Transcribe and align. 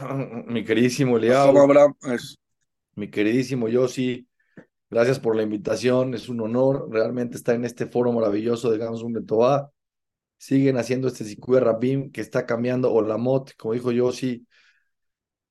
Mi 0.46 0.64
queridísimo 0.64 1.18
Shalom, 1.18 1.24
Eliao, 1.24 1.62
Abraham. 1.70 1.94
Es- 2.02 2.36
mi 2.96 3.08
queridísimo 3.10 3.68
Yossi, 3.68 4.28
gracias 4.90 5.18
por 5.20 5.36
la 5.36 5.42
invitación, 5.42 6.14
es 6.14 6.28
un 6.28 6.40
honor 6.40 6.88
realmente 6.90 7.36
estar 7.36 7.54
en 7.54 7.64
este 7.64 7.86
foro 7.86 8.12
maravilloso 8.12 8.70
de 8.70 8.78
Gamsun 8.78 9.12
Betová. 9.12 9.70
Siguen 10.38 10.78
haciendo 10.78 11.08
este 11.08 11.24
Sikuye 11.24 11.60
Rabim 11.60 12.10
que 12.12 12.20
está 12.20 12.46
cambiando 12.46 12.92
Olamot, 12.92 13.54
como 13.56 13.74
dijo 13.74 13.92
Yossi. 13.92 14.46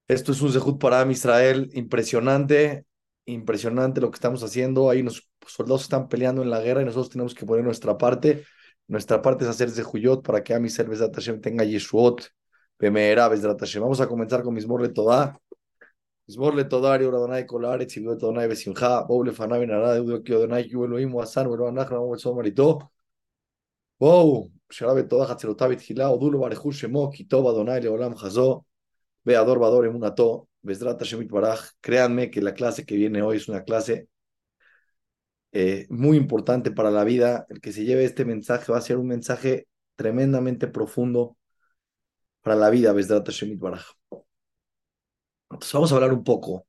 Esto 0.07 0.31
es 0.31 0.41
un 0.41 0.51
Zehut 0.51 0.79
para 0.79 1.09
Israel, 1.11 1.69
impresionante, 1.73 2.85
impresionante 3.25 4.01
lo 4.01 4.09
que 4.09 4.15
estamos 4.15 4.43
haciendo. 4.43 4.89
Ahí 4.89 5.03
los 5.03 5.29
soldados 5.45 5.83
están 5.83 6.07
peleando 6.09 6.41
en 6.41 6.49
la 6.49 6.59
guerra 6.61 6.81
y 6.81 6.85
nosotros 6.85 7.09
tenemos 7.09 7.35
que 7.35 7.45
poner 7.45 7.63
nuestra 7.63 7.97
parte. 7.97 8.43
Nuestra 8.87 9.21
parte 9.21 9.43
es 9.43 9.49
hacer 9.49 9.69
Zehuyot 9.69 10.23
para 10.23 10.43
que 10.43 10.53
Am 10.55 10.65
Israel 10.65 10.89
tenga 11.41 11.63
Yeshuot. 11.63 12.23
Vamos 12.81 13.99
a 13.99 14.07
comenzar 14.07 14.41
con 14.41 14.53
Mismor 14.53 14.81
Le 14.81 14.89
Todá. 14.89 15.37
Mismor 16.27 16.55
Le 16.55 16.63
Todá, 16.63 16.93
Ari 16.93 17.05
Uradonai 17.05 17.45
Colar, 17.45 17.81
Exhibido 17.81 18.17
Todonai 18.17 18.47
Besimjá, 18.47 19.03
Boble 19.03 19.33
Fanabi 19.33 19.67
Nará, 19.67 19.95
Deudo 19.95 20.23
Kiodonai, 20.23 20.69
Yueloim, 20.69 21.13
Wasan, 21.13 21.47
Ueloanaj, 21.47 21.89
Ramón 21.89 22.17
Sol 22.19 22.35
Maritó. 22.35 22.89
Wow, 23.99 24.49
Sharabe 24.69 25.03
Todá, 25.03 25.25
Hatzelotavit 25.29 25.81
Gilá, 25.81 26.09
Odulo 26.09 26.39
Barejú 26.39 26.71
Shemó, 26.71 27.11
Kitoba 27.11 27.51
Donai, 27.51 27.81
Leolam 27.81 28.13
Hazó, 28.13 28.65
Beador 29.25 29.59
Bador 29.59 29.85
Emunató, 29.85 30.47
Besdrata 30.61 31.03
Shemit 31.03 31.29
Baraj. 31.29 31.59
Créanme 31.81 32.31
que 32.31 32.41
la 32.41 32.53
clase 32.53 32.85
que 32.85 32.95
viene 32.95 33.21
hoy 33.21 33.37
es 33.37 33.49
una 33.49 33.63
clase 33.63 34.07
eh, 35.51 35.85
muy 35.89 36.15
importante 36.15 36.71
para 36.71 36.91
la 36.91 37.03
vida. 37.03 37.45
El 37.49 37.59
que 37.59 37.73
se 37.73 37.83
lleve 37.83 38.05
este 38.05 38.23
mensaje 38.23 38.71
va 38.71 38.77
a 38.77 38.81
ser 38.81 38.97
un 38.97 39.07
mensaje 39.07 39.67
tremendamente 39.97 40.67
profundo 40.67 41.35
para 42.41 42.55
la 42.55 42.69
vida, 42.69 42.93
Besdrat 42.93 43.27
Hashemit 43.27 43.59
Baraj. 43.59 43.85
Entonces 45.49 45.73
vamos 45.73 45.91
a 45.91 45.95
hablar 45.95 46.13
un 46.13 46.23
poco 46.23 46.67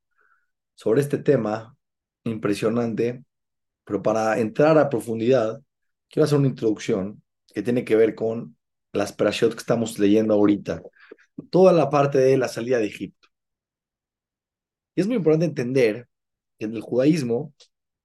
sobre 0.75 1.01
este 1.01 1.19
tema 1.19 1.77
impresionante, 2.25 3.25
pero 3.85 4.03
para 4.03 4.39
entrar 4.39 4.79
a 4.79 4.89
profundidad, 4.89 5.61
quiero 6.09 6.25
hacer 6.25 6.39
una 6.39 6.49
introducción 6.49 7.23
que 7.55 7.63
tiene 7.63 7.85
que 7.85 7.97
ver 7.97 8.15
con 8.15 8.57
las 8.93 9.13
parashot 9.13 9.53
que 9.53 9.59
estamos 9.59 9.99
leyendo 9.99 10.35
ahorita, 10.35 10.83
toda 11.51 11.73
la 11.73 11.91
parte 11.91 12.19
de 12.19 12.37
la 12.39 12.49
salida 12.49 12.79
de 12.79 12.87
Egipto. 12.87 13.29
Y 14.95 15.01
es 15.01 15.07
muy 15.07 15.17
importante 15.17 15.47
entender 15.47 16.09
que 16.59 16.67
en 16.67 16.75
el 16.75 16.83
judaísmo 16.83 17.55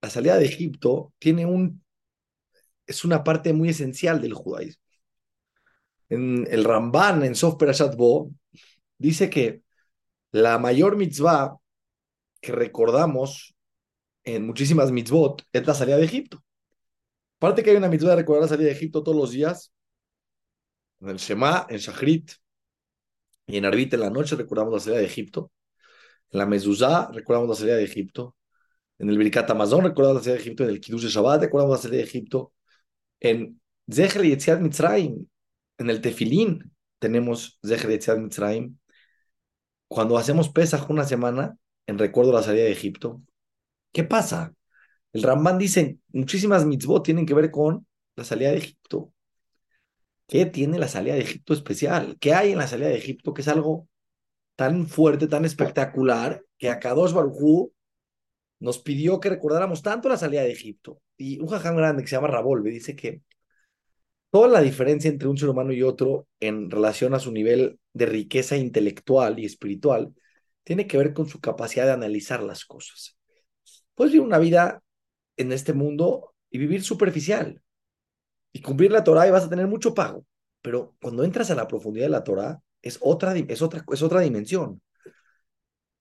la 0.01 0.09
salida 0.09 0.37
de 0.37 0.45
Egipto 0.45 1.13
tiene 1.19 1.45
un 1.45 1.83
es 2.87 3.03
una 3.03 3.23
parte 3.23 3.53
muy 3.53 3.69
esencial 3.69 4.21
del 4.21 4.33
judaísmo. 4.33 4.84
En 6.09 6.47
el 6.49 6.63
Ramban, 6.63 7.23
en 7.23 7.35
Sof 7.35 7.55
Perashat 7.57 7.95
Bo, 7.95 8.31
dice 8.97 9.29
que 9.29 9.61
la 10.31 10.57
mayor 10.59 10.97
mitzvah 10.97 11.57
que 12.41 12.51
recordamos 12.51 13.55
en 14.23 14.45
muchísimas 14.45 14.91
mitzvot 14.91 15.43
es 15.51 15.65
la 15.65 15.73
salida 15.73 15.97
de 15.97 16.05
Egipto. 16.05 16.43
Aparte 17.37 17.63
que 17.63 17.71
hay 17.71 17.77
una 17.77 17.89
mitzvah 17.89 18.11
de 18.11 18.15
recordar 18.17 18.43
la 18.43 18.49
salida 18.49 18.67
de 18.67 18.73
Egipto 18.73 19.03
todos 19.03 19.17
los 19.17 19.31
días, 19.31 19.71
en 21.01 21.09
el 21.09 21.17
Shema, 21.17 21.67
en 21.69 21.77
Shachrit 21.77 22.31
y 23.47 23.57
en 23.57 23.65
Arbit 23.65 23.93
en 23.93 23.99
la 24.01 24.09
noche 24.09 24.35
recordamos 24.35 24.73
la 24.73 24.79
salida 24.79 24.99
de 24.99 25.05
Egipto. 25.05 25.51
En 26.31 26.39
la 26.39 26.45
Mezuzá 26.45 27.09
recordamos 27.11 27.49
la 27.49 27.55
salida 27.55 27.75
de 27.75 27.83
Egipto. 27.83 28.35
En 28.97 29.09
el 29.09 29.17
Birkat 29.17 29.49
Amazon 29.51 29.83
recordamos 29.83 30.17
la 30.17 30.23
salida 30.23 30.37
de 30.37 30.41
Egipto. 30.41 30.63
En 30.63 30.69
el 30.69 30.79
Kiddush 30.81 31.07
Shabbat 31.07 31.41
recordamos 31.41 31.77
la 31.77 31.81
salida 31.81 31.97
de 31.97 32.03
Egipto. 32.07 32.53
En 33.19 33.61
Zecher 33.91 34.23
Yetziat 34.23 34.59
Mitzrayim, 34.61 35.27
en 35.77 35.89
el 35.89 36.01
Tefilín 36.01 36.71
tenemos 36.99 37.59
Yetziat 37.63 38.17
Mitzrayim. 38.17 38.77
Cuando 39.87 40.17
hacemos 40.17 40.49
Pesach 40.49 40.89
una 40.89 41.03
semana, 41.03 41.57
en 41.87 41.99
recuerdo 41.99 42.31
a 42.31 42.35
la 42.35 42.43
salida 42.43 42.63
de 42.63 42.71
Egipto, 42.71 43.21
¿qué 43.91 44.03
pasa? 44.03 44.53
El 45.13 45.23
Ramban 45.23 45.57
dice, 45.57 45.99
muchísimas 46.11 46.65
mitzvot 46.65 47.03
tienen 47.03 47.25
que 47.25 47.33
ver 47.33 47.51
con 47.51 47.87
la 48.15 48.23
salida 48.23 48.51
de 48.51 48.57
Egipto. 48.57 49.13
¿Qué 50.27 50.45
tiene 50.45 50.79
la 50.79 50.87
salida 50.87 51.13
de 51.13 51.21
Egipto 51.21 51.53
especial? 51.53 52.17
¿Qué 52.19 52.33
hay 52.33 52.51
en 52.51 52.57
la 52.57 52.67
salida 52.67 52.87
de 52.89 52.97
Egipto 52.97 53.33
que 53.33 53.41
es 53.41 53.47
algo 53.47 53.87
tan 54.55 54.87
fuerte, 54.87 55.27
tan 55.27 55.45
espectacular, 55.45 56.43
que 56.57 56.69
a 56.69 56.79
Kadosh 56.79 57.13
Baruj 57.13 57.71
nos 58.59 58.79
pidió 58.79 59.19
que 59.19 59.29
recordáramos 59.29 59.83
tanto 59.83 60.09
la 60.09 60.17
salida 60.17 60.41
de 60.41 60.51
Egipto? 60.51 61.01
Y 61.17 61.39
un 61.39 61.47
jajam 61.47 61.77
grande 61.77 62.01
que 62.03 62.09
se 62.09 62.15
llama 62.15 62.27
Rabolve 62.27 62.71
dice 62.71 62.95
que 62.95 63.21
toda 64.35 64.49
la 64.49 64.59
diferencia 64.59 65.09
entre 65.09 65.29
un 65.29 65.37
ser 65.37 65.47
humano 65.47 65.71
y 65.71 65.81
otro 65.81 66.27
en 66.41 66.69
relación 66.69 67.13
a 67.13 67.19
su 67.19 67.31
nivel 67.31 67.79
de 67.93 68.05
riqueza 68.05 68.57
intelectual 68.57 69.39
y 69.39 69.45
espiritual 69.45 70.13
tiene 70.65 70.87
que 70.87 70.97
ver 70.97 71.13
con 71.13 71.25
su 71.25 71.39
capacidad 71.39 71.85
de 71.85 71.93
analizar 71.93 72.43
las 72.43 72.65
cosas. 72.65 73.17
Puedes 73.93 74.11
vivir 74.11 74.27
una 74.27 74.37
vida 74.37 74.83
en 75.37 75.53
este 75.53 75.71
mundo 75.71 76.33
y 76.49 76.57
vivir 76.57 76.83
superficial 76.83 77.61
y 78.51 78.61
cumplir 78.61 78.91
la 78.91 79.05
Torah 79.05 79.25
y 79.25 79.31
vas 79.31 79.45
a 79.45 79.49
tener 79.49 79.67
mucho 79.67 79.93
pago, 79.93 80.25
pero 80.61 80.97
cuando 81.01 81.23
entras 81.23 81.49
a 81.51 81.55
la 81.55 81.69
profundidad 81.69 82.07
de 82.07 82.11
la 82.11 82.25
Torah 82.25 82.59
es 82.81 82.99
otra, 82.99 83.37
es 83.37 83.61
otra, 83.61 83.85
es 83.89 84.01
otra 84.01 84.19
dimensión. 84.19 84.81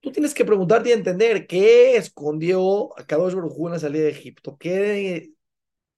Tú 0.00 0.10
tienes 0.10 0.34
que 0.34 0.44
preguntarte 0.44 0.88
y 0.88 0.92
entender 0.92 1.46
qué 1.46 1.96
escondió 1.96 2.98
a 2.98 3.06
Kadosh 3.06 3.34
en 3.34 3.70
la 3.70 3.78
salida 3.78 4.02
de 4.02 4.10
Egipto, 4.10 4.56
qué 4.58 5.33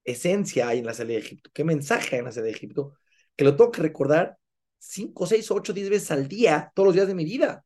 esencia 0.07 0.69
hay 0.69 0.79
en 0.79 0.87
la 0.87 0.95
salida 0.95 1.19
de 1.19 1.25
Egipto, 1.25 1.51
qué 1.53 1.65
mensaje 1.65 2.17
hay 2.17 2.21
en 2.21 2.27
la 2.27 2.33
salida 2.33 2.51
de 2.51 2.57
Egipto, 2.57 2.95
que 3.37 3.45
lo 3.45 3.57
tengo 3.57 3.71
que 3.71 3.83
recordar 3.83 4.39
5, 4.79 5.27
6, 5.27 5.51
8, 5.51 5.73
10 5.73 5.91
veces 5.91 6.11
al 6.11 6.29
día, 6.29 6.73
todos 6.75 6.89
los 6.89 6.95
días 6.95 7.09
de 7.09 7.15
mi 7.15 7.25
vida. 7.25 7.65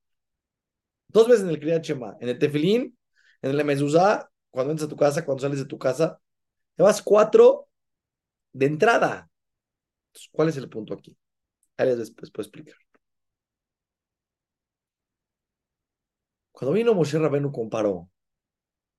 Dos 1.08 1.28
veces 1.28 1.44
en 1.44 1.50
el 1.50 1.60
Kriyat 1.60 1.84
Shema, 1.84 2.16
en 2.20 2.28
el 2.28 2.38
Tefilín, 2.38 2.96
en 3.42 3.50
el 3.50 3.64
Mezuzá, 3.64 4.30
cuando 4.50 4.72
entras 4.72 4.86
a 4.86 4.90
tu 4.90 4.96
casa, 4.96 5.24
cuando 5.24 5.42
sales 5.42 5.58
de 5.58 5.64
tu 5.66 5.78
casa. 5.78 6.20
Te 6.76 6.82
vas 6.82 7.02
cuatro 7.02 7.68
de 8.52 8.66
entrada. 8.66 9.30
Entonces, 10.08 10.30
¿Cuál 10.32 10.48
es 10.48 10.56
el 10.56 10.68
punto 10.68 10.94
aquí? 10.94 11.16
Ahí 11.76 11.96
después 11.96 12.30
puedo 12.30 12.46
explicar. 12.46 12.76
Cuando 16.52 16.74
vino 16.74 16.94
Moshe 16.94 17.18
Rabenu 17.18 17.50
comparó, 17.50 18.10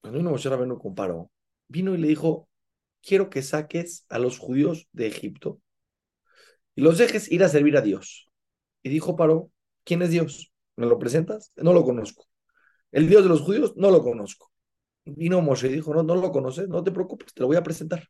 cuando 0.02 0.18
vino 0.18 0.32
Moshe 0.32 0.50
Rabenu 0.50 0.80
comparó, 0.80 1.32
vino 1.68 1.94
y 1.94 1.98
le 1.98 2.08
dijo, 2.08 2.50
quiero 3.02 3.30
que 3.30 3.42
saques 3.42 4.06
a 4.10 4.20
los 4.20 4.38
judíos 4.38 4.88
de 4.92 5.08
Egipto 5.08 5.62
y 6.76 6.82
los 6.82 6.98
dejes 6.98 7.32
ir 7.32 7.44
a 7.44 7.50
servir 7.50 7.78
a 7.78 7.82
Dios. 7.82 8.30
Y 8.84 8.90
dijo 8.90 9.16
Paró, 9.16 9.52
¿quién 9.84 10.02
es 10.02 10.10
Dios? 10.10 10.52
¿Me 10.76 10.86
lo 10.86 10.98
presentas? 11.00 11.52
No 11.56 11.74
lo 11.74 11.84
conozco. 11.84 12.26
¿El 12.92 13.08
Dios 13.08 13.24
de 13.24 13.30
los 13.30 13.42
judíos? 13.42 13.74
No 13.76 13.92
lo 13.92 14.02
conozco. 14.04 14.52
Vino 15.06 15.42
Moshe 15.42 15.68
y 15.68 15.74
dijo, 15.74 15.94
no, 15.94 16.04
no 16.04 16.16
lo 16.16 16.32
conoces, 16.32 16.68
no 16.68 16.84
te 16.84 16.92
preocupes, 16.92 17.34
te 17.34 17.42
lo 17.42 17.48
voy 17.48 17.58
a 17.58 17.64
presentar. 17.64 18.08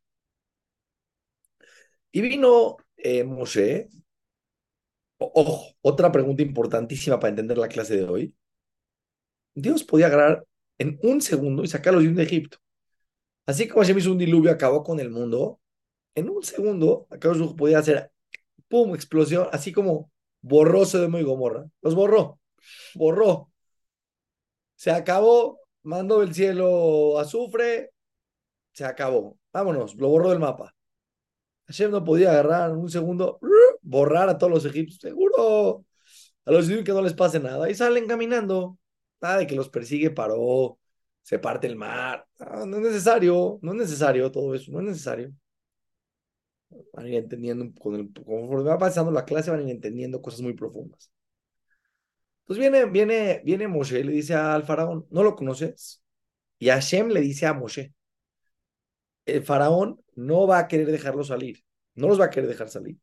Y 2.11 2.21
vino 2.21 2.77
eh, 2.97 3.23
Moshe, 3.23 3.89
ojo, 5.17 5.75
otra 5.81 6.11
pregunta 6.11 6.41
importantísima 6.43 7.19
para 7.19 7.29
entender 7.29 7.57
la 7.57 7.67
clase 7.69 7.95
de 7.95 8.03
hoy. 8.03 8.35
Dios 9.53 9.83
podía 9.83 10.07
agarrar 10.07 10.45
en 10.77 10.99
un 11.03 11.21
segundo 11.21 11.63
y 11.63 11.67
sacar 11.67 11.93
a 11.93 11.97
los 11.97 12.03
judíos 12.03 12.17
de 12.17 12.23
Egipto. 12.23 12.57
Así 13.45 13.67
como 13.67 13.81
Hashem 13.81 13.97
hizo 13.97 14.11
un 14.11 14.17
diluvio, 14.17 14.51
acabó 14.51 14.83
con 14.83 14.99
el 14.99 15.09
mundo, 15.09 15.59
en 16.15 16.29
un 16.29 16.43
segundo, 16.43 17.07
acá 17.09 17.31
podía 17.57 17.79
hacer, 17.79 18.11
¡pum!, 18.67 18.95
explosión, 18.95 19.47
así 19.51 19.71
como 19.71 20.11
borró 20.41 20.85
Sodoma 20.85 21.19
y 21.19 21.23
Gomorra. 21.23 21.65
Los 21.81 21.95
borró, 21.95 22.39
borró. 22.95 23.51
Se 24.75 24.91
acabó, 24.91 25.59
mandó 25.83 26.19
del 26.21 26.33
cielo 26.33 27.19
azufre, 27.19 27.91
se 28.73 28.85
acabó. 28.85 29.37
Vámonos, 29.53 29.95
lo 29.95 30.09
borró 30.09 30.29
del 30.29 30.39
mapa. 30.39 30.75
Hashem 31.67 31.91
no 31.91 32.03
podía 32.03 32.31
agarrar 32.31 32.71
en 32.71 32.77
un 32.77 32.89
segundo, 32.89 33.39
borrar 33.81 34.29
a 34.29 34.37
todos 34.37 34.51
los 34.51 34.65
egipcios, 34.65 34.99
seguro. 35.01 35.85
A 36.45 36.51
los 36.51 36.65
judíos 36.65 36.83
que 36.83 36.91
no 36.91 37.01
les 37.01 37.13
pase 37.13 37.39
nada. 37.39 37.69
Y 37.69 37.75
salen 37.75 38.07
caminando. 38.07 38.77
Nada 39.21 39.37
de 39.37 39.47
que 39.47 39.55
los 39.55 39.69
persigue, 39.69 40.09
paró, 40.11 40.79
se 41.21 41.39
parte 41.39 41.67
el 41.67 41.75
mar. 41.75 42.27
No, 42.39 42.77
es 42.77 42.83
necesario, 42.83 43.59
no 43.61 43.71
es 43.71 43.77
necesario 43.77 44.31
todo 44.31 44.53
eso, 44.55 44.71
no 44.71 44.79
es 44.79 44.85
necesario. 44.85 45.31
Van 46.93 47.05
a 47.05 47.09
ir 47.09 47.15
entendiendo, 47.15 47.65
con 47.79 48.07
conforme 48.13 48.69
va 48.69 48.77
pasando 48.77 49.11
la 49.11 49.25
clase, 49.25 49.51
van 49.51 49.59
a 49.61 49.63
ir 49.63 49.69
entendiendo 49.69 50.21
cosas 50.21 50.41
muy 50.41 50.53
profundas. 50.53 51.11
Entonces 52.41 52.59
viene, 52.59 52.85
viene, 52.85 53.41
viene 53.45 53.67
Moshe 53.67 53.99
y 53.99 54.03
le 54.03 54.11
dice 54.11 54.35
al 54.35 54.63
faraón, 54.63 55.05
¿no 55.09 55.23
lo 55.23 55.35
conoces? 55.35 56.03
Y 56.59 56.69
Hashem 56.69 57.09
le 57.09 57.21
dice 57.21 57.45
a 57.45 57.53
Moshe, 57.53 57.93
el 59.25 59.43
faraón 59.43 60.01
no 60.15 60.47
va 60.47 60.59
a 60.59 60.67
querer 60.67 60.91
dejarlo 60.91 61.23
salir, 61.23 61.63
no 61.95 62.07
los 62.07 62.19
va 62.19 62.25
a 62.25 62.29
querer 62.29 62.49
dejar 62.49 62.69
salir. 62.69 62.97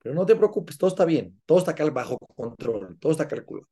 Pero 0.00 0.14
no 0.14 0.26
te 0.26 0.36
preocupes, 0.36 0.76
todo 0.78 0.88
está 0.88 1.04
bien, 1.04 1.40
todo 1.46 1.58
está 1.58 1.70
acá 1.72 1.88
bajo 1.90 2.18
control, 2.18 2.98
todo 2.98 3.12
está 3.12 3.26
calculado. 3.26 3.68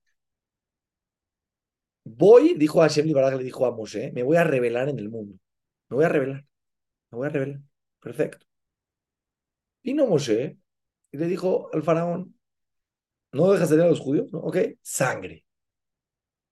Voy, 2.04 2.54
dijo 2.54 2.80
Hashem 2.80 3.06
Libaraj, 3.06 3.34
le 3.36 3.44
dijo 3.44 3.66
a 3.66 3.72
Moshe, 3.74 4.12
me 4.12 4.22
voy 4.22 4.36
a 4.36 4.44
revelar 4.44 4.88
en 4.88 4.98
el 4.98 5.08
mundo. 5.08 5.36
Me 5.88 5.96
voy 5.96 6.04
a 6.04 6.08
revelar, 6.08 6.46
me 7.10 7.18
voy 7.18 7.26
a 7.28 7.30
revelar. 7.30 7.60
Perfecto. 8.00 8.46
Vino 9.84 10.06
Moshe 10.06 10.58
y 11.12 11.16
le 11.18 11.26
dijo 11.26 11.70
al 11.72 11.82
faraón, 11.84 12.36
¿no 13.32 13.52
dejas 13.52 13.68
salir 13.70 13.84
a 13.84 13.88
los 13.88 14.00
judíos? 14.00 14.28
Ok, 14.32 14.56
sangre. 14.82 15.44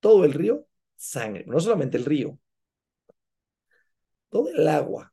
todo 0.00 0.24
el 0.24 0.32
río, 0.34 0.66
sangre. 0.96 1.44
No 1.46 1.60
solamente 1.60 1.96
el 1.96 2.04
río, 2.04 2.38
todo 4.28 4.48
el 4.48 4.66
agua 4.68 5.12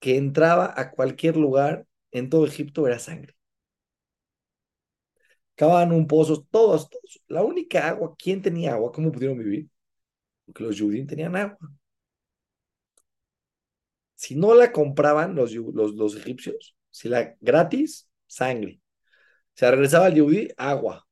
que 0.00 0.16
entraba 0.16 0.74
a 0.76 0.92
cualquier 0.92 1.36
lugar 1.36 1.86
en 2.12 2.30
todo 2.30 2.46
Egipto 2.46 2.86
era 2.86 2.98
sangre. 2.98 3.34
Cavaban 5.60 5.92
un 5.92 6.06
pozo, 6.06 6.42
todos, 6.50 6.88
todos. 6.88 7.22
La 7.28 7.42
única 7.42 7.86
agua, 7.86 8.14
¿quién 8.18 8.40
tenía 8.40 8.72
agua? 8.72 8.90
¿Cómo 8.92 9.12
pudieron 9.12 9.36
vivir? 9.38 9.68
Porque 10.46 10.64
los 10.64 10.80
judíos 10.80 11.06
tenían 11.06 11.36
agua. 11.36 11.58
Si 14.14 14.34
no 14.36 14.54
la 14.54 14.72
compraban 14.72 15.34
los, 15.34 15.52
los, 15.52 15.94
los 15.94 16.16
egipcios, 16.16 16.74
si 16.90 17.10
la 17.10 17.36
gratis, 17.42 18.08
sangre. 18.26 18.80
Se 19.52 19.70
regresaba 19.70 20.06
al 20.06 20.14
yudí, 20.14 20.48
agua. 20.56 21.06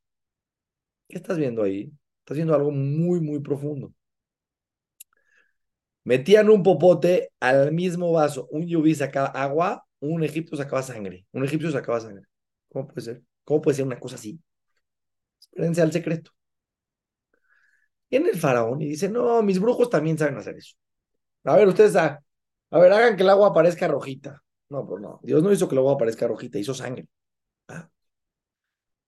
¿Qué 1.07 1.17
estás 1.17 1.37
viendo 1.37 1.61
ahí? 1.61 1.91
Estás 2.21 2.37
viendo 2.37 2.55
algo 2.55 2.71
muy, 2.71 3.19
muy 3.21 3.41
profundo. 3.41 3.93
Metían 6.03 6.49
un 6.49 6.63
popote 6.63 7.31
al 7.39 7.71
mismo 7.71 8.11
vaso. 8.13 8.47
Un 8.49 8.65
yudí 8.67 8.95
sacaba 8.95 9.27
agua, 9.27 9.85
un 9.99 10.23
egipcio 10.23 10.57
sacaba 10.57 10.81
sangre. 10.81 11.27
Un 11.33 11.45
egipcio 11.45 11.69
sacaba 11.69 11.99
sangre. 11.99 12.25
¿Cómo 12.69 12.87
puede 12.87 13.01
ser? 13.01 13.28
¿Cómo 13.49 13.61
puede 13.61 13.77
ser 13.77 13.85
una 13.85 13.99
cosa 13.99 14.15
así? 14.15 14.39
Espérense 15.39 15.81
al 15.81 15.91
secreto. 15.91 16.29
Viene 18.07 18.29
el 18.29 18.37
faraón 18.37 18.79
y 18.79 18.89
dice, 18.89 19.09
no, 19.09 19.41
mis 19.41 19.59
brujos 19.59 19.89
también 19.89 20.19
saben 20.19 20.37
hacer 20.37 20.55
eso. 20.55 20.75
A 21.45 21.55
ver, 21.55 21.67
ustedes, 21.67 21.95
a, 21.95 22.23
a 22.69 22.79
ver, 22.79 22.93
hagan 22.93 23.17
que 23.17 23.23
el 23.23 23.29
agua 23.31 23.47
aparezca 23.47 23.87
rojita. 23.87 24.43
No, 24.69 24.85
pues 24.85 25.01
no. 25.01 25.19
Dios 25.23 25.41
no 25.41 25.51
hizo 25.51 25.67
que 25.67 25.73
el 25.73 25.79
agua 25.79 25.93
aparezca 25.93 26.27
rojita, 26.27 26.59
hizo 26.59 26.75
sangre. 26.75 27.07
Ah. 27.69 27.89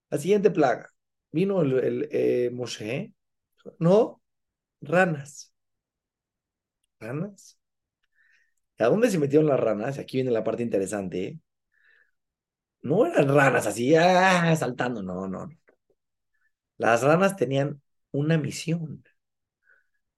La 0.09 0.17
siguiente 0.17 0.49
plaga. 0.49 0.89
Vino 1.31 1.61
el, 1.61 1.73
el 1.73 2.09
eh, 2.11 2.49
Moshe. 2.51 3.13
No, 3.77 4.23
ranas. 4.81 5.53
¿Ranas? 6.99 7.59
¿A 8.79 8.85
dónde 8.85 9.11
se 9.11 9.19
metieron 9.19 9.47
las 9.47 9.59
ranas? 9.59 9.99
Aquí 9.99 10.17
viene 10.17 10.31
la 10.31 10.43
parte 10.43 10.63
interesante. 10.63 11.25
¿eh? 11.25 11.39
No 12.83 13.05
eran 13.05 13.27
ranas 13.29 13.67
así, 13.67 13.95
ah, 13.95 14.55
saltando, 14.55 15.01
no, 15.03 15.27
no. 15.27 15.49
Las 16.77 17.03
ranas 17.03 17.35
tenían 17.35 17.81
una 18.11 18.37
misión. 18.37 19.03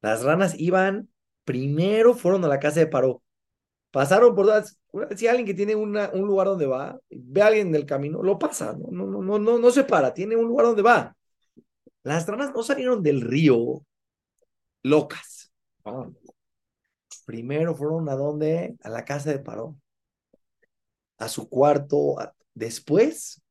Las 0.01 0.23
ranas 0.23 0.55
iban, 0.59 1.09
primero 1.45 2.13
fueron 2.13 2.43
a 2.45 2.47
la 2.47 2.59
casa 2.59 2.79
de 2.79 2.87
Paró. 2.87 3.23
Pasaron 3.91 4.35
por 4.35 4.45
todas. 4.47 4.77
Si 5.15 5.27
alguien 5.27 5.45
que 5.45 5.53
tiene 5.53 5.75
un 5.75 5.93
lugar 6.27 6.47
donde 6.47 6.65
va, 6.67 6.99
ve 7.09 7.41
a 7.41 7.47
alguien 7.47 7.71
del 7.71 7.85
camino, 7.85 8.23
lo 8.23 8.39
pasa, 8.39 8.73
no, 8.73 9.05
no, 9.05 9.21
no, 9.21 9.39
no, 9.39 9.59
no 9.59 9.71
se 9.71 9.83
para, 9.83 10.13
tiene 10.13 10.35
un 10.35 10.47
lugar 10.47 10.67
donde 10.67 10.81
va. 10.81 11.15
Las 12.03 12.27
ranas 12.27 12.53
no 12.53 12.63
salieron 12.63 13.03
del 13.03 13.21
río 13.21 13.85
locas. 14.83 15.51
Primero 17.25 17.75
fueron 17.75 18.09
a 18.09 18.15
dónde? 18.15 18.75
A 18.83 18.89
la 18.89 19.05
casa 19.05 19.31
de 19.31 19.39
Paró. 19.39 19.77
A 21.17 21.27
su 21.29 21.49
cuarto, 21.49 22.15
Después, 22.53 23.41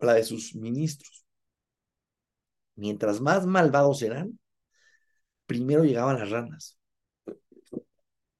la 0.00 0.14
de 0.14 0.24
sus 0.24 0.54
ministros. 0.54 1.24
Mientras 2.76 3.20
más 3.20 3.46
malvados 3.46 4.02
eran, 4.02 4.38
primero 5.46 5.84
llegaban 5.84 6.18
las 6.18 6.30
ranas. 6.30 6.78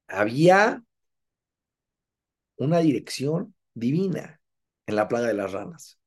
Había 0.07 0.83
una 2.57 2.79
dirección 2.79 3.55
divina 3.73 4.39
en 4.85 4.95
la 4.95 5.07
plaga 5.07 5.27
de 5.27 5.33
las 5.33 5.51
ranas. 5.51 5.99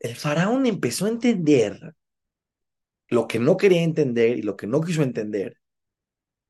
El 0.00 0.16
faraón 0.16 0.66
empezó 0.66 1.06
a 1.06 1.10
entender 1.10 1.94
lo 3.08 3.28
que 3.28 3.38
no 3.38 3.56
quería 3.56 3.82
entender 3.82 4.38
y 4.38 4.42
lo 4.42 4.56
que 4.56 4.66
no 4.66 4.80
quiso 4.80 5.02
entender, 5.02 5.58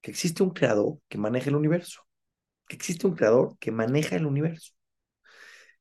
que 0.01 0.11
existe 0.11 0.43
un 0.43 0.51
creador 0.51 0.99
que 1.09 1.19
maneja 1.19 1.51
el 1.51 1.57
universo 1.57 2.03
existe 2.77 3.07
un 3.07 3.15
creador 3.15 3.57
que 3.59 3.71
maneja 3.71 4.17
el 4.17 4.27
universo. 4.27 4.73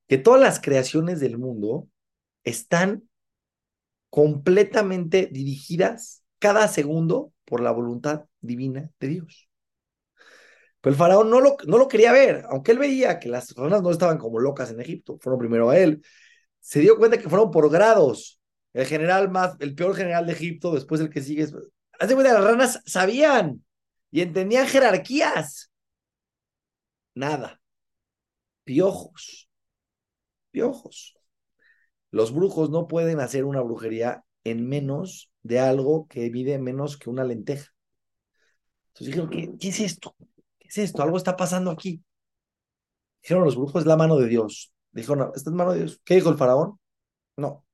Que 0.08 0.18
todas 0.18 0.42
las 0.42 0.60
creaciones 0.60 1.20
del 1.20 1.38
mundo 1.38 1.88
están 2.44 3.04
completamente 4.10 5.30
dirigidas 5.32 6.24
cada 6.40 6.68
segundo 6.68 7.34
por 7.46 7.62
la 7.62 7.72
voluntad 7.72 8.26
divina 8.42 8.92
de 9.00 9.08
Dios. 9.08 9.48
Pero 10.82 10.92
el 10.92 10.98
faraón 10.98 11.30
no 11.30 11.40
lo, 11.40 11.58
no 11.68 11.78
lo 11.78 11.88
quería 11.88 12.12
ver, 12.12 12.44
aunque 12.50 12.72
él 12.72 12.80
veía 12.80 13.20
que 13.20 13.30
las 13.30 13.54
personas 13.54 13.82
no 13.82 13.92
estaban 13.92 14.18
como 14.18 14.40
locas 14.40 14.72
en 14.72 14.82
Egipto, 14.82 15.18
fueron 15.22 15.40
primero 15.40 15.70
a 15.70 15.78
él. 15.78 16.04
Se 16.60 16.80
dio 16.80 16.98
cuenta 16.98 17.18
que 17.18 17.30
fueron 17.30 17.52
por 17.52 17.70
grados. 17.70 18.40
El 18.74 18.86
general 18.86 19.30
más, 19.30 19.56
el 19.60 19.76
peor 19.76 19.96
general 19.96 20.26
de 20.26 20.34
Egipto, 20.34 20.74
después 20.74 21.00
el 21.02 21.10
que 21.10 21.22
sigue. 21.22 21.48
Hace 22.00 22.16
cuenta, 22.16 22.34
las 22.34 22.44
ranas 22.44 22.82
sabían 22.86 23.64
y 24.10 24.22
entendían 24.22 24.68
jerarquías. 24.68 25.71
Nada. 27.16 27.62
Piojos. 28.63 29.50
Piojos. 30.52 31.16
Los 32.12 32.34
brujos 32.34 32.69
no 32.69 32.88
pueden 32.88 33.19
hacer 33.19 33.46
una 33.46 33.62
brujería 33.62 34.24
en 34.44 34.68
menos 34.68 35.31
de 35.44 35.60
algo 35.60 36.08
que 36.08 36.30
mide 36.30 36.58
menos 36.60 36.98
que 36.98 37.10
una 37.10 37.24
lenteja. 37.24 37.72
Entonces 38.90 39.08
dijeron, 39.08 39.30
¿qué, 39.30 39.58
¿qué 39.60 39.69
es 39.69 39.80
esto? 39.80 40.16
¿Qué 40.60 40.68
es 40.68 40.78
esto? 40.78 41.02
Algo 41.02 41.18
está 41.18 41.36
pasando 41.38 41.72
aquí. 41.72 42.04
Dijeron 43.22 43.46
los 43.46 43.56
brujos, 43.56 43.81
es 43.81 43.88
la 43.88 43.98
mano 43.98 44.18
de 44.18 44.28
Dios. 44.28 44.74
Dijo, 44.92 45.16
no, 45.16 45.31
esta 45.36 45.50
es 45.50 45.56
mano 45.56 45.72
de 45.72 45.80
Dios. 45.80 46.02
¿Qué 46.04 46.16
dijo 46.16 46.30
el 46.30 46.38
faraón? 46.38 46.80
No. 47.38 47.66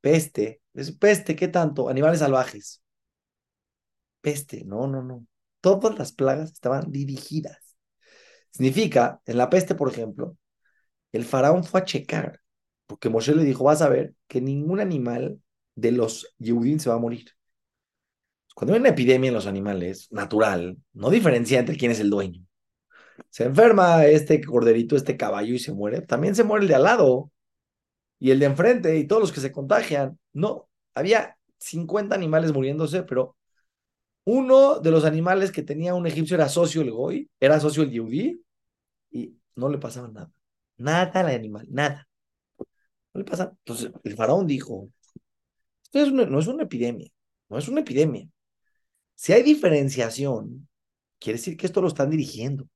Peste. 0.00 0.60
Es 0.74 0.92
peste, 0.92 1.34
¿qué 1.36 1.48
tanto? 1.48 1.88
Animales 1.88 2.20
salvajes. 2.20 2.82
Peste, 4.20 4.64
no, 4.64 4.86
no, 4.86 5.02
no 5.02 5.26
todas 5.64 5.98
las 5.98 6.12
plagas 6.12 6.52
estaban 6.52 6.92
dirigidas. 6.92 7.74
Significa, 8.50 9.22
en 9.24 9.38
la 9.38 9.48
peste, 9.48 9.74
por 9.74 9.88
ejemplo, 9.88 10.36
el 11.10 11.24
faraón 11.24 11.64
fue 11.64 11.80
a 11.80 11.84
checar, 11.84 12.42
porque 12.86 13.08
Moshe 13.08 13.34
le 13.34 13.44
dijo, 13.44 13.64
vas 13.64 13.80
a 13.80 13.88
ver 13.88 14.14
que 14.28 14.42
ningún 14.42 14.78
animal 14.78 15.40
de 15.74 15.92
los 15.92 16.34
Yehudim 16.38 16.78
se 16.80 16.90
va 16.90 16.96
a 16.96 16.98
morir. 16.98 17.30
Cuando 18.54 18.74
hay 18.74 18.80
una 18.80 18.90
epidemia 18.90 19.28
en 19.28 19.34
los 19.34 19.46
animales, 19.46 20.06
natural, 20.12 20.76
no 20.92 21.08
diferencia 21.08 21.58
entre 21.58 21.78
quién 21.78 21.90
es 21.92 22.00
el 22.00 22.10
dueño. 22.10 22.42
Se 23.30 23.44
enferma 23.44 24.04
este 24.04 24.42
corderito, 24.42 24.96
este 24.96 25.16
caballo 25.16 25.54
y 25.54 25.58
se 25.58 25.72
muere, 25.72 26.02
también 26.02 26.34
se 26.34 26.44
muere 26.44 26.64
el 26.64 26.68
de 26.68 26.74
al 26.74 26.82
lado 26.82 27.32
y 28.18 28.32
el 28.32 28.38
de 28.38 28.46
enfrente 28.46 28.98
y 28.98 29.06
todos 29.06 29.22
los 29.22 29.32
que 29.32 29.40
se 29.40 29.50
contagian. 29.50 30.18
No, 30.34 30.68
había 30.94 31.38
50 31.58 32.14
animales 32.14 32.52
muriéndose, 32.52 33.02
pero 33.02 33.36
uno 34.24 34.80
de 34.80 34.90
los 34.90 35.04
animales 35.04 35.52
que 35.52 35.62
tenía 35.62 35.94
un 35.94 36.06
egipcio 36.06 36.36
era 36.36 36.48
socio 36.48 36.82
el 36.82 36.90
Goy, 36.90 37.30
era 37.40 37.60
socio 37.60 37.82
el 37.82 37.90
Yehudi, 37.90 38.42
y 39.10 39.36
no 39.56 39.68
le 39.68 39.78
pasaba 39.78 40.08
nada. 40.08 40.32
Nada 40.78 41.20
al 41.20 41.28
animal, 41.28 41.66
nada. 41.70 42.08
No 43.12 43.20
le 43.20 43.24
pasaba. 43.24 43.50
Entonces 43.50 43.92
el 44.02 44.14
faraón 44.16 44.46
dijo, 44.46 44.90
esto 45.92 46.10
no 46.10 46.38
es 46.38 46.46
una 46.46 46.64
epidemia, 46.64 47.08
no 47.48 47.58
es 47.58 47.68
una 47.68 47.80
epidemia. 47.80 48.28
Si 49.14 49.32
hay 49.32 49.42
diferenciación, 49.42 50.68
quiere 51.18 51.38
decir 51.38 51.56
que 51.56 51.66
esto 51.66 51.80
lo 51.82 51.88
están 51.88 52.10
dirigiendo. 52.10 52.68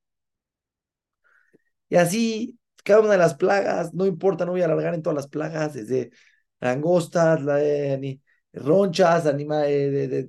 Y 1.89 1.95
así, 1.95 2.59
cada 2.83 3.01
una 3.01 3.11
de 3.11 3.17
las 3.17 3.35
plagas, 3.35 3.93
no 3.93 4.05
importa, 4.05 4.45
no 4.45 4.51
voy 4.51 4.61
a 4.61 4.65
alargar 4.65 4.93
en 4.93 5.01
todas 5.01 5.15
las 5.15 5.27
plagas, 5.27 5.73
desde 5.73 6.11
langostas, 6.59 7.41
la, 7.43 7.63
eh, 7.63 8.19
ronchas, 8.53 9.25
animales, 9.25 10.09
de, 10.09 10.27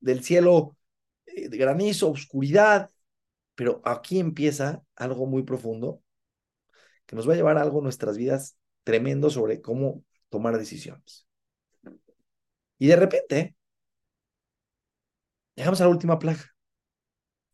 del 0.00 0.24
cielo 0.24 0.76
eh, 1.26 1.48
granizo, 1.48 2.10
oscuridad, 2.10 2.90
pero 3.54 3.80
aquí 3.84 4.18
empieza 4.18 4.82
algo 4.96 5.26
muy 5.26 5.42
profundo 5.42 6.02
que 7.06 7.16
nos 7.16 7.28
va 7.28 7.32
a 7.34 7.36
llevar 7.36 7.58
a 7.58 7.62
algo 7.62 7.78
en 7.78 7.84
nuestras 7.84 8.16
vidas 8.16 8.56
tremendo 8.84 9.30
sobre 9.30 9.60
cómo 9.60 10.04
tomar 10.28 10.56
decisiones. 10.56 11.26
Y 12.78 12.86
de 12.86 12.96
repente, 12.96 13.56
llegamos 15.54 15.80
a 15.80 15.84
la 15.84 15.90
última 15.90 16.18
plaga. 16.18 16.44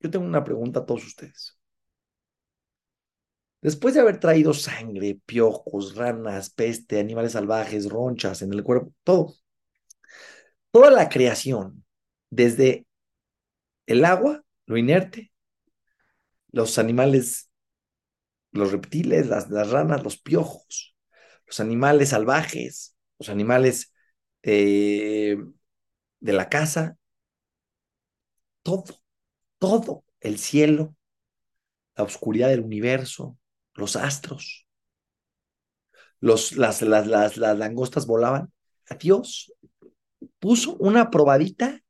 Yo 0.01 0.11
tengo 0.11 0.25
una 0.25 0.45
pregunta 0.45 0.81
a 0.81 0.87
todos 0.87 1.05
ustedes. 1.07 1.59
Después 3.63 3.95
de 3.95 4.01
haber 4.01 4.21
traído 4.21 4.53
sangre, 4.55 5.21
piojos, 5.27 5.97
ranas, 5.97 6.51
peste, 6.51 7.01
animales 7.01 7.33
salvajes, 7.33 7.89
ronchas 7.89 8.43
en 8.43 8.53
el 8.53 8.63
cuerpo, 8.63 8.93
todo, 9.03 9.35
toda 10.71 10.91
la 10.91 11.09
creación 11.09 11.86
desde 12.31 12.87
el 13.87 14.05
agua, 14.05 14.43
lo 14.67 14.77
inerte, 14.77 15.33
los 16.51 16.79
animales, 16.79 17.51
los 18.53 18.73
reptiles, 18.73 19.27
las, 19.27 19.49
ranas, 19.49 20.03
los 20.03 20.19
piojos, 20.19 20.97
los 21.47 21.61
animales 21.61 22.11
salvajes, 22.11 22.97
los 23.19 23.29
animales 23.29 23.93
eh, 24.43 25.37
de 26.21 26.33
la 26.33 26.49
casa, 26.49 26.97
todo, 28.63 28.85
todo, 29.59 30.05
el 30.21 30.39
cielo, 30.39 30.97
la 31.95 32.05
oscuridad 32.05 32.49
del 32.49 32.61
universo, 32.61 33.39
los 33.75 33.97
astros, 33.97 34.67
los, 36.21 36.57
las, 36.57 36.83
las, 36.83 37.07
las 37.37 37.59
langostas 37.59 38.07
volaban, 38.07 38.53
Dios 38.99 39.53
puso 40.39 40.77
una 40.77 41.11
probadita 41.11 41.83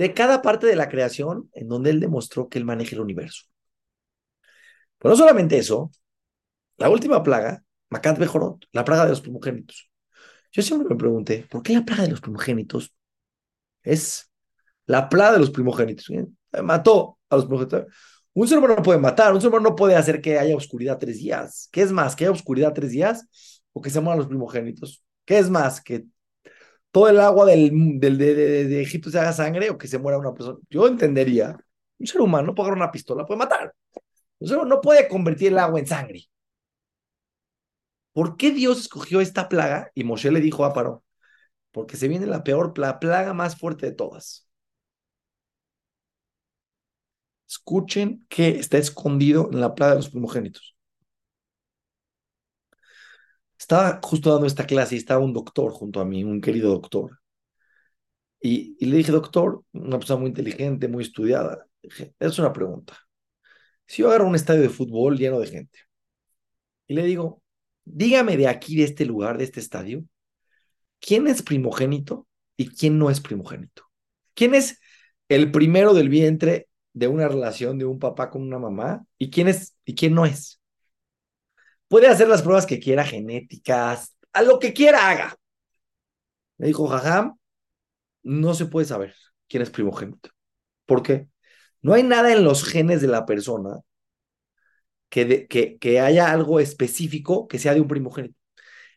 de 0.00 0.14
cada 0.14 0.40
parte 0.40 0.66
de 0.66 0.76
la 0.76 0.88
creación 0.88 1.50
en 1.52 1.68
donde 1.68 1.90
él 1.90 2.00
demostró 2.00 2.48
que 2.48 2.58
él 2.58 2.64
maneja 2.64 2.96
el 2.96 3.02
universo. 3.02 3.44
Pero 4.96 5.10
no 5.10 5.16
solamente 5.16 5.58
eso, 5.58 5.90
la 6.78 6.88
última 6.88 7.22
plaga, 7.22 7.62
Macat 7.90 8.18
Bejorot, 8.18 8.64
la 8.72 8.82
plaga 8.82 9.04
de 9.04 9.10
los 9.10 9.20
primogénitos. 9.20 9.90
Yo 10.52 10.62
siempre 10.62 10.88
me 10.88 10.96
pregunté, 10.96 11.46
¿por 11.50 11.62
qué 11.62 11.74
la 11.74 11.84
plaga 11.84 12.04
de 12.04 12.12
los 12.12 12.22
primogénitos 12.22 12.94
es 13.82 14.30
la 14.86 15.10
plaga 15.10 15.34
de 15.34 15.40
los 15.40 15.50
primogénitos? 15.50 16.06
Mató 16.62 17.18
a 17.28 17.36
los 17.36 17.44
primogénitos. 17.44 17.84
Un 18.32 18.48
ser 18.48 18.56
humano 18.56 18.76
no 18.76 18.82
puede 18.82 19.00
matar, 19.00 19.34
un 19.34 19.40
ser 19.42 19.48
humano 19.48 19.68
no 19.68 19.76
puede 19.76 19.96
hacer 19.96 20.22
que 20.22 20.38
haya 20.38 20.56
oscuridad 20.56 20.96
tres 20.96 21.18
días. 21.18 21.68
¿Qué 21.70 21.82
es 21.82 21.92
más? 21.92 22.16
¿Que 22.16 22.24
haya 22.24 22.32
oscuridad 22.32 22.72
tres 22.72 22.92
días 22.92 23.62
o 23.74 23.82
que 23.82 23.90
se 23.90 24.00
mueran 24.00 24.20
los 24.20 24.28
primogénitos? 24.28 25.04
¿Qué 25.26 25.36
es 25.36 25.50
más? 25.50 25.82
¿Que 25.82 26.06
todo 26.90 27.08
el 27.08 27.20
agua 27.20 27.46
del, 27.46 28.00
de, 28.00 28.82
Egipto 28.82 29.10
se 29.10 29.18
haga 29.18 29.32
sangre 29.32 29.70
o 29.70 29.78
que 29.78 29.88
se 29.88 29.98
muera 29.98 30.18
una 30.18 30.34
persona? 30.34 30.58
Yo 30.70 30.86
entendería, 30.86 31.56
un 31.98 32.06
ser 32.06 32.20
humano 32.20 32.48
no 32.48 32.54
puede 32.54 32.68
agarrar 32.68 32.84
una 32.84 32.92
pistola, 32.92 33.26
puede 33.26 33.38
matar. 33.38 33.74
Un 34.38 34.48
ser 34.48 34.56
humano 34.58 34.76
no 34.76 34.80
puede 34.80 35.08
convertir 35.08 35.48
el 35.48 35.58
agua 35.58 35.80
en 35.80 35.86
sangre. 35.86 36.28
¿Por 38.12 38.36
qué 38.36 38.50
Dios 38.52 38.80
escogió 38.80 39.20
esta 39.20 39.48
plaga? 39.48 39.90
Y 39.94 40.04
Moshe 40.04 40.30
le 40.30 40.40
dijo 40.40 40.64
a 40.64 40.72
Paro, 40.72 41.04
porque 41.72 41.96
se 41.96 42.08
viene 42.08 42.26
la 42.26 42.44
peor, 42.44 42.76
la 42.78 43.00
plaga 43.00 43.34
más 43.34 43.56
fuerte 43.58 43.86
de 43.86 43.92
todas. 43.92 44.48
Escuchen 47.48 48.24
que 48.30 48.48
está 48.58 48.78
escondido 48.78 49.50
en 49.52 49.60
la 49.60 49.74
plaga 49.74 49.92
de 49.92 49.96
los 49.98 50.10
primogénitos. 50.10 50.69
Estaba 53.60 54.00
justo 54.02 54.32
dando 54.32 54.46
esta 54.46 54.66
clase 54.66 54.94
y 54.94 54.98
estaba 54.98 55.22
un 55.22 55.34
doctor 55.34 55.70
junto 55.72 56.00
a 56.00 56.06
mí, 56.06 56.24
un 56.24 56.40
querido 56.40 56.70
doctor. 56.70 57.20
Y, 58.40 58.74
le 58.86 58.96
dije, 58.96 59.12
doctor, 59.12 59.62
una 59.72 59.98
persona 59.98 60.20
muy 60.20 60.30
inteligente, 60.30 60.88
muy 60.88 61.04
estudiada. 61.04 61.66
Dije, 61.82 62.14
es 62.18 62.38
una 62.38 62.54
pregunta. 62.54 62.98
Si 63.86 64.00
yo 64.02 64.08
agarro 64.08 64.28
un 64.28 64.34
estadio 64.34 64.62
de 64.62 64.70
fútbol 64.70 65.18
lleno 65.18 65.38
de 65.40 65.46
gente 65.48 65.78
y 66.86 66.94
le 66.94 67.04
digo, 67.04 67.42
dígame 67.84 68.38
de 68.38 68.48
aquí, 68.48 68.76
de 68.76 68.84
este 68.84 69.04
lugar, 69.04 69.36
de 69.36 69.44
este 69.44 69.60
estadio, 69.60 70.04
¿quién 70.98 71.26
es 71.26 71.42
primogénito 71.42 72.26
y 72.56 72.68
quién 72.68 72.98
no 72.98 73.10
es 73.10 73.20
primogénito? 73.20 73.84
¿Quién 74.34 74.54
es 74.54 74.80
el 75.28 75.50
primero 75.52 75.92
del 75.92 76.08
vientre 76.08 76.68
de 76.94 77.08
una 77.08 77.28
relación 77.28 77.78
de 77.78 77.84
un 77.84 77.98
papá 77.98 78.30
con 78.30 78.42
una 78.42 78.58
mamá 78.58 79.04
y 79.18 79.30
quién 79.30 79.48
es 79.48 79.76
y 79.84 79.94
quién 79.94 80.14
no 80.14 80.24
es. 80.24 80.59
Puede 81.90 82.06
hacer 82.06 82.28
las 82.28 82.42
pruebas 82.42 82.66
que 82.66 82.78
quiera, 82.78 83.04
genéticas, 83.04 84.14
a 84.32 84.42
lo 84.42 84.60
que 84.60 84.72
quiera 84.72 85.10
haga. 85.10 85.36
Me 86.56 86.68
dijo 86.68 86.86
Jajam, 86.86 87.36
no 88.22 88.54
se 88.54 88.66
puede 88.66 88.86
saber 88.86 89.16
quién 89.48 89.64
es 89.64 89.70
primogénito. 89.70 90.30
¿Por 90.86 91.02
qué? 91.02 91.26
No 91.82 91.92
hay 91.94 92.04
nada 92.04 92.32
en 92.32 92.44
los 92.44 92.62
genes 92.62 93.00
de 93.00 93.08
la 93.08 93.26
persona 93.26 93.80
que, 95.08 95.48
que, 95.48 95.78
que 95.78 95.98
haya 95.98 96.30
algo 96.30 96.60
específico 96.60 97.48
que 97.48 97.58
sea 97.58 97.74
de 97.74 97.80
un 97.80 97.88
primogénito. 97.88 98.38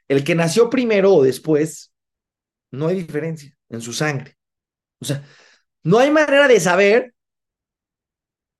El 0.08 0.24
que 0.24 0.36
nació 0.36 0.70
primero 0.70 1.16
o 1.16 1.24
después, 1.24 1.96
no 2.70 2.90
hay 2.90 2.98
diferencia 2.98 3.58
en 3.70 3.82
su 3.82 3.94
sangre. 3.94 4.38
O 5.00 5.06
sea, 5.06 5.26
no 5.82 5.98
hay 5.98 6.12
manera 6.12 6.48
de 6.48 6.60
saber 6.60 7.16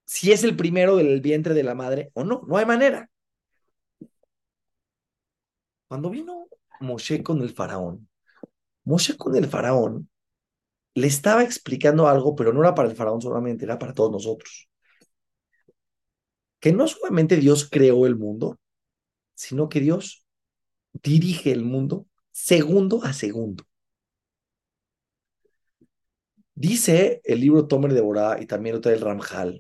si 0.08 0.32
es 0.32 0.44
el 0.44 0.56
primero 0.56 0.96
del 0.96 1.22
vientre 1.22 1.54
de 1.54 1.62
la 1.62 1.76
madre 1.76 2.10
o 2.16 2.24
no. 2.24 2.42
No 2.48 2.58
hay 2.58 2.66
manera. 2.66 3.12
Cuando 5.94 6.10
vino 6.10 6.50
Moshe 6.80 7.22
con 7.22 7.44
el 7.44 7.52
faraón, 7.52 8.10
Moshe 8.84 9.16
con 9.16 9.36
el 9.36 9.46
faraón 9.46 10.10
le 10.96 11.06
estaba 11.06 11.44
explicando 11.44 12.08
algo, 12.08 12.34
pero 12.34 12.52
no 12.52 12.62
era 12.62 12.74
para 12.74 12.90
el 12.90 12.96
faraón 12.96 13.22
solamente, 13.22 13.66
era 13.66 13.78
para 13.78 13.94
todos 13.94 14.12
nosotros. 14.12 14.72
Que 16.60 16.74
no 16.74 16.88
solamente 16.88 17.38
Dios 17.38 17.70
creó 17.70 18.08
el 18.08 18.16
mundo, 18.16 18.60
sino 19.36 19.70
que 19.70 19.82
Dios 19.82 20.26
dirige 20.94 21.52
el 21.52 21.64
mundo 21.64 22.08
segundo 22.32 23.04
a 23.04 23.14
segundo. 23.14 23.64
Dice 26.56 27.22
el 27.24 27.40
libro 27.40 27.68
Tomer 27.68 27.94
de 27.94 28.02
Borá 28.02 28.42
y 28.42 28.48
también 28.48 28.78
otra 28.78 28.94
el 28.94 29.02
Ramjal, 29.02 29.60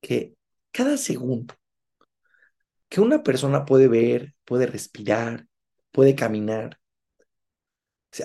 que 0.00 0.34
cada 0.72 0.96
segundo 0.96 1.54
que 2.92 3.00
una 3.00 3.22
persona 3.22 3.64
puede 3.64 3.88
ver, 3.88 4.34
puede 4.44 4.66
respirar, 4.66 5.46
puede 5.92 6.14
caminar, 6.14 6.78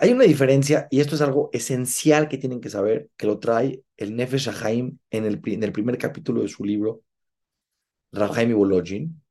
hay 0.02 0.12
una 0.12 0.26
diferencia, 0.26 0.88
y 0.92 1.00
esto 1.00 1.16
es 1.16 1.22
algo 1.22 1.50
esencial 1.54 2.28
que 2.28 2.38
tienen 2.38 2.60
que 2.60 2.70
saber, 2.70 3.10
que 3.16 3.28
lo 3.28 3.40
trae 3.40 3.84
el 3.96 4.16
Nefesh 4.16 4.50
Haim 4.64 5.00
en 5.10 5.26
el, 5.26 5.42
en 5.46 5.64
el 5.64 5.72
primer 5.72 5.98
capítulo 5.98 6.42
de 6.42 6.50
su 6.50 6.66
libro, 6.66 7.04
Rahaim 8.12 8.50
y 8.52 8.54
Bolojin, 8.54 9.22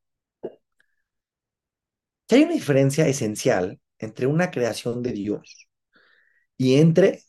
que 2.26 2.37
hay 2.37 2.43
una 2.43 2.55
diferencia 2.55 3.07
esencial 3.09 3.81
entre 3.99 4.26
una 4.26 4.50
creación 4.50 5.02
de 5.02 5.12
Dios 5.12 5.69
y 6.57 6.76
entre 6.76 7.23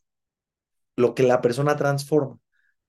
lo 0.96 1.14
que 1.16 1.24
la 1.24 1.42
persona 1.42 1.76
transforma. 1.76 2.40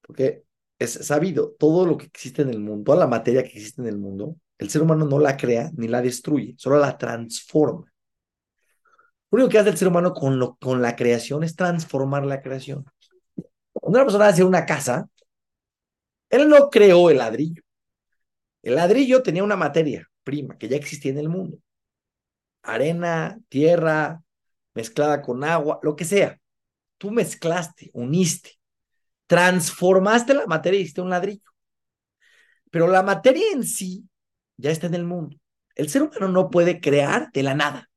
Porque 0.03 0.45
es 0.79 0.93
sabido, 0.93 1.55
todo 1.59 1.87
lo 1.87 1.99
que 1.99 2.07
existe 2.07 2.43
en 2.43 2.51
el 2.51 2.61
mundo, 2.61 2.85
toda 2.85 2.99
la 2.99 3.07
materia 3.07 3.43
que 3.43 3.51
existe 3.51 3.83
en 3.83 3.89
el 3.89 3.99
mundo, 3.99 4.37
el 4.59 4.71
ser 4.71 4.83
humano 4.83 5.05
no 5.07 5.19
la 5.19 5.37
crea 5.37 5.71
ni 5.77 5.89
la 5.89 6.03
destruye, 6.03 6.55
solo 6.59 6.79
la 6.79 6.97
transforma. 6.99 7.93
Lo 9.31 9.37
único 9.37 9.51
que 9.51 9.59
hace 9.59 9.71
el 9.71 9.77
ser 9.77 9.89
humano 9.89 10.15
con, 10.15 10.83
la 10.83 10.97
creación 10.97 11.45
es 11.45 11.55
transformar 11.57 12.25
la 12.25 12.41
creación. 12.43 12.85
Cuando 13.73 13.99
una 13.99 14.05
persona 14.05 14.29
hace 14.29 14.45
una 14.45 14.67
casa, 14.67 15.09
él 16.31 16.49
no 16.49 16.71
creó 16.71 17.11
el 17.11 17.19
ladrillo. 17.19 17.63
El 18.63 18.75
ladrillo 18.75 19.23
tenía 19.23 19.45
una 19.45 19.57
materia 19.57 20.09
prima 20.25 20.57
que 20.59 20.69
ya 20.69 20.77
existía 20.77 21.13
en 21.13 21.19
el 21.19 21.29
mundo. 21.29 21.59
Arena, 22.63 23.39
tierra, 23.49 24.23
mezclada 24.75 25.23
con 25.23 25.45
agua, 25.45 25.79
lo 25.83 25.97
que 25.97 26.05
sea. 26.05 26.39
Tú 26.99 27.11
mezclaste, 27.11 27.91
uniste 27.95 28.59
transformaste 29.29 30.35
la 30.35 30.47
materia 30.47 30.81
y 30.81 30.83
hiciste 30.83 31.03
un 31.03 31.11
ladrillo. 31.11 31.51
Pero 32.73 32.89
la 32.89 33.03
materia 33.03 33.45
en 33.53 33.63
sí 33.63 34.09
ya 34.57 34.73
está 34.73 34.89
en 34.89 34.95
el 34.95 35.05
mundo. 35.05 35.37
El 35.77 35.89
ser 35.89 36.03
humano 36.03 36.29
no 36.29 36.51
puede 36.51 36.81
crear 36.81 37.31
de 37.33 37.43
la 37.45 37.55
nada. 37.55 37.89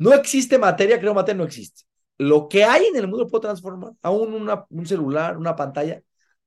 No 0.00 0.14
existe 0.14 0.56
materia, 0.56 0.98
creo 0.98 1.12
materia 1.12 1.36
no 1.36 1.44
existe. 1.44 1.82
Lo 2.16 2.48
que 2.48 2.64
hay 2.64 2.86
en 2.86 2.96
el 2.96 3.06
mundo 3.06 3.28
puedo 3.28 3.42
transformar. 3.42 3.92
Aún 4.00 4.48
un 4.70 4.86
celular, 4.86 5.36
una 5.36 5.54
pantalla. 5.54 6.02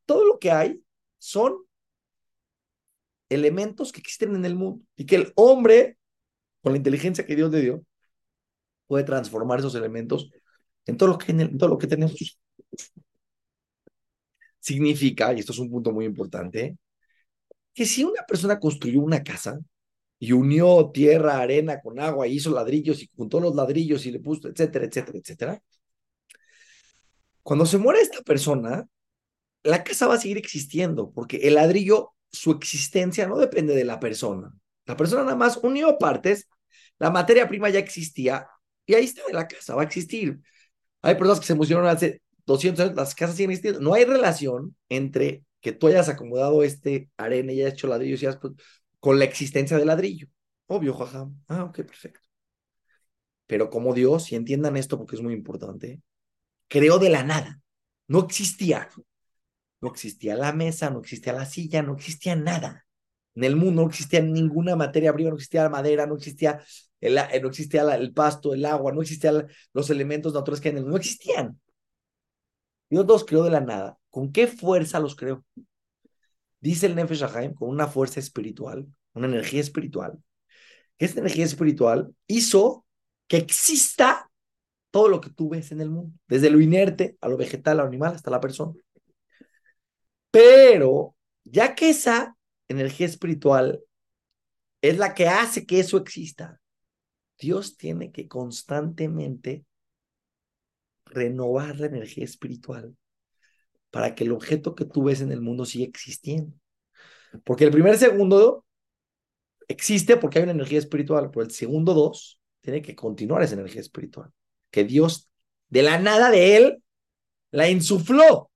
Todo 0.07 0.25
lo 0.25 0.39
que 0.39 0.49
hay 0.49 0.83
son 1.19 1.57
elementos 3.29 3.91
que 3.91 3.99
existen 3.99 4.35
en 4.35 4.43
el 4.45 4.55
mundo 4.55 4.83
y 4.95 5.05
que 5.05 5.17
el 5.17 5.33
hombre, 5.35 5.99
con 6.61 6.71
la 6.73 6.77
inteligencia 6.77 7.27
que 7.27 7.35
Dios 7.35 7.51
le 7.51 7.61
dio, 7.61 7.85
puede 8.87 9.03
transformar 9.03 9.59
esos 9.59 9.75
elementos 9.75 10.31
en 10.87 10.97
todo 10.97 11.09
lo 11.09 11.17
que, 11.19 11.31
en 11.31 11.55
todo 11.57 11.69
lo 11.69 11.77
que 11.77 11.87
tenemos 11.87 12.15
significa, 14.59 15.31
y 15.31 15.41
esto 15.41 15.51
es 15.51 15.59
un 15.59 15.69
punto 15.69 15.91
muy 15.91 16.05
importante, 16.05 16.75
que 17.71 17.85
si 17.85 18.03
una 18.03 18.23
persona 18.23 18.59
construyó 18.59 19.01
una 19.01 19.23
casa 19.23 19.59
y 20.23 20.31
unió 20.31 20.89
tierra, 20.93 21.41
arena 21.41 21.81
con 21.81 21.99
agua, 21.99 22.27
hizo 22.27 22.49
ladrillos 22.49 23.03
y 23.03 23.09
juntó 23.13 23.41
los 23.41 23.55
ladrillos 23.55 24.05
y 24.05 24.11
le 24.11 24.21
puso, 24.21 24.47
etcétera, 24.47 24.85
etcétera, 24.85 25.17
etcétera, 25.17 25.63
cuando 27.41 27.65
se 27.65 27.77
muere 27.77 27.99
esta 27.99 28.21
persona, 28.21 28.87
la 29.63 29.83
casa 29.83 30.07
va 30.07 30.13
a 30.13 30.17
seguir 30.17 30.37
existiendo, 30.37 31.11
porque 31.11 31.37
el 31.43 31.55
ladrillo, 31.55 32.13
su 32.31 32.51
existencia 32.51 33.27
no 33.27 33.37
depende 33.37 33.75
de 33.75 33.83
la 33.83 33.99
persona. 33.99 34.53
La 34.85 34.95
persona 34.95 35.23
nada 35.23 35.35
más 35.35 35.57
unió 35.57 35.97
partes, 35.97 36.47
la 36.99 37.11
materia 37.11 37.49
prima 37.49 37.69
ya 37.69 37.79
existía 37.79 38.47
y 38.85 38.93
ahí 38.93 39.03
está 39.03 39.23
la 39.33 39.45
casa, 39.45 39.75
va 39.75 39.81
a 39.81 39.85
existir. 39.85 40.39
Hay 41.01 41.15
personas 41.15 41.41
que 41.41 41.47
se 41.47 41.53
emocionaron 41.53 41.89
hace 41.89 42.21
200 42.45 42.85
años, 42.85 42.95
las 42.95 43.13
casas 43.13 43.35
siguen 43.35 43.51
existiendo. 43.51 43.81
No 43.81 43.93
hay 43.93 44.05
relación 44.05 44.73
entre 44.87 45.43
que 45.59 45.73
tú 45.73 45.87
hayas 45.87 46.07
acomodado 46.07 46.63
este 46.63 47.09
arena 47.17 47.51
y 47.51 47.59
hayas 47.59 47.73
hecho 47.73 47.87
ladrillos 47.87 48.23
y 48.23 48.27
pues, 48.39 48.53
con 49.03 49.19
la 49.19 49.25
existencia 49.25 49.77
del 49.77 49.87
ladrillo. 49.87 50.29
Obvio, 50.65 50.93
jaja. 50.93 51.29
Ah, 51.49 51.65
ok, 51.65 51.75
perfecto. 51.79 52.21
Pero 53.47 53.69
como 53.69 53.93
Dios, 53.93 54.31
y 54.31 54.35
entiendan 54.35 54.77
esto 54.77 54.97
porque 54.97 55.17
es 55.17 55.21
muy 55.21 55.33
importante, 55.33 56.01
creó 56.69 56.99
de 56.99 57.09
la 57.09 57.21
nada. 57.21 57.61
No 58.07 58.19
existía. 58.19 58.89
No 59.81 59.89
existía 59.89 60.37
la 60.37 60.53
mesa, 60.53 60.89
no 60.89 61.01
existía 61.01 61.33
la 61.33 61.45
silla, 61.45 61.81
no 61.81 61.95
existía 61.95 62.37
nada. 62.37 62.87
En 63.35 63.43
el 63.43 63.57
mundo 63.57 63.81
no 63.81 63.89
existía 63.89 64.21
ninguna 64.21 64.77
materia 64.77 65.13
prima, 65.13 65.31
no 65.31 65.35
existía 65.35 65.63
la 65.63 65.69
madera, 65.69 66.07
no 66.07 66.15
existía 66.15 66.63
el, 67.01 67.15
no 67.15 67.49
existía 67.49 67.81
el 67.95 68.13
pasto, 68.13 68.53
el 68.53 68.65
agua, 68.65 68.93
no 68.93 69.01
existían 69.01 69.47
los 69.73 69.89
elementos 69.89 70.33
naturales 70.33 70.61
que 70.61 70.69
hay 70.69 70.73
en 70.73 70.77
el 70.77 70.83
mundo, 70.83 70.97
no 70.97 71.01
existían. 71.01 71.59
Dios 72.89 73.05
los 73.05 73.25
creó 73.25 73.43
de 73.43 73.49
la 73.51 73.59
nada. 73.59 73.99
¿Con 74.09 74.31
qué 74.31 74.47
fuerza 74.47 75.01
los 75.01 75.13
creó? 75.17 75.43
Dice 76.63 76.85
el 76.85 76.95
Nefesh 76.95 77.23
Haim, 77.23 77.53
con 77.53 77.67
una 77.67 77.87
fuerza 77.87 78.21
espiritual, 78.21 78.87
una 79.11 79.27
energía 79.27 79.59
espiritual. 79.59 80.17
Esta 80.97 81.19
energía 81.19 81.43
espiritual 81.43 82.15
hizo 82.25 82.85
que 83.27 83.35
exista 83.35 84.31
todo 84.89 85.09
lo 85.09 85.19
que 85.19 85.29
tú 85.29 85.49
ves 85.49 85.73
en 85.73 85.81
el 85.81 85.89
mundo, 85.89 86.17
desde 86.25 86.49
lo 86.49 86.61
inerte 86.61 87.17
a 87.19 87.27
lo 87.27 87.35
vegetal, 87.35 87.81
a 87.81 87.83
lo 87.83 87.89
animal, 87.89 88.15
hasta 88.15 88.31
la 88.31 88.39
persona. 88.39 88.75
Pero 90.31 91.17
ya 91.43 91.75
que 91.75 91.89
esa 91.89 92.37
energía 92.69 93.07
espiritual 93.07 93.83
es 94.81 94.97
la 94.97 95.13
que 95.13 95.27
hace 95.27 95.65
que 95.65 95.81
eso 95.81 95.97
exista, 95.97 96.61
Dios 97.37 97.75
tiene 97.75 98.13
que 98.13 98.29
constantemente 98.29 99.65
renovar 101.07 101.77
la 101.81 101.87
energía 101.87 102.23
espiritual 102.23 102.95
para 103.93 104.15
que 104.15 104.23
el 104.23 104.31
objeto 104.31 104.73
que 104.73 104.85
tú 104.85 105.03
ves 105.03 105.21
en 105.21 105.31
el 105.31 105.39
mundo 105.39 105.65
siga 105.67 105.85
existiendo. 105.85 106.51
Porque 107.43 107.65
el 107.65 107.69
primer 107.69 107.95
segundo 107.95 108.65
existe 109.67 110.17
porque 110.17 110.39
hay 110.39 110.45
una 110.45 110.53
energía 110.53 110.79
espiritual, 110.79 111.29
pero 111.29 111.45
el 111.45 111.51
segundo 111.51 111.93
dos 111.93 112.41
tiene 112.61 112.81
que 112.81 112.95
continuar 112.95 113.43
esa 113.43 113.53
energía 113.53 113.81
espiritual. 113.81 114.31
Que 114.71 114.83
Dios, 114.83 115.29
de 115.69 115.83
la 115.83 115.99
nada 115.99 116.31
de 116.31 116.57
él, 116.57 116.83
la 117.51 117.69
insufló. 117.69 118.49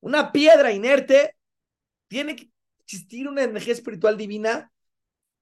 Una 0.00 0.30
piedra 0.30 0.74
inerte 0.74 1.36
tiene 2.06 2.36
que 2.36 2.50
existir 2.80 3.28
una 3.28 3.44
energía 3.44 3.72
espiritual 3.72 4.18
divina 4.18 4.70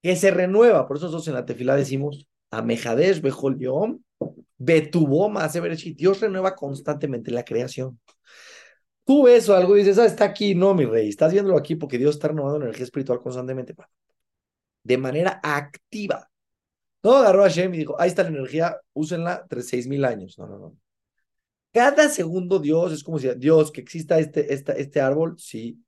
que 0.00 0.14
se 0.14 0.30
renueva. 0.30 0.86
Por 0.86 0.98
eso 0.98 1.06
nosotros 1.06 1.26
en 1.26 1.34
la 1.34 1.44
tefilá 1.44 1.74
decimos, 1.74 2.28
Amejadesh 2.52 3.20
Bejol 3.20 3.58
Yom, 3.58 3.98
Betuboma 4.58 5.48
Dios 5.48 6.20
renueva 6.20 6.54
constantemente 6.54 7.32
la 7.32 7.44
creación. 7.44 7.98
Tú 9.08 9.22
ves 9.22 9.48
algo 9.48 9.74
y 9.74 9.78
dices, 9.80 9.98
ah, 9.98 10.04
está 10.04 10.26
aquí, 10.26 10.54
no, 10.54 10.74
mi 10.74 10.84
rey, 10.84 11.08
estás 11.08 11.32
viéndolo 11.32 11.56
aquí 11.56 11.76
porque 11.76 11.96
Dios 11.96 12.16
está 12.16 12.28
renovando 12.28 12.66
energía 12.66 12.84
espiritual 12.84 13.18
constantemente, 13.18 13.74
de 14.82 14.98
manera 14.98 15.40
activa. 15.42 16.30
No 17.02 17.16
agarró 17.16 17.42
a 17.42 17.48
Shem 17.48 17.72
y 17.72 17.78
dijo, 17.78 17.98
ahí 17.98 18.10
está 18.10 18.24
la 18.24 18.28
energía, 18.28 18.78
úsenla 18.92 19.46
seis 19.62 19.86
mil 19.86 20.04
años. 20.04 20.38
No, 20.38 20.46
no, 20.46 20.58
no. 20.58 20.76
Cada 21.72 22.10
segundo 22.10 22.58
Dios 22.58 22.92
es 22.92 23.02
como 23.02 23.18
si, 23.18 23.30
Dios, 23.36 23.72
que 23.72 23.80
exista 23.80 24.18
este, 24.18 24.52
este 24.52 25.00
árbol, 25.00 25.36
sí. 25.38 25.82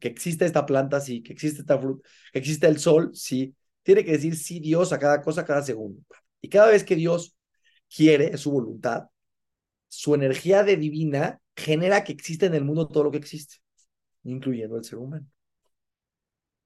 que 0.00 0.08
exista 0.08 0.44
esta 0.44 0.66
planta, 0.66 1.00
sí. 1.00 1.22
Que 1.22 1.34
exista 1.34 1.60
esta 1.60 1.78
fruta, 1.78 2.08
que 2.32 2.40
exista 2.40 2.66
el 2.66 2.80
sol, 2.80 3.12
sí. 3.14 3.54
Tiene 3.84 4.04
que 4.04 4.10
decir 4.10 4.34
sí 4.34 4.58
Dios 4.58 4.92
a 4.92 4.98
cada 4.98 5.22
cosa, 5.22 5.44
cada 5.44 5.62
segundo. 5.62 6.02
Y 6.40 6.48
cada 6.48 6.72
vez 6.72 6.82
que 6.82 6.96
Dios 6.96 7.36
quiere, 7.88 8.36
su 8.36 8.50
voluntad, 8.50 9.04
su 9.86 10.16
energía 10.16 10.64
de 10.64 10.76
divina 10.76 11.40
genera 11.58 12.04
que 12.04 12.12
exista 12.12 12.46
en 12.46 12.54
el 12.54 12.64
mundo 12.64 12.88
todo 12.88 13.04
lo 13.04 13.10
que 13.10 13.18
existe, 13.18 13.56
incluyendo 14.22 14.76
el 14.76 14.84
ser 14.84 14.98
humano. 14.98 15.26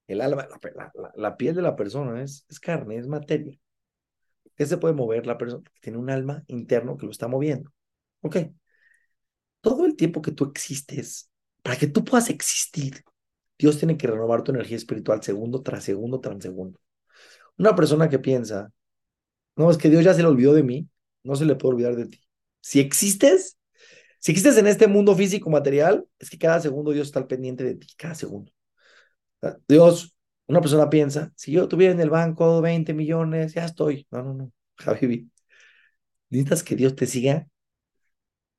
El 0.07 0.21
alma, 0.21 0.47
la, 1.15 1.37
piel 1.37 1.55
de 1.55 1.63
la 1.63 1.75
persona 1.75 2.23
es, 2.23 2.45
es 2.49 2.61
carne, 2.61 2.99
es 2.99 3.07
materia. 3.07 3.59
¿Qué 4.55 4.67
se 4.67 4.77
puede 4.77 4.95
mover 4.95 5.27
la 5.27 5.39
persona? 5.39 5.63
Tiene 5.81 5.99
un 5.99 6.11
alma 6.11 6.45
interno 6.47 6.97
que 6.97 7.07
lo 7.07 7.13
está 7.13 7.29
moviendo. 7.29 7.73
Ok. 8.21 8.37
Todo 9.61 9.87
el 9.87 9.97
tiempo 9.97 10.21
que 10.21 10.33
tú 10.33 10.45
existes, 10.45 11.31
para 11.63 11.77
que 11.77 11.87
tú 11.87 12.05
puedas 12.05 12.29
existir, 12.29 13.03
Dios 13.59 13.79
tiene 13.79 13.97
que 13.97 14.09
renovar 14.09 14.43
tu 14.43 14.51
energía 14.53 14.77
espiritual 14.77 15.23
segundo 15.23 15.63
tras 15.63 15.85
segundo 15.85 16.21
tras 16.21 16.43
segundo. 16.43 16.79
Una 17.57 17.75
persona 17.75 18.09
que 18.09 18.19
piensa, 18.19 18.71
no, 19.57 19.71
es 19.71 19.79
que 19.79 19.89
Dios 19.89 20.05
ya 20.05 20.15
se 20.15 20.23
le 20.23 20.29
olvidó 20.29 20.53
de 20.53 20.65
mí, 20.65 20.89
no 21.23 21.37
se 21.37 21.47
le 21.47 21.55
puede 21.55 21.75
olvidar 21.77 21.97
de 21.97 22.07
ti. 22.07 22.21
Si 22.61 22.81
existes, 22.81 23.57
si 24.23 24.31
existes 24.31 24.57
en 24.57 24.69
este 24.69 24.87
mundo 24.87 25.17
físico 25.17 25.51
material, 25.51 26.07
es 26.21 26.31
que 26.31 26.39
cada 26.39 26.61
segundo 26.61 26.93
Dios 26.93 27.09
está 27.09 27.19
al 27.19 27.27
pendiente 27.27 27.65
de 27.65 27.75
ti, 27.75 27.89
cada 27.97 28.15
segundo. 28.15 28.53
Dios, 29.67 30.15
una 30.47 30.61
persona 30.61 30.89
piensa, 30.89 31.33
si 31.35 31.51
yo 31.51 31.67
tuviera 31.67 31.93
en 31.93 31.99
el 31.99 32.09
banco 32.09 32.61
20 32.61 32.95
millones, 32.95 33.55
ya 33.55 33.65
estoy. 33.65 34.07
No, 34.13 34.23
no, 34.23 34.35
no, 34.35 34.53
Javi, 34.77 35.29
necesitas 36.31 36.63
que 36.63 36.77
Dios 36.77 36.95
te 36.95 37.07
siga 37.07 37.49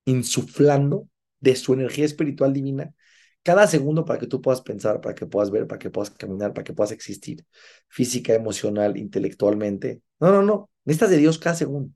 insuflando 0.04 1.08
de 1.40 1.56
su 1.56 1.74
energía 1.74 2.04
espiritual 2.04 2.52
divina 2.52 2.94
cada 3.42 3.68
segundo 3.68 4.04
para 4.04 4.20
que 4.20 4.28
tú 4.28 4.42
puedas 4.42 4.62
pensar, 4.62 5.00
para 5.00 5.16
que 5.16 5.26
puedas 5.26 5.50
ver, 5.50 5.66
para 5.68 5.80
que 5.80 5.90
puedas 5.90 6.10
caminar, 6.10 6.54
para 6.54 6.66
que 6.66 6.74
puedas 6.74 6.92
existir 6.92 7.46
física, 7.88 8.34
emocional, 8.34 8.98
intelectualmente. 8.98 10.02
No, 10.20 10.32
no, 10.32 10.42
no. 10.44 10.70
Necesitas 10.86 11.10
de 11.12 11.18
Dios 11.18 11.38
cada 11.40 11.56
segundo. 11.56 11.94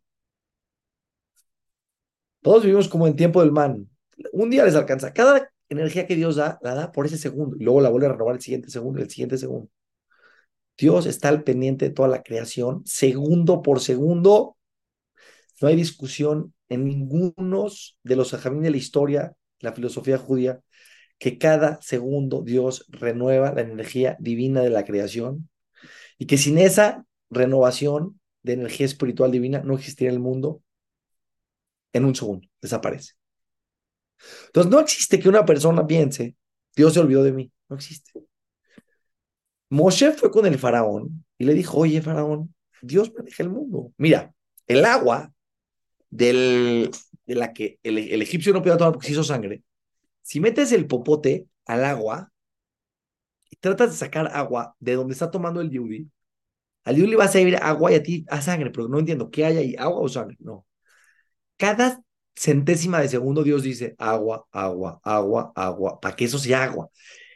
Todos 2.47 2.63
vivimos 2.63 2.87
como 2.87 3.07
en 3.07 3.17
tiempo 3.17 3.41
del 3.41 3.51
man. 3.51 3.89
Un 4.31 4.49
día 4.49 4.63
les 4.63 4.73
alcanza. 4.73 5.11
Cada 5.11 5.51
energía 5.67 6.07
que 6.07 6.15
Dios 6.15 6.37
da, 6.37 6.57
la 6.61 6.75
da 6.75 6.93
por 6.93 7.05
ese 7.05 7.17
segundo 7.17 7.57
y 7.59 7.63
luego 7.65 7.81
la 7.81 7.89
vuelve 7.89 8.07
a 8.07 8.13
renovar 8.13 8.35
el 8.35 8.41
siguiente 8.41 8.69
segundo 8.69 9.01
el 9.01 9.09
siguiente 9.09 9.37
segundo. 9.37 9.69
Dios 10.77 11.07
está 11.07 11.27
al 11.27 11.43
pendiente 11.43 11.89
de 11.89 11.93
toda 11.93 12.07
la 12.07 12.23
creación, 12.23 12.83
segundo 12.85 13.61
por 13.61 13.81
segundo. 13.81 14.55
No 15.61 15.67
hay 15.67 15.75
discusión 15.75 16.53
en 16.69 16.85
ninguno 16.85 17.67
de 18.03 18.15
los 18.15 18.33
ajamín 18.33 18.61
de 18.61 18.71
la 18.71 18.77
historia, 18.77 19.35
la 19.59 19.73
filosofía 19.73 20.17
judía, 20.17 20.61
que 21.17 21.37
cada 21.37 21.81
segundo 21.81 22.43
Dios 22.43 22.85
renueva 22.87 23.51
la 23.51 23.59
energía 23.59 24.15
divina 24.21 24.61
de 24.61 24.69
la 24.69 24.85
creación 24.85 25.49
y 26.17 26.27
que 26.27 26.37
sin 26.37 26.59
esa 26.59 27.05
renovación 27.29 28.21
de 28.41 28.53
energía 28.53 28.85
espiritual 28.85 29.31
divina 29.31 29.61
no 29.65 29.75
existiría 29.75 30.13
el 30.13 30.21
mundo 30.21 30.61
en 31.97 32.05
un 32.05 32.15
segundo, 32.15 32.47
desaparece. 32.61 33.13
Entonces 34.47 34.71
no 34.71 34.79
existe 34.79 35.19
que 35.19 35.29
una 35.29 35.45
persona 35.45 35.85
piense, 35.85 36.35
Dios 36.75 36.93
se 36.93 36.99
olvidó 36.99 37.23
de 37.23 37.33
mí, 37.33 37.51
no 37.69 37.75
existe. 37.75 38.11
Moshe 39.69 40.11
fue 40.13 40.31
con 40.31 40.45
el 40.45 40.57
faraón 40.57 41.25
y 41.37 41.45
le 41.45 41.53
dijo, 41.53 41.77
oye 41.77 42.01
faraón, 42.01 42.53
Dios 42.81 43.13
maneja 43.13 43.43
el 43.43 43.49
mundo. 43.49 43.93
Mira, 43.97 44.33
el 44.65 44.85
agua 44.85 45.33
del, 46.09 46.89
de 47.25 47.35
la 47.35 47.53
que 47.53 47.79
el, 47.83 48.21
egipcio 48.21 48.53
no 48.53 48.61
podía 48.61 48.77
tomar 48.77 48.93
porque 48.93 49.07
se 49.07 49.13
hizo 49.13 49.23
sangre, 49.23 49.63
si 50.21 50.39
metes 50.39 50.71
el 50.71 50.87
popote 50.87 51.47
al 51.65 51.85
agua 51.85 52.31
y 53.49 53.55
tratas 53.57 53.91
de 53.91 53.97
sacar 53.97 54.29
agua 54.33 54.75
de 54.79 54.95
donde 54.95 55.13
está 55.13 55.31
tomando 55.31 55.61
el 55.61 55.69
yudi, 55.69 56.09
al 56.83 56.95
yudi 56.95 57.09
le 57.09 57.15
va 57.17 57.25
a 57.25 57.29
servir 57.29 57.57
agua 57.57 57.91
y 57.91 57.95
a 57.95 58.03
ti 58.03 58.25
a 58.29 58.41
sangre, 58.41 58.71
pero 58.71 58.87
no 58.87 58.99
entiendo, 58.99 59.29
¿qué 59.29 59.45
hay 59.45 59.57
ahí? 59.57 59.75
¿Agua 59.77 60.01
o 60.01 60.09
sangre? 60.09 60.37
No. 60.39 60.65
Cada 61.57 62.01
centésima 62.35 63.01
de 63.01 63.09
segundo 63.09 63.43
Dios 63.43 63.63
dice 63.63 63.95
agua, 63.97 64.47
agua, 64.51 64.99
agua, 65.03 65.51
agua, 65.55 65.99
para 65.99 66.15
que 66.15 66.25
eso 66.25 66.37
sea 66.39 66.63
agua. 66.63 66.89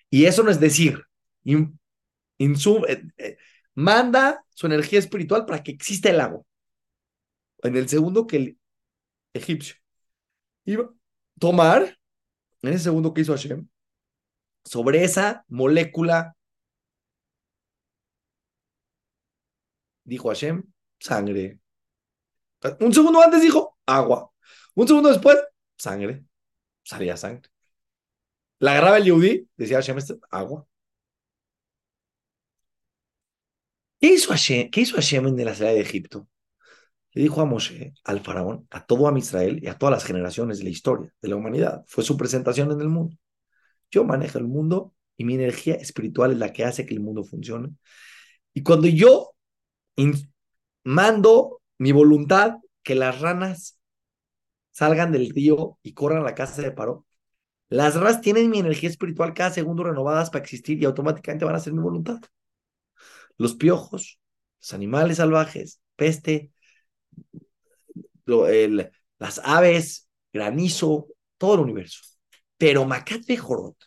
Y 0.10 0.26
eso 0.26 0.44
no 0.44 0.52
es 0.52 0.60
decir, 0.60 1.04
eh, 1.44 3.04
eh, 3.18 3.38
manda 3.74 4.46
su 4.50 4.68
energía 4.68 5.00
espiritual 5.00 5.46
para 5.46 5.64
que 5.64 5.72
exista 5.72 6.10
el 6.10 6.22
agua. 6.22 6.44
En 7.64 7.76
el 7.76 7.88
segundo 7.90 8.28
que 8.28 8.38
el 8.38 8.60
egipcio 9.34 9.76
iba 10.66 10.84
a 10.86 10.90
tomar, 11.40 11.98
en 12.62 12.74
ese 12.74 12.86
segundo 12.86 13.14
que 13.14 13.22
hizo 13.22 13.34
Hashem, 13.34 13.68
sobre 14.64 15.04
esa 15.04 15.46
molécula, 15.48 16.36
dijo 20.04 20.30
Hashem, 20.30 20.64
sangre. 21.00 21.60
Un 22.80 22.94
segundo 22.94 23.22
antes 23.22 23.42
dijo 23.42 23.78
agua. 23.86 24.32
Un 24.76 24.88
segundo 24.88 25.10
después, 25.10 25.38
sangre. 25.78 26.24
Salía 26.84 27.18
sangre. 27.18 27.50
La 28.60 28.72
agarraba 28.72 28.98
el 28.98 29.06
Yehudi, 29.06 29.50
decía 29.58 29.78
Hashem, 29.78 29.98
agua. 30.30 30.68
¿Qué 34.00 34.08
hizo 34.14 34.30
Hashem, 34.32 34.70
¿Qué 34.72 34.82
hizo 34.82 34.96
Hashem 34.96 35.28
en 35.28 35.46
la 35.46 35.54
salida 35.56 35.74
de 35.74 35.82
Egipto? 35.82 36.28
Le 37.14 37.24
dijo 37.24 37.42
a 37.42 37.46
Moshe, 37.46 37.94
al 38.06 38.22
faraón, 38.22 38.68
a 38.72 38.86
todo 38.86 39.08
a 39.08 39.18
Israel 39.18 39.60
y 39.62 39.68
a 39.68 39.78
todas 39.78 39.94
las 39.94 40.06
generaciones 40.06 40.60
de 40.60 40.64
la 40.66 40.70
historia, 40.70 41.14
de 41.22 41.30
la 41.30 41.36
humanidad. 41.36 41.84
Fue 41.88 42.04
su 42.04 42.18
presentación 42.18 42.72
en 42.72 42.82
el 42.82 42.90
mundo. 42.90 43.18
Yo 43.92 44.04
manejo 44.06 44.38
el 44.38 44.46
mundo 44.48 44.96
y 45.18 45.26
mi 45.26 45.36
energía 45.36 45.76
espiritual 45.76 46.32
es 46.32 46.38
la 46.38 46.54
que 46.54 46.64
hace 46.64 46.86
que 46.86 46.94
el 46.94 47.02
mundo 47.02 47.24
funcione. 47.24 47.76
Y 48.54 48.64
cuando 48.64 48.88
yo 48.88 49.36
mando 50.84 51.62
mi 51.78 51.92
voluntad 51.92 52.56
que 52.84 52.96
las 52.96 53.22
ranas 53.22 53.80
salgan 54.72 55.12
del 55.12 55.30
río 55.30 55.78
y 55.84 55.94
corran 55.94 56.22
a 56.22 56.26
la 56.26 56.36
casa 56.36 56.62
de 56.62 56.72
paro, 56.72 57.06
las 57.70 57.96
ranas 57.96 58.22
tienen 58.22 58.50
mi 58.50 58.60
energía 58.60 58.90
espiritual 58.90 59.34
cada 59.34 59.52
segundo 59.52 59.84
renovadas 59.84 60.30
para 60.30 60.44
existir 60.44 60.82
y 60.82 60.86
automáticamente 60.86 61.46
van 61.46 61.56
a 61.56 61.60
ser 61.60 61.74
mi 61.74 61.82
voluntad. 61.82 62.20
Los 63.38 63.56
piojos, 63.56 64.20
los 64.60 64.74
animales 64.74 65.18
salvajes, 65.18 65.80
peste, 65.96 66.52
las 68.26 69.42
aves, 69.44 70.10
granizo, 70.34 71.08
todo 71.38 71.56
el 71.56 71.62
universo. 71.62 72.02
Pero 72.58 72.86
Macat 72.86 73.24
Jorot, 73.38 73.78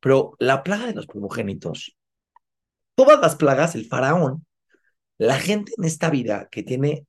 pero 0.00 0.36
la 0.38 0.62
plaga 0.62 0.86
de 0.86 0.94
los 0.94 1.06
primogénitos, 1.06 1.96
todas 2.94 3.20
las 3.20 3.36
plagas, 3.36 3.74
el 3.74 3.86
faraón, 3.86 4.46
la 5.18 5.38
gente 5.38 5.72
en 5.78 5.84
esta 5.84 6.10
vida 6.10 6.48
que 6.50 6.62
tiene 6.62 7.06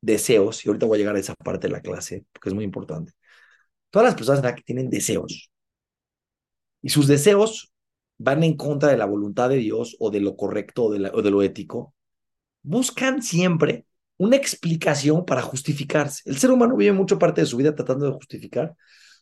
deseos, 0.00 0.64
y 0.64 0.68
ahorita 0.68 0.86
voy 0.86 0.96
a 0.96 0.98
llegar 0.98 1.16
a 1.16 1.20
esa 1.20 1.34
parte 1.34 1.66
de 1.68 1.72
la 1.72 1.80
clase, 1.80 2.24
porque 2.32 2.50
es 2.50 2.54
muy 2.54 2.64
importante. 2.64 3.12
Todas 3.90 4.06
las 4.06 4.14
personas 4.14 4.54
que 4.54 4.62
tienen 4.62 4.90
deseos, 4.90 5.50
y 6.82 6.90
sus 6.90 7.06
deseos 7.06 7.72
van 8.18 8.42
en 8.42 8.56
contra 8.56 8.90
de 8.90 8.96
la 8.96 9.06
voluntad 9.06 9.48
de 9.48 9.56
Dios 9.56 9.96
o 10.00 10.10
de 10.10 10.20
lo 10.20 10.36
correcto 10.36 10.84
o 10.84 10.92
de, 11.22 11.30
lo 11.30 11.42
ético, 11.42 11.94
buscan 12.62 13.22
siempre 13.22 13.86
una 14.16 14.36
explicación 14.36 15.24
para 15.24 15.42
justificarse. 15.42 16.22
El 16.28 16.38
ser 16.38 16.50
humano 16.50 16.76
vive 16.76 16.92
mucho 16.92 17.18
parte 17.18 17.40
de 17.40 17.46
su 17.46 17.56
vida 17.56 17.74
tratando 17.74 18.06
de 18.06 18.12
justificar 18.12 18.74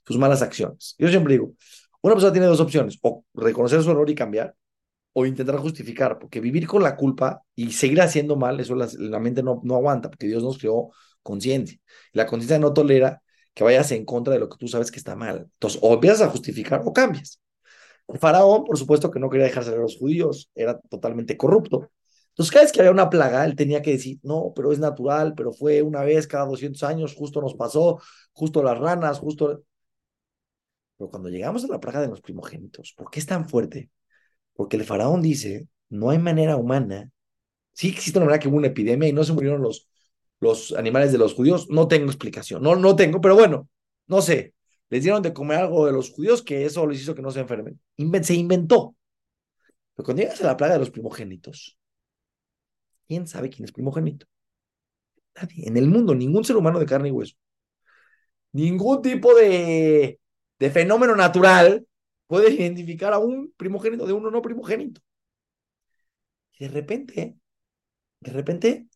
sus 0.07 0.19
malas 0.19 0.43
acciones. 0.43 0.95
Yo 0.99 1.09
siempre 1.09 1.35
digo, 1.35 1.53
una 2.01 2.15
persona 2.15 2.33
tiene 2.33 2.47
dos 2.47 2.61
opciones, 2.61 2.99
o 3.03 3.25
reconocer 3.35 3.83
su 3.83 3.91
error 3.91 4.09
y 4.09 4.15
cambiar, 4.15 4.55
o 5.19 5.25
intentar 5.25 5.57
justificar, 5.57 6.19
porque 6.19 6.41
vivir 6.41 6.67
con 6.67 6.83
la 6.83 6.95
culpa 6.95 7.43
y 7.55 7.73
seguir 7.73 8.03
haciendo 8.03 8.37
mal, 8.37 8.61
eso 8.61 8.75
la, 8.75 8.87
la 8.99 9.19
mente 9.19 9.43
no, 9.43 9.63
no 9.65 9.77
aguanta, 9.77 10.11
porque 10.11 10.27
Dios 10.27 10.43
nos 10.43 10.59
creó 10.59 10.91
conciencia. 11.23 11.79
La 12.13 12.27
conciencia 12.27 12.59
no 12.59 12.75
tolera 12.75 13.23
que 13.55 13.65
vayas 13.65 13.91
en 13.93 14.05
contra 14.05 14.35
de 14.35 14.41
lo 14.41 14.51
que 14.51 14.59
tú 14.59 14.69
sabes 14.69 14.91
que 14.91 14.99
está 14.99 15.17
mal. 15.17 15.49
Entonces, 15.55 15.81
o 15.83 15.95
empiezas 15.95 16.21
a 16.21 16.29
justificar 16.29 16.83
o 16.85 16.93
cambias. 16.93 17.41
Faraón, 18.21 18.65
por 18.65 18.77
supuesto 18.77 19.11
que 19.11 19.19
no 19.19 19.31
quería 19.31 19.47
dejar 19.47 19.65
salir 19.65 19.79
a 19.79 19.83
los 19.85 19.97
judíos, 19.97 20.51
era 20.55 20.79
totalmente 20.81 21.39
corrupto. 21.39 21.91
Entonces, 22.29 22.53
cada 22.53 22.65
vez 22.65 22.73
que 22.73 22.81
había 22.81 22.93
una 22.93 23.09
plaga, 23.09 23.47
él 23.47 23.57
tenía 23.57 23.81
que 23.81 23.93
decir, 23.93 24.19
no, 24.23 24.53
pero 24.55 24.71
es 24.71 24.79
natural, 24.79 25.33
pero 25.35 25.51
fue 25.51 25.81
una 25.81 26.03
vez 26.03 26.27
cada 26.27 26.45
200 26.45 26.83
años, 26.83 27.15
justo 27.15 27.41
nos 27.41 27.55
pasó, 27.55 28.03
justo 28.33 28.63
las 28.63 28.79
ranas, 28.79 29.19
justo... 29.19 29.63
Pero 30.99 31.11
cuando 31.11 31.31
llegamos 31.31 31.65
a 31.65 31.69
la 31.69 31.81
plaga 31.81 32.03
de 32.03 32.09
los 32.09 32.21
primogénitos, 32.21 32.93
¿por 32.95 33.11
qué 33.11 33.21
es 33.21 33.27
tan 33.27 33.49
fuerte? 33.49 33.91
Porque 34.57 34.77
el 34.77 34.85
faraón 34.85 35.23
dice, 35.23 35.69
no 35.89 36.11
hay 36.11 36.19
manera 36.19 36.57
humana, 36.57 37.11
sí 37.73 37.89
existe 37.89 38.19
una 38.19 38.27
manera 38.27 38.41
que 38.41 38.49
hubo 38.49 38.57
una 38.57 38.69
epidemia 38.69 39.09
y 39.09 39.13
no 39.13 39.25
se 39.25 39.33
murieron 39.33 39.63
los, 39.63 39.89
los 40.41 40.73
animales 40.73 41.13
de 41.13 41.19
los 41.19 41.35
judíos, 41.35 41.69
no 41.71 41.89
tengo 41.89 42.07
explicación, 42.07 42.63
no, 42.63 42.77
no 42.77 42.97
tengo, 42.97 43.21
pero 43.21 43.35
bueno, 43.35 43.69
no 44.07 44.23
sé, 44.23 44.55
les 44.89 45.03
dieron 45.03 45.23
de 45.23 45.33
comer 45.33 45.59
algo 45.59 45.87
de 45.87 45.93
los 45.93 46.11
judíos 46.11 46.43
que 46.43 46.65
eso 46.65 46.87
les 46.87 47.01
hizo 47.03 47.15
que 47.15 47.23
no 47.23 47.31
se 47.31 47.41
enfermen. 47.41 47.81
se 48.23 48.35
inventó. 48.35 48.97
Pero 49.95 50.05
cuando 50.05 50.23
llegas 50.23 50.41
a 50.43 50.47
la 50.47 50.57
plaga 50.57 50.75
de 50.75 50.81
los 50.81 50.91
primogénitos, 50.91 51.79
¿Quién 53.07 53.27
sabe 53.27 53.51
quién 53.51 53.65
es 53.65 53.73
primogénito? 53.73 54.27
Nadie. 55.35 55.69
En 55.69 55.77
el 55.77 55.87
mundo, 55.87 56.15
ningún 56.15 56.45
ser 56.45 56.57
humano 56.57 56.79
de 56.79 56.87
carne 56.87 57.09
y 57.09 57.13
hueso. 57.13 57.35
Ningún 58.53 59.03
tipo 59.03 59.35
de, 59.35 60.19
de 60.59 60.71
fenómeno 60.71 61.15
natural 61.15 61.87
puede 62.27 62.53
identificar 62.53 63.13
a 63.13 63.19
un 63.19 63.53
primogénito 63.57 64.07
de 64.07 64.13
uno 64.13 64.31
no 64.31 64.43
primogénito. 64.43 65.01
Y 66.59 66.65
de 66.67 66.71
repente, 66.71 67.39
de 68.21 68.33
repente, 68.33 68.89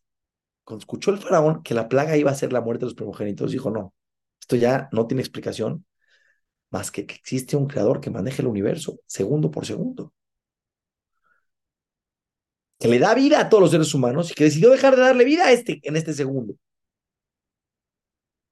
escuchó 0.77 1.11
el 1.11 1.19
faraón 1.19 1.63
que 1.63 1.73
la 1.73 1.89
plaga 1.89 2.17
iba 2.17 2.31
a 2.31 2.35
ser 2.35 2.53
la 2.53 2.61
muerte 2.61 2.81
de 2.85 2.87
los 2.87 2.95
primogénitos, 2.95 3.51
dijo, 3.51 3.71
no, 3.71 3.93
esto 4.39 4.55
ya 4.55 4.89
no 4.91 5.07
tiene 5.07 5.21
explicación 5.21 5.85
más 6.71 6.91
que 6.91 7.05
que 7.05 7.15
existe 7.15 7.57
un 7.57 7.67
creador 7.67 8.01
que 8.01 8.09
maneja 8.11 8.41
el 8.41 8.47
universo 8.47 8.99
segundo 9.07 9.51
por 9.51 9.65
segundo 9.65 10.13
que 12.81 12.87
le 12.87 12.99
da 12.99 13.13
vida 13.13 13.39
a 13.39 13.47
todos 13.49 13.61
los 13.61 13.71
seres 13.71 13.93
humanos 13.93 14.31
y 14.31 14.33
que 14.33 14.45
decidió 14.45 14.71
dejar 14.71 14.95
de 14.95 15.03
darle 15.03 15.23
vida 15.23 15.45
a 15.45 15.51
este, 15.51 15.79
en 15.83 15.95
este 15.95 16.13
segundo. 16.13 16.55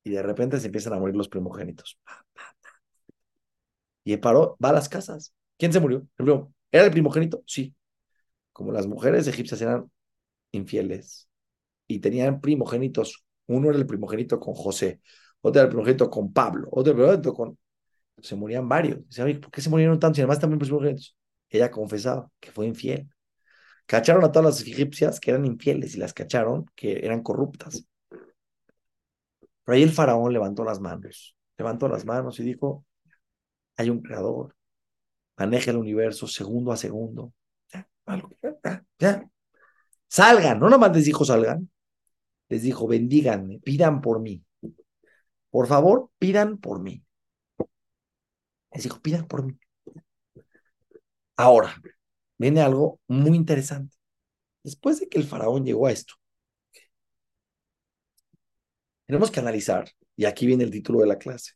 Y 0.03 0.11
de 0.11 0.21
repente 0.21 0.59
se 0.59 0.67
empiezan 0.67 0.93
a 0.93 0.99
morir 0.99 1.15
los 1.15 1.27
primogénitos. 1.29 1.99
Y 4.09 4.17
paró, 4.17 4.57
va 4.63 4.69
a 4.69 4.73
las 4.73 4.89
casas. 4.89 5.35
¿Quién 5.55 5.71
se 5.71 5.79
murió? 5.79 6.07
¿Era 6.71 6.85
el 6.85 6.91
primogénito? 6.91 7.43
Sí. 7.45 7.75
Como 8.51 8.71
las 8.71 8.87
mujeres 8.87 9.27
egipcias 9.27 9.61
eran 9.61 9.91
infieles 10.51 11.29
y 11.85 11.99
tenían 11.99 12.41
primogénitos, 12.41 13.23
uno 13.45 13.69
era 13.69 13.77
el 13.77 13.85
primogénito 13.85 14.39
con 14.39 14.55
José, 14.55 14.99
otro 15.41 15.59
era 15.61 15.67
el 15.67 15.69
primogénito 15.69 16.09
con 16.09 16.33
Pablo, 16.33 16.67
otro 16.71 16.93
era 16.93 17.13
el 17.13 17.21
primogénito 17.21 17.33
con... 17.35 17.59
Se 18.17 18.35
morían 18.35 18.67
varios. 18.67 18.97
¿por 19.39 19.51
qué 19.51 19.61
se 19.61 19.69
murieron 19.69 19.99
tantos? 19.99 20.17
Y 20.17 20.21
además 20.21 20.39
también 20.39 20.57
primogénitos. 20.57 21.15
Ella 21.47 21.69
confesaba 21.69 22.31
que 22.39 22.51
fue 22.51 22.65
infiel. 22.65 23.07
Cacharon 23.85 24.23
a 24.23 24.31
todas 24.31 24.59
las 24.59 24.67
egipcias 24.67 25.19
que 25.19 25.29
eran 25.29 25.45
infieles 25.45 25.93
y 25.93 25.99
las 25.99 26.15
cacharon 26.15 26.65
que 26.75 27.05
eran 27.05 27.21
corruptas. 27.21 27.85
Pero 28.09 29.75
ahí 29.75 29.83
el 29.83 29.91
faraón 29.91 30.33
levantó 30.33 30.63
las 30.63 30.79
manos, 30.79 31.37
levantó 31.59 31.87
las 31.87 32.05
manos 32.05 32.39
y 32.39 32.43
dijo, 32.43 32.85
hay 33.79 33.89
un 33.89 34.01
creador, 34.01 34.55
maneja 35.37 35.71
el 35.71 35.77
universo 35.77 36.27
segundo 36.27 36.71
a 36.71 36.77
segundo. 36.77 37.33
Ya, 37.71 38.85
ya. 38.99 39.29
Salgan, 40.07 40.59
no 40.59 40.69
nomás 40.69 40.93
les 40.95 41.05
dijo 41.05 41.23
salgan, 41.23 41.69
les 42.49 42.63
dijo 42.63 42.87
bendíganme, 42.87 43.59
pidan 43.59 44.01
por 44.01 44.19
mí. 44.19 44.43
Por 45.49 45.67
favor, 45.67 46.11
pidan 46.19 46.57
por 46.57 46.81
mí. 46.81 47.03
Les 48.71 48.83
dijo, 48.83 48.99
pidan 49.01 49.27
por 49.27 49.43
mí. 49.45 49.57
Ahora, 51.37 51.73
viene 52.37 52.61
algo 52.61 52.99
muy 53.07 53.35
interesante. 53.35 53.95
Después 54.63 54.99
de 54.99 55.07
que 55.07 55.17
el 55.17 55.25
faraón 55.25 55.65
llegó 55.65 55.87
a 55.87 55.91
esto, 55.91 56.15
tenemos 59.05 59.31
que 59.31 59.39
analizar, 59.39 59.89
y 60.15 60.25
aquí 60.25 60.45
viene 60.45 60.65
el 60.65 60.71
título 60.71 60.99
de 60.99 61.07
la 61.07 61.17
clase, 61.17 61.53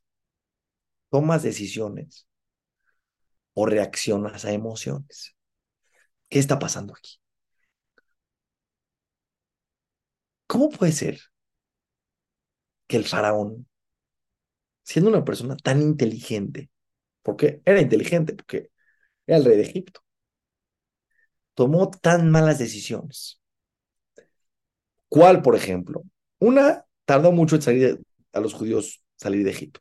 tomas 1.14 1.44
decisiones 1.44 2.28
o 3.54 3.66
reaccionas 3.68 4.46
a 4.46 4.52
emociones. 4.52 5.36
¿Qué 6.30 6.40
está 6.40 6.58
pasando 6.60 6.94
aquí? 6.96 7.20
¿Cómo 10.48 10.70
puede 10.70 10.94
ser 10.94 11.20
que 12.88 12.98
el 12.98 13.06
faraón, 13.06 13.68
siendo 14.84 15.10
una 15.10 15.26
persona 15.26 15.56
tan 15.58 15.82
inteligente, 15.82 16.70
porque 17.24 17.62
era 17.66 17.82
inteligente, 17.82 18.36
porque 18.36 18.72
era 19.28 19.38
el 19.40 19.46
rey 19.46 19.58
de 19.58 19.64
Egipto, 19.64 20.02
tomó 21.56 21.90
tan 21.90 22.30
malas 22.30 22.60
decisiones? 22.60 23.40
¿Cuál, 25.10 25.42
por 25.42 25.56
ejemplo? 25.56 26.04
Una, 26.40 26.86
tardó 27.06 27.32
mucho 27.32 27.56
en 27.56 27.62
salir 27.62 28.02
a 28.34 28.40
los 28.40 28.54
judíos 28.54 29.04
salir 29.16 29.44
de 29.44 29.52
Egipto. 29.52 29.80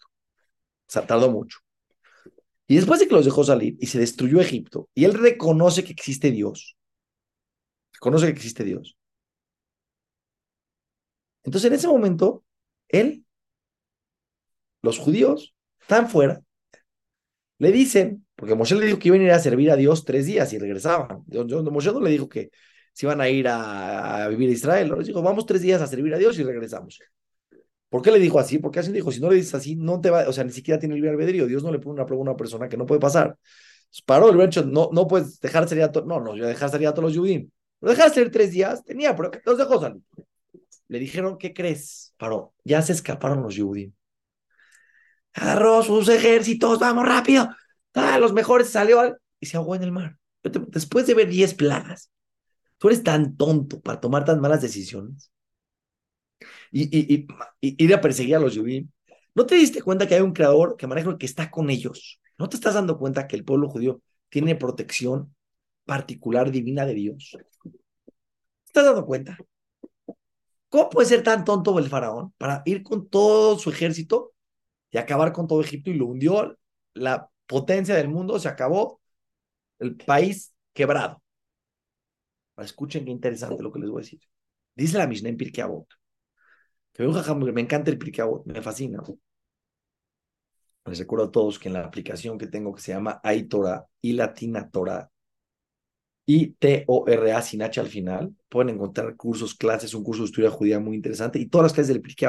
Sea, 0.93 1.07
tardó 1.07 1.31
mucho. 1.31 1.59
Y 2.67 2.77
después 2.77 3.01
de 3.01 3.09
que 3.09 3.15
los 3.15 3.25
dejó 3.25 3.43
salir 3.45 3.77
y 3.81 3.87
se 3.87 3.99
destruyó 3.99 4.41
Egipto, 4.41 4.91
y 4.95 5.05
él 5.05 5.15
reconoce 5.15 5.85
que 5.85 5.93
existe 5.93 6.31
Dios, 6.31 6.77
reconoce 7.95 8.27
que 8.27 8.33
existe 8.33 8.63
Dios. 8.63 8.99
Entonces, 11.45 11.69
en 11.71 11.75
ese 11.75 11.89
momento, 11.89 12.45
él, 12.89 13.25
los 14.83 14.99
judíos, 14.99 15.55
están 15.81 16.11
fuera, 16.11 16.43
le 17.59 17.73
dicen, 17.73 18.27
porque 18.37 18.55
Moshe 18.55 18.75
le 18.75 18.85
dijo 18.85 18.99
que 18.99 19.09
iban 19.09 19.21
a 19.21 19.25
ir 19.25 19.31
a 19.31 19.39
servir 19.39 19.71
a 19.71 19.77
Dios 19.77 20.05
tres 20.05 20.27
días 20.27 20.53
y 20.53 20.59
regresaban. 20.59 21.25
Moshe 21.71 21.93
no 21.93 22.01
le 22.01 22.11
dijo 22.11 22.29
que 22.29 22.51
se 22.93 23.07
iban 23.07 23.21
a 23.23 23.31
ir 23.31 23.49
a, 23.49 24.29
vivir 24.29 24.51
a 24.51 24.53
Israel. 24.53 24.93
Les 24.99 25.07
dijo, 25.07 25.23
vamos 25.23 25.47
tres 25.47 25.63
días 25.63 25.81
a 25.81 25.87
servir 25.87 26.13
a 26.15 26.19
Dios 26.19 26.39
y 26.39 26.43
regresamos. 26.43 26.99
¿Por 27.93 28.01
qué 28.01 28.11
le 28.11 28.19
dijo 28.19 28.39
así? 28.39 28.59
Porque 28.59 28.81
así 28.81 28.91
dijo, 28.91 29.13
si 29.13 29.21
no 29.21 29.29
le 29.29 29.37
dices 29.37 29.55
así, 29.55 29.77
no 29.77 30.01
te 30.01 30.09
va, 30.09 30.27
o 30.27 30.33
sea, 30.33 30.45
ni 30.45 30.51
siquiera 30.51 30.81
tiene 30.81 30.95
libre 30.95 31.11
albedrío. 31.11 31.47
Dios 31.47 31.63
no 31.63 31.71
le 31.71 31.79
pone 31.79 31.93
una 31.93 32.07
prueba 32.07 32.23
a 32.23 32.31
una 32.31 32.37
persona 32.39 32.67
que 32.67 32.79
no 32.79 32.87
puede 32.87 33.03
pasar. 33.03 33.37
Paró 34.07 34.31
el 34.31 34.41
hecho, 34.41 34.65
no, 34.65 34.89
no 34.95 35.07
puedes 35.07 35.39
dejar 35.41 35.69
salir 35.69 35.85
a 35.85 35.93
todos, 35.93 36.07
no, 36.07 36.19
no, 36.19 36.35
yo 36.35 36.47
dejar 36.47 36.71
salir 36.71 36.89
a 36.89 36.95
todos 36.95 37.11
los 37.11 37.19
judíos. 37.19 37.45
Lo 37.83 37.91
dejar 37.91 38.09
salir 38.09 38.31
tres 38.31 38.51
días, 38.51 38.83
tenía, 38.83 39.15
pero 39.15 39.31
los 39.45 39.59
dejó 39.59 39.79
salir. 39.79 40.01
Le 40.89 40.99
dijeron, 41.01 41.37
¿qué 41.37 41.53
crees? 41.53 42.15
Paró, 42.17 42.55
ya 42.65 42.81
se 42.81 42.93
escaparon 42.93 43.43
los 43.43 43.59
judíos. 43.59 43.93
Agarró 45.35 45.83
sus 45.83 46.09
ejércitos, 46.09 46.79
vamos 46.79 47.07
rápido, 47.07 47.51
Ah, 47.93 48.19
los 48.19 48.33
mejores 48.33 48.71
salió 48.71 49.19
y 49.39 49.45
se 49.45 49.59
ahogó 49.59 49.75
en 49.75 49.83
el 49.83 49.93
mar. 49.93 50.17
Después 50.43 51.07
de 51.07 51.13
ver 51.13 51.29
10 51.29 51.53
plagas, 51.53 52.11
tú 52.79 52.89
eres 52.89 53.03
tan 53.03 53.37
tonto 53.37 53.83
para 53.83 54.01
tomar 54.01 54.25
tan 54.25 54.41
malas 54.41 54.63
decisiones 54.63 55.31
y, 56.73 56.99
y, 56.99 57.27
y, 57.61 57.85
ir 57.85 57.95
a 57.95 58.01
perseguir 58.01 58.37
a 58.37 58.41
los 58.41 58.57
judíos. 58.57 58.87
¿No 59.35 59.47
te 59.47 59.55
diste 59.55 59.83
cuenta 59.83 60.07
que 60.07 60.17
hay 60.17 60.21
un 60.23 60.33
creador 60.33 60.77
que 60.77 60.87
maneja 60.87 61.17
que 61.17 61.27
está 61.27 61.51
con 61.51 61.71
ellos? 61.71 62.21
¿No 62.39 62.49
te 62.49 62.57
estás 62.57 62.75
dando 62.75 62.99
cuenta 62.99 63.29
que 63.29 63.37
el 63.37 63.45
pueblo 63.45 63.69
judío 63.69 64.03
tiene 64.29 64.57
protección 64.57 65.35
particular 65.85 66.51
divina 66.51 66.85
de 66.85 66.95
Dios? 66.95 67.37
¿Te 67.63 67.71
estás 68.67 68.87
dando 68.87 69.07
cuenta? 69.07 69.39
¿Cómo 70.69 70.89
puede 70.91 71.09
ser 71.09 71.23
tan 71.23 71.45
tonto 71.45 71.79
el 71.79 71.89
faraón 71.89 72.33
para 72.39 72.63
ir 72.65 72.83
con 72.83 73.09
todo 73.09 73.59
su 73.59 73.71
ejército 73.71 74.33
y 74.91 74.99
acabar 74.99 75.33
con 75.33 75.47
todo 75.47 75.61
Egipto 75.61 75.91
y 75.91 75.95
lo 75.95 76.07
hundió 76.07 76.59
la 76.95 77.31
potencia 77.47 77.95
del 77.95 78.09
mundo, 78.09 78.39
se 78.39 78.49
acabó 78.49 79.01
el 79.79 79.97
país 79.97 80.55
quebrado. 80.73 81.23
escuchen 82.59 83.05
qué 83.05 83.11
interesante 83.11 83.63
lo 83.63 83.73
que 83.73 83.81
les 83.81 83.91
voy 83.91 84.01
a 84.01 84.05
decir. 84.05 84.21
Dice 84.75 84.99
la 84.99 85.07
Mishnah 85.07 85.31
en 85.31 85.37
Pirkei 85.37 85.65
que 86.93 87.53
me 87.53 87.61
encanta 87.61 87.91
el 87.91 87.99
Pirkei 87.99 88.27
me 88.45 88.63
fascina. 88.63 89.03
Les 90.85 90.99
recuerdo 90.99 91.27
a 91.27 91.31
todos 91.31 91.59
que 91.59 91.69
en 91.69 91.75
la 91.75 91.85
aplicación 91.85 92.39
que 92.39 92.47
tengo 92.47 92.75
que 92.75 92.83
se 92.83 92.93
llama 92.93 93.21
iTora 93.25 93.87
y 94.01 94.13
Latina 94.13 94.69
Torah, 94.69 95.11
I-T-O-R-A 96.27 97.43
sin 97.43 97.63
H 97.63 97.81
al 97.81 97.87
final, 97.89 98.35
pueden 98.49 98.75
encontrar 98.75 99.17
cursos, 99.17 99.55
clases, 99.55 99.95
un 99.95 100.05
curso 100.05 100.23
de 100.23 100.27
historia 100.27 100.51
judía 100.51 100.81
muy 100.81 100.97
interesante 100.97 101.39
y 101.39 101.47
todas 101.47 101.65
las 101.65 101.73
clases 101.73 101.89
del 101.89 102.03
Pirkei 102.03 102.29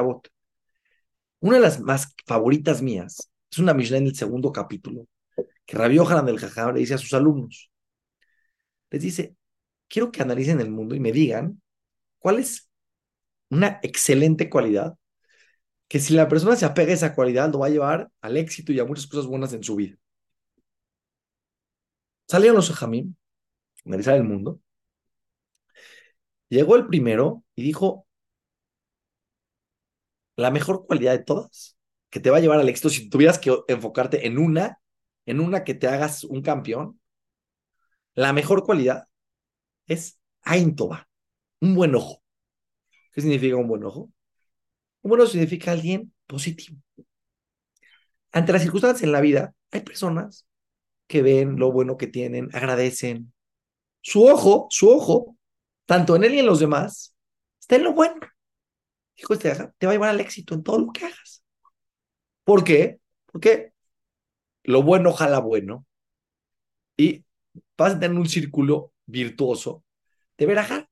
Una 1.40 1.56
de 1.58 1.62
las 1.62 1.80
más 1.80 2.14
favoritas 2.26 2.82
mías 2.82 3.30
es 3.52 3.60
una 3.60 3.74
Mishnah 3.74 3.98
en 3.98 4.08
el 4.08 4.16
segundo 4.16 4.52
capítulo, 4.52 5.08
que 5.66 5.78
Rabbi 5.78 5.96
Yohanan 5.96 6.26
del 6.26 6.40
Jajam 6.40 6.74
le 6.74 6.80
dice 6.80 6.96
a 6.96 6.98
sus 6.98 7.14
alumnos, 7.14 7.70
les 8.90 9.02
dice, 9.02 9.36
quiero 9.88 10.12
que 10.12 10.22
analicen 10.22 10.60
el 10.60 10.72
mundo 10.72 10.96
y 10.96 11.00
me 11.00 11.12
digan 11.12 11.62
cuál 12.18 12.40
es 12.40 12.70
una 13.54 13.80
excelente 13.84 14.50
cualidad 14.50 14.98
que 15.88 16.00
si 16.00 16.14
la 16.14 16.28
persona 16.28 16.56
se 16.56 16.66
apega 16.66 16.92
a 16.92 16.96
esa 16.96 17.16
cualidad, 17.16 17.52
lo 17.52 17.60
va 17.60 17.68
a 17.68 17.70
llevar 17.70 18.12
al 18.22 18.38
éxito 18.38 18.72
y 18.72 18.80
a 18.80 18.86
muchas 18.86 19.08
cosas 19.08 19.28
buenas 19.28 19.54
en 19.54 19.64
su 19.64 19.76
vida. 19.76 19.96
Salieron 22.28 22.56
los 22.58 22.72
Jamim, 22.72 23.16
analizar 23.86 24.16
el 24.16 24.24
mundo. 24.24 24.60
Llegó 26.50 26.76
el 26.76 26.88
primero 26.88 27.44
y 27.56 27.64
dijo, 27.64 28.08
la 30.36 30.52
mejor 30.52 30.86
cualidad 30.88 31.14
de 31.14 31.24
todas, 31.24 31.78
que 32.10 32.20
te 32.20 32.30
va 32.30 32.38
a 32.38 32.40
llevar 32.40 32.60
al 32.60 32.70
éxito, 32.70 32.90
si 32.90 33.10
tuvieras 33.10 33.40
que 33.40 33.56
enfocarte 33.68 34.28
en 34.28 34.38
una, 34.38 34.80
en 35.26 35.40
una 35.40 35.64
que 35.64 35.74
te 35.74 35.88
hagas 35.88 36.24
un 36.24 36.42
campeón, 36.42 37.00
la 38.16 38.34
mejor 38.34 38.64
cualidad 38.64 39.08
es 39.88 40.20
Aintoba, 40.44 41.08
un 41.62 41.76
buen 41.76 41.96
ojo. 41.96 42.23
¿Qué 43.14 43.22
significa 43.22 43.56
un 43.56 43.68
buen 43.68 43.84
ojo? 43.84 44.12
Un 45.02 45.10
buen 45.10 45.22
ojo 45.22 45.32
significa 45.32 45.72
alguien 45.72 46.14
positivo. 46.28 46.78
Ante 48.32 48.52
las 48.52 48.64
circunstancias 48.64 49.04
en 49.04 49.12
la 49.12 49.22
vida, 49.22 49.54
hay 49.72 49.82
personas 49.82 50.48
que 51.08 51.22
ven 51.22 51.58
lo 51.58 51.72
bueno 51.72 51.98
que 51.98 52.08
tienen, 52.08 52.50
agradecen. 52.54 53.32
Su 54.02 54.26
ojo, 54.26 54.68
su 54.70 54.90
ojo, 54.90 55.38
tanto 55.86 56.16
en 56.16 56.24
él 56.24 56.36
y 56.36 56.40
en 56.40 56.48
los 56.48 56.60
demás, 56.60 57.16
está 57.60 57.76
en 57.76 57.84
lo 57.84 57.94
bueno. 57.94 58.20
Dijo 59.16 59.34
este, 59.34 59.54
te 59.78 59.86
va 59.86 59.92
a 59.92 59.96
llevar 59.96 60.10
al 60.10 60.20
éxito 60.20 60.56
en 60.56 60.64
todo 60.64 60.80
lo 60.80 60.92
que 60.92 61.06
hagas. 61.06 61.44
¿Por 62.44 62.64
qué? 62.64 63.00
Porque 63.28 63.74
lo 64.64 64.82
bueno 64.82 65.14
jala 65.14 65.40
bueno 65.40 65.86
y 66.98 67.24
vas 67.78 67.96
a 67.96 68.00
tener 68.00 68.18
un 68.18 68.28
círculo 68.28 68.94
virtuoso 69.06 69.84
de 70.38 70.46
verajar. 70.46 70.90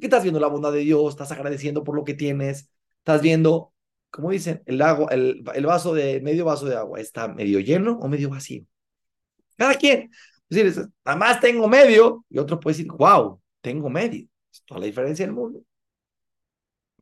Porque 0.00 0.06
estás 0.06 0.22
viendo 0.22 0.40
la 0.40 0.46
bondad 0.46 0.72
de 0.72 0.78
Dios, 0.78 1.10
estás 1.10 1.30
agradeciendo 1.30 1.84
por 1.84 1.94
lo 1.94 2.04
que 2.04 2.14
tienes, 2.14 2.70
estás 3.00 3.20
viendo, 3.20 3.74
como 4.10 4.30
dicen, 4.30 4.62
el, 4.64 4.80
agua, 4.80 5.10
el, 5.12 5.42
vaso 5.66 5.92
de 5.92 6.22
medio 6.22 6.46
vaso 6.46 6.64
de 6.64 6.74
agua 6.74 6.98
está 7.00 7.28
medio 7.28 7.60
lleno 7.60 7.98
o 8.00 8.08
medio 8.08 8.30
vacío. 8.30 8.64
Cada 9.58 9.74
quien. 9.74 10.10
Es 10.48 10.56
decir, 10.74 10.88
además 11.04 11.38
tengo 11.40 11.68
medio, 11.68 12.24
y 12.30 12.38
otro 12.38 12.58
puede 12.58 12.78
decir, 12.78 12.90
wow, 12.90 13.42
tengo 13.60 13.90
medio. 13.90 14.26
Es 14.50 14.62
toda 14.64 14.80
la 14.80 14.86
diferencia 14.86 15.26
del 15.26 15.34
mundo. 15.34 15.62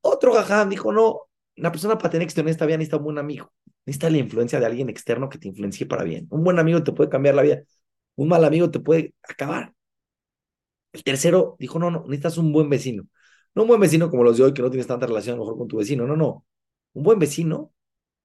Otro 0.01 0.33
jajam 0.33 0.69
dijo, 0.69 0.93
no, 0.93 1.21
una 1.57 1.71
persona 1.71 1.97
para 1.99 2.11
tener 2.11 2.25
éxito 2.25 2.41
en 2.41 2.49
esta 2.49 2.67
vida 2.67 2.79
necesita 2.79 2.97
un 2.97 3.05
buen 3.05 3.19
amigo. 3.19 3.53
Necesita 3.87 4.11
la 4.11 4.19
influencia 4.19 4.59
de 4.59 4.67
alguien 4.67 4.89
externo 4.89 5.29
que 5.29 5.39
te 5.39 5.47
influencie 5.47 5.87
para 5.87 6.03
bien. 6.03 6.27
Un 6.31 6.43
buen 6.43 6.59
amigo 6.59 6.83
te 6.83 6.91
puede 6.91 7.11
cambiar 7.11 7.37
la 7.37 7.43
vida. 7.43 7.63
Un 8.17 8.27
mal 8.27 8.45
amigo 8.45 8.69
te 8.73 8.81
puede 8.81 9.15
acabar. 9.23 9.73
El 10.99 11.05
tercero 11.05 11.57
dijo, 11.59 11.79
no, 11.79 11.91
no, 11.91 12.05
necesitas 12.05 12.39
un 12.39 12.53
buen 12.53 12.69
vecino. 12.69 13.07
No 13.55 13.63
un 13.63 13.69
buen 13.69 13.81
vecino 13.81 14.11
como 14.11 14.25
los 14.25 14.37
de 14.37 14.45
hoy, 14.45 14.55
que 14.55 14.63
no 14.63 14.71
tienes 14.71 14.87
tanta 14.87 15.07
relación 15.07 15.35
a 15.35 15.39
lo 15.39 15.45
mejor 15.45 15.59
con 15.59 15.69
tu 15.69 15.79
vecino. 15.79 16.07
No, 16.07 16.17
no. 16.17 16.45
Un 16.93 17.03
buen 17.03 17.19
vecino 17.19 17.73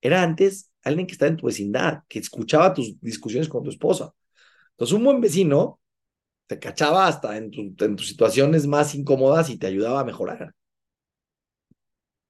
era 0.02 0.22
antes 0.22 0.72
alguien 0.84 1.08
que 1.08 1.14
estaba 1.14 1.30
en 1.30 1.38
tu 1.38 1.48
vecindad, 1.48 2.04
que 2.08 2.20
escuchaba 2.20 2.74
tus 2.74 3.00
discusiones 3.00 3.48
con 3.48 3.64
tu 3.64 3.70
esposa, 3.70 4.14
entonces, 4.74 4.98
un 4.98 5.04
buen 5.04 5.22
vecino 5.22 5.80
te 6.48 6.60
cachaba 6.60 7.08
hasta 7.08 7.38
en, 7.38 7.52
tus 7.52 8.08
situaciones 8.08 8.68
más 8.68 8.96
incómodas 8.96 9.50
y 9.50 9.58
te 9.58 9.68
ayudaba 9.68 10.02
a 10.02 10.04
mejorar. 10.04 10.54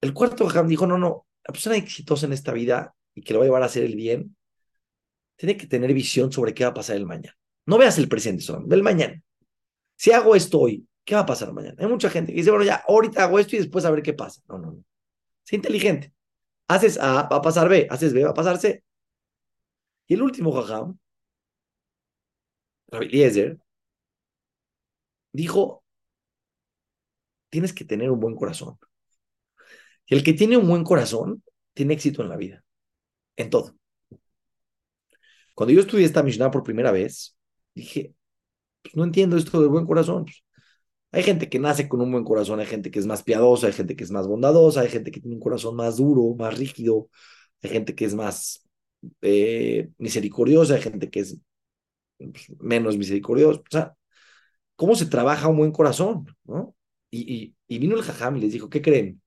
El 0.01 0.13
cuarto 0.13 0.47
dijo, 0.65 0.85
no, 0.85 0.97
no, 0.97 1.25
la 1.47 1.51
persona 1.51 1.77
exitosa 1.77 2.25
en 2.25 2.33
esta 2.33 2.51
vida 2.51 2.93
y 3.15 3.21
que 3.21 3.33
lo 3.33 3.39
va 3.39 3.45
a 3.45 3.47
llevar 3.47 3.63
a 3.63 3.67
hacer 3.67 3.83
el 3.83 3.95
bien, 3.95 4.35
tiene 5.35 5.57
que 5.57 5.67
tener 5.67 5.93
visión 5.93 6.31
sobre 6.31 6.53
qué 6.53 6.63
va 6.63 6.71
a 6.71 6.73
pasar 6.73 6.97
el 6.97 7.05
mañana. 7.05 7.35
No 7.65 7.77
veas 7.77 7.97
el 7.97 8.09
presente 8.09 8.43
solo, 8.43 8.67
del 8.67 8.83
mañana. 8.83 9.21
Si 10.03 10.11
hago 10.11 10.35
esto 10.35 10.59
hoy, 10.59 10.85
¿qué 11.05 11.15
va 11.15 11.21
a 11.21 11.25
pasar 11.25 11.53
mañana? 11.53 11.75
Hay 11.79 11.87
mucha 11.87 12.09
gente 12.09 12.33
que 12.33 12.39
dice, 12.39 12.49
bueno, 12.49 12.65
ya, 12.65 12.83
ahorita 12.89 13.23
hago 13.23 13.39
esto 13.39 13.55
y 13.55 13.59
después 13.59 13.85
a 13.85 13.89
ver 13.91 14.03
qué 14.03 14.11
pasa. 14.11 14.41
No, 14.49 14.57
no, 14.57 14.73
no. 14.73 14.83
Sé 15.43 15.55
inteligente. 15.55 16.11
Haces 16.67 16.97
A, 16.99 17.29
va 17.29 17.37
a 17.37 17.41
pasar 17.41 17.69
B. 17.69 17.87
Haces 17.89 18.11
B, 18.11 18.21
va 18.25 18.31
a 18.31 18.33
pasar 18.33 18.57
C. 18.57 18.83
Y 20.07 20.15
el 20.15 20.21
último 20.21 20.51
Jajam 20.51 20.99
Rabbi 22.87 23.05
Eliezer, 23.05 23.57
dijo, 25.31 25.85
tienes 27.49 27.71
que 27.71 27.85
tener 27.85 28.11
un 28.11 28.19
buen 28.19 28.35
corazón. 28.35 28.77
Y 30.05 30.15
el 30.15 30.23
que 30.25 30.33
tiene 30.33 30.57
un 30.57 30.67
buen 30.67 30.83
corazón 30.83 31.43
tiene 31.73 31.93
éxito 31.93 32.21
en 32.21 32.27
la 32.27 32.35
vida, 32.35 32.61
en 33.37 33.49
todo. 33.49 33.77
Cuando 35.55 35.71
yo 35.71 35.79
estudié 35.79 36.05
esta 36.05 36.23
Mishnah 36.23 36.51
por 36.51 36.63
primera 36.63 36.91
vez, 36.91 37.37
dije, 37.73 38.13
pues 38.83 38.95
no 38.95 39.03
entiendo 39.05 39.37
esto 39.37 39.61
del 39.61 39.69
buen 39.69 39.85
corazón. 39.87 40.25
hay 41.11 41.23
gente 41.23 41.49
que 41.49 41.59
nace 41.59 41.87
con 41.89 42.01
un 42.01 42.11
buen 42.11 42.23
corazón, 42.23 42.59
hay 42.59 42.65
gente 42.67 42.91
que 42.91 42.99
es 42.99 43.07
más 43.07 43.23
piadosa, 43.23 43.67
hay 43.67 43.73
gente 43.73 43.95
que 43.95 44.03
es 44.03 44.11
más 44.11 44.27
bondadosa, 44.27 44.81
hay 44.81 44.89
gente 44.89 45.11
que 45.11 45.21
tiene 45.21 45.35
un 45.35 45.41
corazón 45.41 45.75
más 45.75 45.97
duro, 45.97 46.35
más 46.35 46.57
rígido, 46.57 47.09
hay 47.61 47.69
gente 47.71 47.95
que 47.95 48.05
es 48.05 48.15
más 48.15 48.67
eh, 49.21 49.89
misericordiosa, 49.97 50.75
hay 50.75 50.81
gente 50.81 51.09
que 51.09 51.21
es 51.21 51.37
pues, 52.17 52.51
menos 52.59 52.97
misericordioso. 52.97 53.61
O 53.61 53.71
sea, 53.71 53.95
¿cómo 54.75 54.95
se 54.95 55.05
trabaja 55.07 55.47
un 55.47 55.57
buen 55.57 55.71
corazón? 55.71 56.25
¿no? 56.45 56.75
Y, 57.11 57.55
y, 57.67 57.79
vino 57.79 57.95
el 57.95 58.03
jajam 58.03 58.37
y 58.37 58.41
les 58.41 58.53
dijo, 58.53 58.69
¿qué 58.69 58.81
creen? 58.81 59.21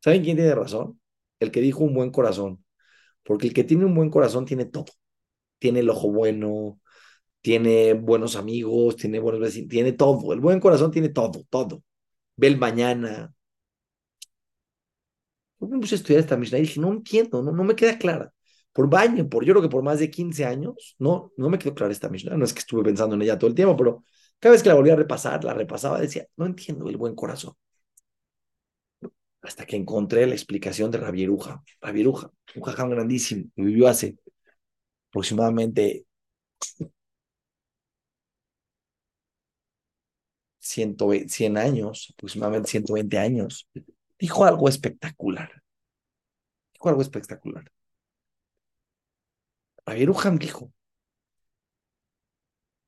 ¿Saben 0.00 0.22
quién 0.22 0.36
tiene 0.36 0.54
razón? 0.54 1.00
El 1.40 1.50
que 1.50 1.60
dijo 1.60 1.84
un 1.84 1.94
buen 1.94 2.10
corazón. 2.10 2.64
Porque 3.24 3.48
el 3.48 3.54
que 3.54 3.64
tiene 3.64 3.84
un 3.84 3.94
buen 3.94 4.10
corazón 4.10 4.46
tiene 4.46 4.66
todo. 4.66 4.86
Tiene 5.58 5.80
el 5.80 5.90
ojo 5.90 6.10
bueno, 6.12 6.80
tiene 7.46 7.94
buenos 7.94 8.34
amigos, 8.34 8.96
tiene 8.96 9.20
buenos 9.20 9.40
vecinos, 9.40 9.68
tiene 9.68 9.92
todo. 9.92 10.32
El 10.32 10.40
buen 10.40 10.58
corazón 10.58 10.90
tiene 10.90 11.10
todo, 11.10 11.44
todo. 11.48 11.80
Ve 12.36 12.48
el 12.48 12.58
mañana. 12.58 13.32
Yo 15.60 15.68
me 15.68 15.78
puse 15.78 15.94
a 15.94 15.98
estudiar 15.98 16.20
esta 16.20 16.36
Mishnah 16.36 16.58
y 16.58 16.62
dije, 16.62 16.80
no 16.80 16.90
entiendo, 16.90 17.42
no, 17.44 17.52
no 17.52 17.62
me 17.62 17.76
queda 17.76 17.98
clara 17.98 18.32
por 18.72 18.90
baño, 18.90 19.28
por 19.28 19.44
yo 19.44 19.52
creo 19.52 19.62
que 19.62 19.68
por 19.68 19.84
más 19.84 20.00
de 20.00 20.10
15 20.10 20.44
años, 20.44 20.96
no, 20.98 21.30
no 21.36 21.48
me 21.48 21.56
quedó 21.56 21.72
clara 21.72 21.92
esta 21.92 22.08
Mishnah, 22.08 22.36
no 22.36 22.44
es 22.44 22.52
que 22.52 22.58
estuve 22.58 22.82
pensando 22.82 23.14
en 23.14 23.22
ella 23.22 23.38
todo 23.38 23.48
el 23.48 23.54
tiempo, 23.54 23.76
pero 23.76 24.04
cada 24.40 24.52
vez 24.52 24.62
que 24.64 24.68
la 24.68 24.74
volvía 24.74 24.94
a 24.94 24.96
repasar, 24.96 25.44
la 25.44 25.54
repasaba, 25.54 26.00
decía, 26.00 26.26
no 26.36 26.46
entiendo 26.46 26.88
el 26.88 26.96
buen 26.96 27.14
corazón. 27.14 27.54
Hasta 29.40 29.64
que 29.66 29.76
encontré 29.76 30.26
la 30.26 30.34
explicación 30.34 30.90
de 30.90 30.98
Rabieruja, 30.98 31.62
Rabieruja, 31.80 32.28
un 32.56 32.62
jajam 32.62 32.90
grandísimo, 32.90 33.44
que 33.54 33.62
vivió 33.62 33.86
hace 33.86 34.16
aproximadamente 35.10 36.06
100 40.66 41.56
años, 41.56 42.12
aproximadamente 42.14 42.70
120 42.70 43.18
años, 43.18 43.68
dijo 44.18 44.44
algo 44.44 44.68
espectacular. 44.68 45.62
Dijo 46.74 46.88
algo 46.88 47.02
espectacular. 47.02 47.70
Ageruham 49.84 50.38
dijo 50.38 50.72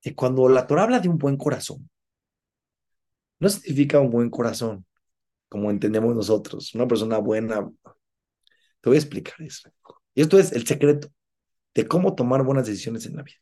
que 0.00 0.14
cuando 0.14 0.48
la 0.48 0.66
Torah 0.66 0.84
habla 0.84 1.00
de 1.00 1.08
un 1.08 1.18
buen 1.18 1.36
corazón, 1.36 1.88
no 3.40 3.48
significa 3.48 4.00
un 4.00 4.10
buen 4.10 4.30
corazón, 4.30 4.84
como 5.48 5.70
entendemos 5.70 6.14
nosotros, 6.14 6.74
una 6.74 6.88
persona 6.88 7.18
buena. 7.18 7.68
Te 8.80 8.90
voy 8.90 8.96
a 8.96 9.00
explicar 9.00 9.40
eso. 9.40 9.70
Y 10.14 10.22
esto 10.22 10.38
es 10.38 10.52
el 10.52 10.66
secreto 10.66 11.08
de 11.74 11.86
cómo 11.86 12.14
tomar 12.14 12.42
buenas 12.42 12.66
decisiones 12.66 13.06
en 13.06 13.16
la 13.16 13.22
vida. 13.22 13.38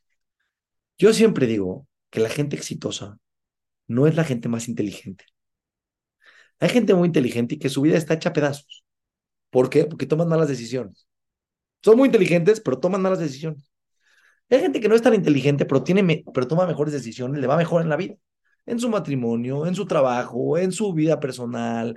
Yo 0.97 1.13
siempre 1.13 1.47
digo 1.47 1.87
que 2.09 2.19
la 2.19 2.29
gente 2.29 2.55
exitosa 2.55 3.17
no 3.87 4.07
es 4.07 4.15
la 4.15 4.23
gente 4.23 4.49
más 4.49 4.67
inteligente. 4.67 5.25
Hay 6.59 6.69
gente 6.69 6.93
muy 6.93 7.07
inteligente 7.07 7.55
y 7.55 7.59
que 7.59 7.69
su 7.69 7.81
vida 7.81 7.97
está 7.97 8.15
hecha 8.15 8.29
a 8.29 8.33
pedazos. 8.33 8.85
¿Por 9.49 9.69
qué? 9.69 9.85
Porque 9.85 10.05
toman 10.05 10.27
malas 10.29 10.47
decisiones. 10.49 11.07
Son 11.83 11.97
muy 11.97 12.07
inteligentes, 12.07 12.61
pero 12.61 12.79
toman 12.79 13.01
malas 13.01 13.19
decisiones. 13.19 13.71
Hay 14.49 14.61
gente 14.61 14.79
que 14.81 14.89
no 14.89 14.95
es 14.95 15.01
tan 15.01 15.13
inteligente, 15.13 15.65
pero, 15.65 15.83
tiene 15.83 16.23
pero 16.33 16.47
toma 16.47 16.65
mejores 16.67 16.93
decisiones, 16.93 17.41
le 17.41 17.47
va 17.47 17.57
mejor 17.57 17.81
en 17.81 17.89
la 17.89 17.97
vida. 17.97 18.15
En 18.65 18.79
su 18.79 18.89
matrimonio, 18.89 19.65
en 19.65 19.75
su 19.75 19.85
trabajo, 19.85 20.57
en 20.57 20.71
su 20.71 20.93
vida 20.93 21.19
personal, 21.19 21.95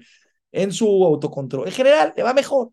en 0.53 0.72
su 0.72 0.87
autocontrol. 1.05 1.66
En 1.66 1.72
general, 1.74 2.14
le 2.16 2.22
va 2.22 2.35
mejor. 2.35 2.72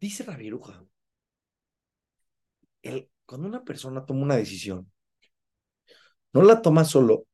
Dice 0.00 0.24
Rabiruja, 0.24 0.84
el, 2.82 3.08
cuando 3.26 3.48
una 3.48 3.64
persona 3.64 4.04
toma 4.04 4.22
una 4.22 4.36
decisión, 4.36 4.90
no 6.32 6.42
la 6.42 6.62
toma 6.62 6.84
solo 6.84 7.26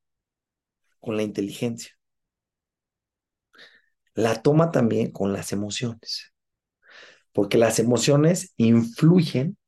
con 1.01 1.17
la 1.17 1.23
inteligencia, 1.23 1.93
la 4.15 4.43
toma 4.43 4.71
también 4.71 5.11
con 5.13 5.33
las 5.33 5.53
emociones 5.53 6.33
porque 7.37 7.59
las 7.59 7.79
emociones 7.79 8.55
influyen 8.57 9.59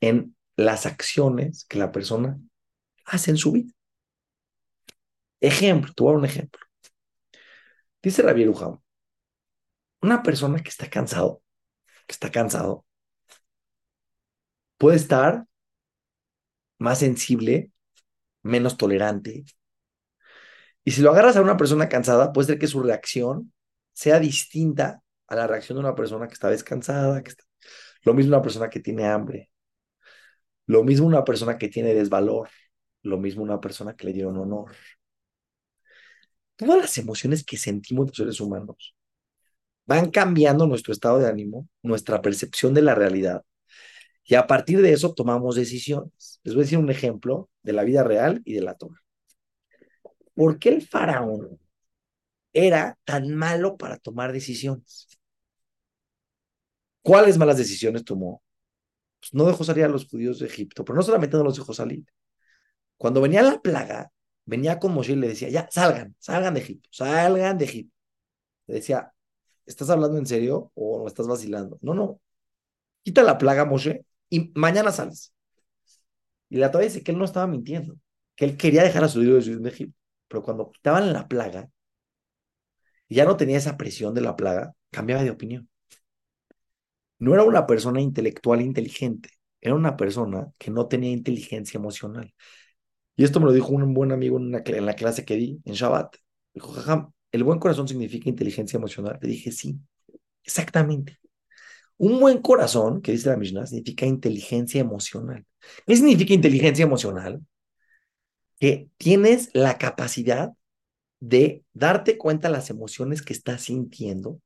en 0.00 0.34
las 0.56 0.86
acciones 0.86 1.66
que 1.66 1.76
la 1.76 1.92
persona 1.92 2.40
hace 3.04 3.32
en 3.32 3.36
su 3.36 3.52
vida. 3.52 3.74
Ejemplo, 5.40 5.92
te 5.92 6.02
un 6.02 6.24
ejemplo. 6.24 6.62
Dice 8.02 8.22
Rabiel 8.22 8.48
Ujam, 8.48 8.80
una 10.00 10.22
persona 10.22 10.62
que 10.62 10.70
está 10.70 10.88
cansado, 10.88 11.42
que 12.06 12.12
está 12.14 12.30
cansado, 12.30 12.86
puede 14.78 14.96
estar 14.96 15.44
más 16.78 17.00
sensible, 17.00 17.70
menos 18.44 18.76
tolerante, 18.76 19.44
Y 20.84 20.92
si 20.92 21.02
lo 21.02 21.10
agarras 21.10 21.36
a 21.36 21.42
una 21.42 21.56
persona 21.56 21.88
cansada, 21.88 22.32
puede 22.32 22.48
ser 22.48 22.58
que 22.58 22.66
su 22.66 22.82
reacción 22.82 23.52
sea 23.92 24.20
distinta 24.20 25.02
a 25.26 25.36
la 25.36 25.46
reacción 25.46 25.76
de 25.76 25.80
una 25.80 25.94
persona 25.94 26.28
que 26.28 26.34
está 26.34 26.50
descansada. 26.50 27.22
Que 27.22 27.30
está... 27.30 27.44
Lo 28.02 28.14
mismo 28.14 28.36
una 28.36 28.42
persona 28.42 28.70
que 28.70 28.80
tiene 28.80 29.06
hambre. 29.06 29.50
Lo 30.66 30.84
mismo 30.84 31.06
una 31.06 31.24
persona 31.24 31.58
que 31.58 31.68
tiene 31.68 31.94
desvalor. 31.94 32.48
Lo 33.02 33.18
mismo 33.18 33.42
una 33.42 33.60
persona 33.60 33.94
que 33.96 34.06
le 34.06 34.12
dieron 34.12 34.36
honor. 34.38 34.72
Todas 36.56 36.78
las 36.78 36.98
emociones 36.98 37.44
que 37.44 37.56
sentimos 37.56 38.08
los 38.08 38.16
seres 38.16 38.40
humanos 38.40 38.94
van 39.86 40.10
cambiando 40.10 40.66
nuestro 40.66 40.92
estado 40.92 41.18
de 41.18 41.28
ánimo, 41.28 41.68
nuestra 41.82 42.22
percepción 42.22 42.74
de 42.74 42.82
la 42.82 42.94
realidad. 42.94 43.42
Y 44.24 44.34
a 44.34 44.46
partir 44.46 44.80
de 44.80 44.92
eso 44.92 45.14
tomamos 45.14 45.56
decisiones. 45.56 46.40
Les 46.42 46.54
voy 46.54 46.62
a 46.62 46.64
decir 46.64 46.78
un 46.78 46.90
ejemplo 46.90 47.50
de 47.62 47.72
la 47.72 47.84
vida 47.84 48.02
real 48.02 48.40
y 48.44 48.54
de 48.54 48.62
la 48.62 48.74
Torah. 48.74 49.00
¿Por 50.34 50.58
qué 50.58 50.70
el 50.70 50.86
faraón 50.86 51.60
era 52.52 52.98
tan 53.04 53.34
malo 53.34 53.76
para 53.76 53.98
tomar 53.98 54.32
decisiones? 54.32 55.08
¿Cuáles 57.02 57.36
malas 57.36 57.58
decisiones 57.58 58.04
tomó? 58.04 58.42
Pues 59.20 59.34
no 59.34 59.44
dejó 59.44 59.62
salir 59.64 59.84
a 59.84 59.88
los 59.88 60.08
judíos 60.08 60.38
de 60.38 60.46
Egipto, 60.46 60.84
pero 60.84 60.96
no 60.96 61.02
solamente 61.02 61.36
no 61.36 61.44
los 61.44 61.56
dejó 61.56 61.74
salir. 61.74 62.04
Cuando 62.96 63.20
venía 63.20 63.42
la 63.42 63.60
plaga, 63.60 64.10
venía 64.46 64.78
con 64.78 64.94
Moshe 64.94 65.12
y 65.12 65.16
le 65.16 65.28
decía, 65.28 65.48
ya, 65.50 65.68
salgan, 65.70 66.16
salgan 66.18 66.54
de 66.54 66.60
Egipto, 66.60 66.88
salgan 66.92 67.58
de 67.58 67.64
Egipto. 67.66 67.94
Le 68.66 68.76
decía, 68.76 69.12
¿estás 69.66 69.90
hablando 69.90 70.18
en 70.18 70.26
serio 70.26 70.72
o 70.74 71.06
estás 71.06 71.26
vacilando? 71.26 71.78
No, 71.82 71.94
no. 71.94 72.20
Quita 73.02 73.22
la 73.22 73.38
plaga, 73.38 73.64
Moshe, 73.64 74.06
y 74.34 74.52
mañana 74.54 74.92
sales. 74.92 75.32
Y 76.48 76.56
la 76.58 76.70
Torah 76.70 76.84
dice 76.84 77.02
que 77.02 77.12
él 77.12 77.18
no 77.18 77.24
estaba 77.24 77.46
mintiendo, 77.46 77.96
que 78.36 78.44
él 78.44 78.56
quería 78.56 78.82
dejar 78.82 79.04
a 79.04 79.08
su 79.08 79.22
hijo 79.22 79.34
de 79.34 79.68
Egipto. 79.68 79.98
Pero 80.28 80.42
cuando 80.42 80.70
quitaban 80.70 81.12
la 81.12 81.28
plaga, 81.28 81.70
ya 83.08 83.24
no 83.24 83.36
tenía 83.36 83.58
esa 83.58 83.76
presión 83.76 84.14
de 84.14 84.20
la 84.20 84.36
plaga, 84.36 84.74
cambiaba 84.90 85.22
de 85.22 85.30
opinión. 85.30 85.68
No 87.18 87.34
era 87.34 87.44
una 87.44 87.66
persona 87.66 88.00
intelectual 88.00 88.60
inteligente, 88.60 89.30
era 89.60 89.74
una 89.74 89.96
persona 89.96 90.52
que 90.58 90.70
no 90.70 90.88
tenía 90.88 91.10
inteligencia 91.12 91.78
emocional. 91.78 92.34
Y 93.16 93.24
esto 93.24 93.40
me 93.40 93.46
lo 93.46 93.52
dijo 93.52 93.70
un 93.70 93.94
buen 93.94 94.12
amigo 94.12 94.38
en, 94.38 94.54
en 94.54 94.86
la 94.86 94.94
clase 94.94 95.24
que 95.24 95.36
di 95.36 95.62
en 95.64 95.74
Shabbat. 95.74 96.16
Dijo, 96.54 96.72
jajam, 96.72 97.12
¿el 97.32 97.44
buen 97.44 97.58
corazón 97.60 97.88
significa 97.88 98.28
inteligencia 98.30 98.78
emocional? 98.78 99.18
Le 99.22 99.28
dije, 99.28 99.52
sí, 99.52 99.80
exactamente. 100.44 101.18
Un 101.96 102.20
buen 102.20 102.38
corazón, 102.38 103.00
que 103.00 103.12
dice 103.12 103.28
la 103.28 103.36
Mishnah, 103.36 103.66
significa 103.66 104.06
inteligencia 104.06 104.80
emocional. 104.80 105.44
¿Qué 105.86 105.96
significa 105.96 106.34
inteligencia 106.34 106.84
emocional? 106.84 107.40
Que 108.58 108.88
tienes 108.96 109.50
la 109.52 109.78
capacidad 109.78 110.52
de 111.20 111.64
darte 111.72 112.18
cuenta 112.18 112.48
las 112.48 112.70
emociones 112.70 113.22
que 113.22 113.32
estás 113.32 113.62
sintiendo 113.62 114.40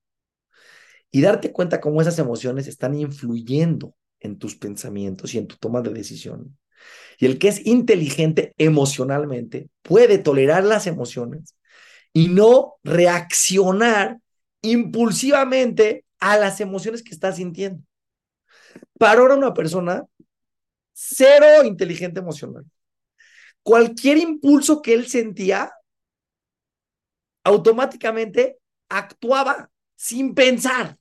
y 1.11 1.23
darte 1.23 1.53
cuenta 1.53 1.81
cómo 1.81 2.01
esas 2.01 2.19
emociones 2.19 2.67
están 2.67 2.95
influyendo 2.95 3.95
en 4.21 4.39
tus 4.39 4.57
pensamientos 4.57 5.35
y 5.35 5.39
en 5.39 5.47
tu 5.47 5.57
toma 5.57 5.81
de 5.81 5.91
decisión. 5.91 6.59
Y 7.19 7.27
el 7.27 7.39
que 7.39 7.49
es 7.49 7.67
inteligente 7.67 8.53
emocionalmente 8.59 9.69
puede 9.83 10.19
tolerar 10.19 10.65
las 10.65 10.87
emociones 10.87 11.57
y 12.13 12.29
no 12.29 12.75
reaccionar 12.85 14.19
impulsivamente 14.63 16.05
a 16.21 16.37
las 16.39 16.61
emociones 16.61 17.03
que 17.03 17.13
está 17.13 17.33
sintiendo. 17.33 17.83
Para 18.99 19.21
ahora 19.21 19.35
una 19.35 19.55
persona 19.55 20.07
cero 20.93 21.65
inteligente 21.65 22.21
emocional. 22.21 22.65
Cualquier 23.63 24.19
impulso 24.19 24.83
que 24.83 24.95
él 24.95 25.07
sentía, 25.07 25.73
automáticamente 27.45 28.59
actuaba 28.89 29.71
sin 29.95 30.35
pensar, 30.35 30.99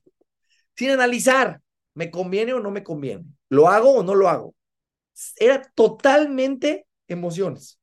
sin 0.76 0.90
analizar, 0.90 1.60
¿me 1.94 2.10
conviene 2.10 2.52
o 2.52 2.60
no 2.60 2.70
me 2.70 2.84
conviene? 2.84 3.24
¿Lo 3.48 3.68
hago 3.68 3.90
o 3.92 4.02
no 4.02 4.14
lo 4.14 4.28
hago? 4.28 4.54
Era 5.36 5.62
totalmente 5.74 6.86
emociones. 7.08 7.80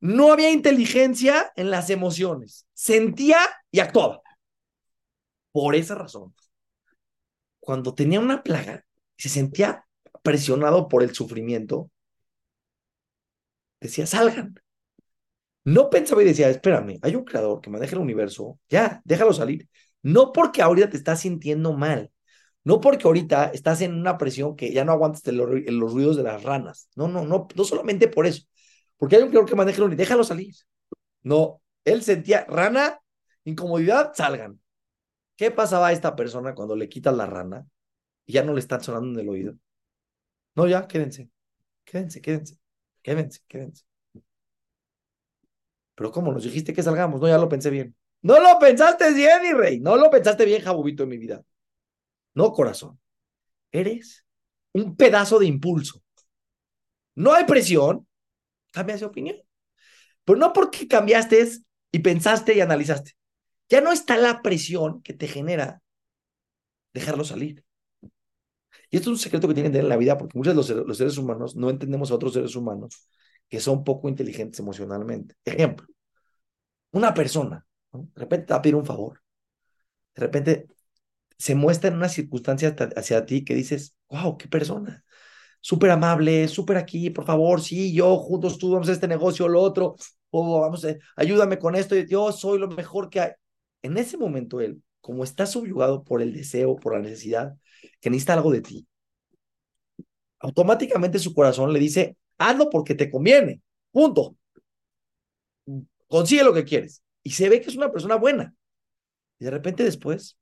No 0.00 0.32
había 0.32 0.50
inteligencia 0.50 1.52
en 1.56 1.70
las 1.70 1.88
emociones. 1.88 2.66
Sentía 2.74 3.38
y 3.70 3.80
actuaba. 3.80 4.20
Por 5.52 5.74
esa 5.74 5.94
razón, 5.94 6.34
cuando 7.62 7.94
tenía 7.94 8.20
una 8.20 8.42
plaga 8.42 8.84
y 9.16 9.22
se 9.22 9.30
sentía 9.30 9.86
presionado 10.22 10.88
por 10.88 11.02
el 11.04 11.14
sufrimiento, 11.14 11.90
decía, 13.80 14.06
salgan. 14.06 14.54
No 15.64 15.90
pensaba 15.90 16.22
y 16.22 16.26
decía, 16.26 16.50
espérame, 16.50 16.98
hay 17.02 17.14
un 17.14 17.24
creador 17.24 17.60
que 17.60 17.70
maneja 17.70 17.94
el 17.94 18.02
universo, 18.02 18.58
ya, 18.68 19.00
déjalo 19.04 19.32
salir. 19.32 19.68
No 20.02 20.32
porque 20.32 20.60
ahorita 20.62 20.90
te 20.90 20.96
estás 20.96 21.20
sintiendo 21.20 21.72
mal, 21.72 22.10
no 22.64 22.80
porque 22.80 23.06
ahorita 23.06 23.46
estás 23.54 23.80
en 23.82 23.94
una 23.94 24.18
presión 24.18 24.56
que 24.56 24.72
ya 24.72 24.84
no 24.84 24.92
aguantas 24.92 25.26
los, 25.34 25.48
los 25.66 25.92
ruidos 25.92 26.16
de 26.16 26.24
las 26.24 26.42
ranas. 26.44 26.88
No, 26.96 27.08
no, 27.08 27.24
no, 27.26 27.48
no 27.54 27.64
solamente 27.64 28.08
por 28.08 28.26
eso. 28.26 28.44
Porque 28.98 29.16
hay 29.16 29.22
un 29.24 29.30
creador 29.30 29.50
que 29.50 29.56
maneja 29.56 29.78
el 29.78 29.84
universo, 29.84 30.08
déjalo 30.10 30.24
salir. 30.24 30.54
No, 31.24 31.62
él 31.84 32.02
sentía 32.04 32.46
rana, 32.48 33.00
incomodidad, 33.44 34.12
salgan. 34.14 34.61
¿Qué 35.42 35.50
pasaba 35.50 35.88
a 35.88 35.92
esta 35.92 36.14
persona 36.14 36.54
cuando 36.54 36.76
le 36.76 36.88
quitas 36.88 37.16
la 37.16 37.26
rana 37.26 37.66
y 38.24 38.34
ya 38.34 38.44
no 38.44 38.54
le 38.54 38.60
están 38.60 38.80
sonando 38.80 39.18
en 39.18 39.26
el 39.26 39.28
oído? 39.28 39.54
No, 40.54 40.68
ya, 40.68 40.86
quédense, 40.86 41.30
quédense, 41.84 42.20
quédense, 42.20 42.58
quédense, 43.02 43.40
quédense. 43.48 43.84
Pero 45.96 46.12
¿cómo 46.12 46.30
nos 46.30 46.44
dijiste 46.44 46.72
que 46.72 46.84
salgamos? 46.84 47.20
No, 47.20 47.26
ya 47.26 47.38
lo 47.38 47.48
pensé 47.48 47.70
bien. 47.70 47.96
No 48.20 48.38
lo 48.38 48.56
pensaste 48.60 49.12
bien, 49.14 49.42
mi 49.42 49.52
rey. 49.52 49.80
No 49.80 49.96
lo 49.96 50.08
pensaste 50.10 50.44
bien, 50.44 50.62
Jabubito, 50.62 51.02
en 51.02 51.08
mi 51.08 51.18
vida. 51.18 51.42
No, 52.34 52.52
corazón. 52.52 53.00
Eres 53.72 54.24
un 54.70 54.94
pedazo 54.94 55.40
de 55.40 55.46
impulso. 55.46 56.04
No 57.16 57.32
hay 57.32 57.46
presión. 57.46 58.06
Cambias 58.70 59.00
de 59.00 59.06
opinión. 59.06 59.36
Pero 60.24 60.38
no 60.38 60.52
porque 60.52 60.86
cambiaste 60.86 61.44
y 61.90 61.98
pensaste 61.98 62.54
y 62.54 62.60
analizaste 62.60 63.16
ya 63.68 63.80
no 63.80 63.92
está 63.92 64.16
la 64.16 64.42
presión 64.42 65.02
que 65.02 65.12
te 65.12 65.28
genera 65.28 65.82
dejarlo 66.92 67.24
salir. 67.24 67.64
Y 68.90 68.96
esto 68.96 69.10
es 69.10 69.14
un 69.14 69.18
secreto 69.18 69.48
que 69.48 69.54
tienen 69.54 69.72
que 69.72 69.78
tener 69.78 69.86
en 69.86 69.88
la 69.88 69.96
vida, 69.96 70.18
porque 70.18 70.36
muchos 70.36 70.68
de 70.68 70.74
los, 70.74 70.98
seres 70.98 71.16
humanos 71.16 71.56
no 71.56 71.70
entendemos 71.70 72.10
a 72.10 72.14
otros 72.14 72.34
seres 72.34 72.54
humanos 72.56 73.08
que 73.48 73.60
son 73.60 73.84
poco 73.84 74.08
inteligentes 74.08 74.60
emocionalmente. 74.60 75.34
Ejemplo, 75.44 75.86
una 76.92 77.14
persona, 77.14 77.66
de 77.92 78.20
repente 78.20 78.46
te 78.46 78.52
va 78.52 78.58
a 78.58 78.62
pedir 78.62 78.76
un 78.76 78.86
favor, 78.86 79.22
de 80.14 80.20
repente 80.20 80.66
se 81.38 81.54
muestra 81.54 81.88
en 81.88 81.96
una 81.96 82.08
circunstancia 82.08 82.76
hacia 82.96 83.26
ti 83.26 83.44
que 83.44 83.54
dices, 83.54 83.96
wow, 84.08 84.36
qué 84.38 84.48
persona, 84.48 85.04
súper 85.60 85.90
amable, 85.90 86.48
súper 86.48 86.76
aquí, 86.76 87.10
por 87.10 87.24
favor, 87.24 87.62
sí, 87.62 87.94
yo, 87.94 88.16
juntos 88.18 88.58
tú, 88.58 88.72
vamos 88.72 88.88
a 88.88 88.92
este 88.92 89.08
negocio, 89.08 89.48
lo 89.48 89.60
otro, 89.60 89.96
o 90.30 90.60
vamos, 90.60 90.84
a, 90.84 90.96
ayúdame 91.16 91.58
con 91.58 91.74
esto, 91.76 91.96
yo 91.96 92.32
soy 92.32 92.58
lo 92.58 92.68
mejor 92.68 93.10
que 93.10 93.20
hay 93.20 93.30
en 93.82 93.96
ese 93.98 94.16
momento 94.16 94.60
él, 94.60 94.82
como 95.00 95.24
está 95.24 95.46
subyugado 95.46 96.04
por 96.04 96.22
el 96.22 96.32
deseo, 96.32 96.76
por 96.76 96.94
la 96.94 97.00
necesidad, 97.00 97.56
que 98.00 98.10
necesita 98.10 98.34
algo 98.34 98.52
de 98.52 98.62
ti, 98.62 98.86
automáticamente 100.38 101.18
su 101.18 101.34
corazón 101.34 101.72
le 101.72 101.78
dice, 101.78 102.16
hazlo 102.38 102.70
porque 102.70 102.94
te 102.94 103.10
conviene, 103.10 103.62
punto. 103.90 104.36
Consigue 106.08 106.44
lo 106.44 106.52
que 106.52 106.64
quieres. 106.64 107.02
Y 107.22 107.30
se 107.30 107.48
ve 107.48 107.60
que 107.60 107.70
es 107.70 107.76
una 107.76 107.90
persona 107.90 108.16
buena. 108.16 108.54
Y 109.38 109.44
de 109.44 109.50
repente 109.50 109.84
después, 109.84 110.36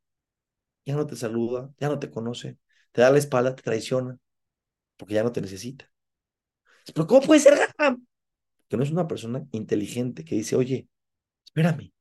ya 0.85 0.97
no 0.97 1.07
te 1.07 1.17
saluda, 1.17 1.71
ya 1.79 1.89
no 1.89 1.99
te 1.99 2.11
conoce, 2.11 2.59
te 2.93 3.03
da 3.03 3.11
la 3.11 3.19
espalda, 3.19 3.55
te 3.55 3.63
traiciona, 3.63 4.19
porque 4.97 5.15
ya 5.15 5.23
no 5.23 5.33
te 5.33 5.41
necesita. 5.41 5.91
Pero 6.95 7.07
¿cómo 7.07 7.21
puede 7.21 7.41
ser 7.41 7.55
Que 8.69 8.77
no 8.77 8.83
es 8.83 8.91
una 8.91 9.07
persona 9.07 9.45
inteligente 9.53 10.25
que 10.25 10.35
dice, 10.35 10.57
oye, 10.57 10.89
espérame, 11.45 11.93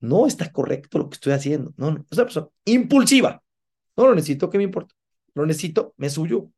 no 0.00 0.26
está 0.26 0.52
correcto 0.52 0.98
lo 0.98 1.08
que 1.08 1.14
estoy 1.14 1.32
haciendo. 1.32 1.74
No, 1.76 1.90
no, 1.92 2.06
es 2.10 2.18
una 2.18 2.24
persona 2.26 2.48
impulsiva. 2.64 3.42
No 3.96 4.06
lo 4.06 4.14
necesito, 4.14 4.50
¿qué 4.50 4.58
me 4.58 4.64
importa? 4.64 4.94
Lo 5.34 5.46
necesito, 5.46 5.94
me 5.96 6.10
suyo. 6.10 6.50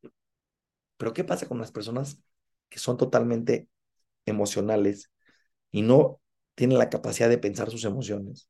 Pero 0.96 1.12
¿qué 1.12 1.24
pasa 1.24 1.46
con 1.48 1.58
las 1.58 1.72
personas 1.72 2.22
que 2.68 2.78
son 2.78 2.96
totalmente 2.96 3.68
emocionales 4.26 5.10
y 5.70 5.82
no 5.82 6.20
tienen 6.54 6.78
la 6.78 6.90
capacidad 6.90 7.28
de 7.28 7.38
pensar 7.38 7.70
sus 7.70 7.84
emociones? 7.84 8.48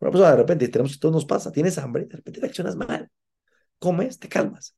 Una 0.00 0.10
persona 0.10 0.30
de 0.32 0.36
repente, 0.38 0.68
tenemos 0.68 0.92
que 0.94 0.98
todo 1.00 1.12
nos 1.12 1.26
pasa, 1.26 1.52
tienes 1.52 1.78
hambre, 1.78 2.06
de 2.06 2.16
repente 2.16 2.40
reaccionas 2.40 2.76
mal. 2.76 3.10
Comes, 3.78 4.18
te 4.18 4.28
calmas. 4.28 4.76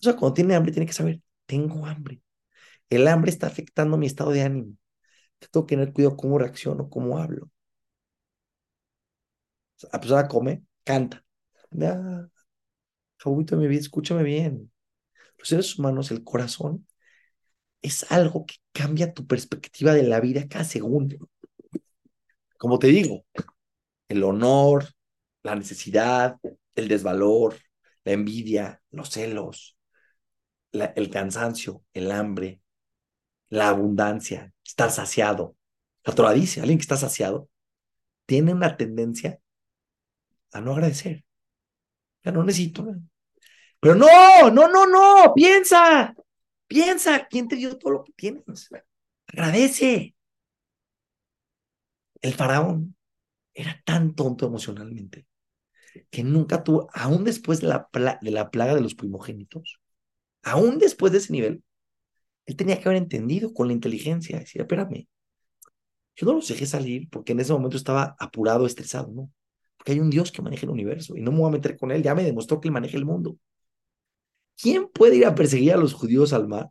O 0.00 0.04
sea, 0.04 0.16
cuando 0.16 0.34
tiene 0.34 0.54
hambre, 0.54 0.72
tiene 0.72 0.86
que 0.86 0.92
saber, 0.92 1.20
tengo 1.46 1.86
hambre. 1.86 2.20
El 2.90 3.08
hambre 3.08 3.30
está 3.30 3.46
afectando 3.48 3.96
mi 3.98 4.06
estado 4.06 4.30
de 4.32 4.42
ánimo. 4.42 4.74
Tengo 5.38 5.66
que 5.66 5.76
tener 5.76 5.92
cuidado 5.92 6.16
cómo 6.16 6.38
reacciono, 6.38 6.90
cómo 6.90 7.18
hablo. 7.18 7.50
La 9.92 10.00
persona 10.00 10.28
come, 10.28 10.64
canta. 10.84 11.24
Ah, 11.82 12.26
de 13.24 13.56
mi 13.56 13.68
vida, 13.68 13.80
escúchame 13.80 14.22
bien. 14.22 14.72
Los 15.38 15.48
seres 15.48 15.78
humanos, 15.78 16.10
el 16.10 16.24
corazón, 16.24 16.86
es 17.82 18.10
algo 18.10 18.46
que 18.46 18.56
cambia 18.72 19.12
tu 19.14 19.26
perspectiva 19.26 19.94
de 19.94 20.04
la 20.04 20.20
vida 20.20 20.48
cada 20.48 20.64
segundo. 20.64 21.16
Como 22.58 22.78
te 22.78 22.88
digo, 22.88 23.24
el 24.08 24.24
honor, 24.24 24.88
la 25.42 25.54
necesidad, 25.54 26.36
el 26.74 26.88
desvalor, 26.88 27.56
la 28.04 28.12
envidia, 28.12 28.82
los 28.90 29.10
celos, 29.10 29.76
el 30.72 31.10
cansancio, 31.10 31.84
el 31.92 32.10
hambre, 32.10 32.60
la 33.48 33.68
abundancia, 33.68 34.52
estar 34.64 34.90
saciado. 34.90 35.56
La 36.04 36.14
Torah 36.14 36.30
alguien 36.30 36.78
que 36.78 36.82
está 36.82 36.96
saciado 36.96 37.48
tiene 38.26 38.52
una 38.52 38.76
tendencia 38.76 39.40
a 40.56 40.60
no 40.60 40.72
agradecer. 40.72 41.24
Ya 42.24 42.32
no 42.32 42.44
necesito. 42.44 42.86
Pero 43.80 43.94
no, 43.94 44.50
no, 44.50 44.68
no, 44.68 44.86
no, 44.86 45.34
piensa, 45.34 46.14
piensa, 46.66 47.26
¿quién 47.28 47.48
te 47.48 47.56
dio 47.56 47.78
todo 47.78 47.92
lo 47.92 48.04
que 48.04 48.12
tienes? 48.12 48.68
Agradece. 49.26 50.14
El 52.20 52.34
faraón 52.34 52.96
era 53.54 53.80
tan 53.84 54.14
tonto 54.14 54.46
emocionalmente 54.46 55.26
que 56.10 56.24
nunca 56.24 56.62
tuvo, 56.64 56.88
aún 56.92 57.24
después 57.24 57.60
de 57.60 57.68
la, 57.68 57.88
de 58.20 58.30
la 58.30 58.50
plaga 58.50 58.74
de 58.74 58.80
los 58.80 58.94
primogénitos, 58.94 59.80
aún 60.42 60.78
después 60.78 61.12
de 61.12 61.18
ese 61.18 61.32
nivel, 61.32 61.62
él 62.46 62.56
tenía 62.56 62.80
que 62.80 62.88
haber 62.88 62.98
entendido 63.02 63.52
con 63.54 63.68
la 63.68 63.72
inteligencia, 63.72 64.38
decir, 64.38 64.60
espérame, 64.62 65.08
yo 66.14 66.26
no 66.26 66.34
los 66.34 66.48
dejé 66.48 66.66
salir 66.66 67.08
porque 67.10 67.32
en 67.32 67.40
ese 67.40 67.52
momento 67.52 67.76
estaba 67.76 68.16
apurado, 68.18 68.66
estresado, 68.66 69.12
¿no? 69.12 69.30
Porque 69.86 69.92
hay 69.92 70.00
un 70.00 70.10
Dios 70.10 70.32
que 70.32 70.42
maneja 70.42 70.66
el 70.66 70.70
universo 70.70 71.16
y 71.16 71.20
no 71.20 71.30
me 71.30 71.38
voy 71.38 71.48
a 71.48 71.52
meter 71.52 71.78
con 71.78 71.92
él, 71.92 72.02
ya 72.02 72.12
me 72.12 72.24
demostró 72.24 72.60
que 72.60 72.66
él 72.66 72.72
maneja 72.72 72.96
el 72.96 73.04
mundo. 73.04 73.38
¿Quién 74.60 74.88
puede 74.88 75.14
ir 75.14 75.26
a 75.26 75.36
perseguir 75.36 75.74
a 75.74 75.76
los 75.76 75.94
judíos 75.94 76.32
al 76.32 76.48
mar 76.48 76.70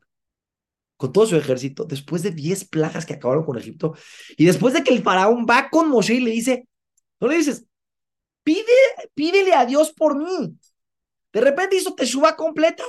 con 0.98 1.14
todo 1.14 1.26
su 1.26 1.38
ejército 1.38 1.86
después 1.86 2.24
de 2.24 2.32
10 2.32 2.68
plagas 2.68 3.06
que 3.06 3.14
acabaron 3.14 3.46
con 3.46 3.58
Egipto 3.58 3.96
y 4.36 4.44
después 4.44 4.74
de 4.74 4.84
que 4.84 4.94
el 4.94 5.02
faraón 5.02 5.46
va 5.50 5.70
con 5.70 5.88
Moshe 5.88 6.16
y 6.16 6.20
le 6.20 6.32
dice, 6.32 6.68
no 7.22 7.30
le 7.30 7.38
dices, 7.38 7.66
pide, 8.44 8.66
pídele 9.14 9.54
a 9.54 9.66
Dios 9.66 9.94
por 9.94 10.18
mí. 10.18 10.54
De 11.32 11.40
repente 11.40 11.78
hizo 11.78 11.96
teshuva 11.96 12.36
completa 12.36 12.84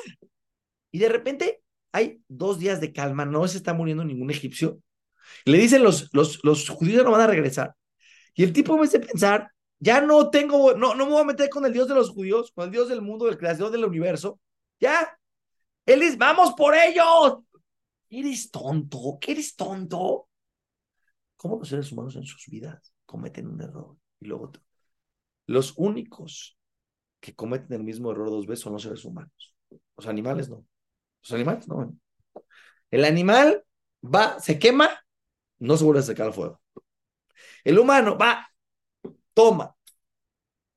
y 0.90 0.98
de 0.98 1.08
repente 1.08 1.62
hay 1.92 2.20
dos 2.26 2.58
días 2.58 2.80
de 2.80 2.92
calma, 2.92 3.24
no 3.24 3.46
se 3.46 3.58
está 3.58 3.74
muriendo 3.74 4.04
ningún 4.04 4.32
egipcio. 4.32 4.80
Le 5.44 5.58
dicen 5.58 5.84
los, 5.84 6.08
los, 6.12 6.40
los 6.42 6.68
judíos 6.68 7.04
no 7.04 7.12
van 7.12 7.20
a 7.20 7.28
regresar. 7.28 7.76
Y 8.34 8.42
el 8.42 8.52
tipo 8.52 8.76
me 8.76 8.86
hace 8.86 8.98
pensar, 8.98 9.52
ya 9.78 10.00
no 10.00 10.30
tengo, 10.30 10.74
no, 10.74 10.94
no 10.94 11.06
me 11.06 11.12
voy 11.12 11.20
a 11.22 11.26
meter 11.26 11.48
con 11.50 11.64
el 11.66 11.72
Dios 11.72 11.88
de 11.88 11.94
los 11.94 12.10
judíos, 12.10 12.52
con 12.52 12.64
el 12.64 12.70
Dios 12.70 12.88
del 12.88 13.02
mundo, 13.02 13.26
del 13.26 13.38
creador 13.38 13.70
del 13.70 13.84
universo. 13.84 14.40
Ya. 14.80 15.18
Él 15.84 16.00
dice, 16.00 16.16
vamos 16.16 16.54
por 16.54 16.74
ellos. 16.74 17.38
¿Eres 18.08 18.50
tonto? 18.50 19.18
¿Qué 19.20 19.32
eres 19.32 19.54
tonto? 19.54 20.28
¿Cómo 21.36 21.58
los 21.58 21.68
seres 21.68 21.92
humanos 21.92 22.16
en 22.16 22.24
sus 22.24 22.46
vidas 22.46 22.92
cometen 23.04 23.48
un 23.48 23.60
error 23.60 23.96
y 24.20 24.26
luego 24.26 24.46
otro? 24.46 24.62
Los 25.46 25.74
únicos 25.76 26.58
que 27.20 27.34
cometen 27.34 27.76
el 27.76 27.84
mismo 27.84 28.10
error 28.10 28.30
dos 28.30 28.46
veces 28.46 28.62
son 28.62 28.72
los 28.72 28.82
seres 28.82 29.04
humanos. 29.04 29.54
Los 29.96 30.06
animales 30.06 30.48
no. 30.48 30.64
Los 31.22 31.32
animales 31.32 31.68
no. 31.68 31.96
El 32.90 33.04
animal 33.04 33.64
va, 34.02 34.40
se 34.40 34.58
quema, 34.58 34.88
no 35.58 35.76
se 35.76 35.84
vuelve 35.84 36.00
a 36.00 36.04
secar 36.04 36.28
el 36.28 36.32
fuego. 36.32 36.60
El 37.64 37.78
humano 37.78 38.16
va, 38.16 38.48
toma, 39.36 39.76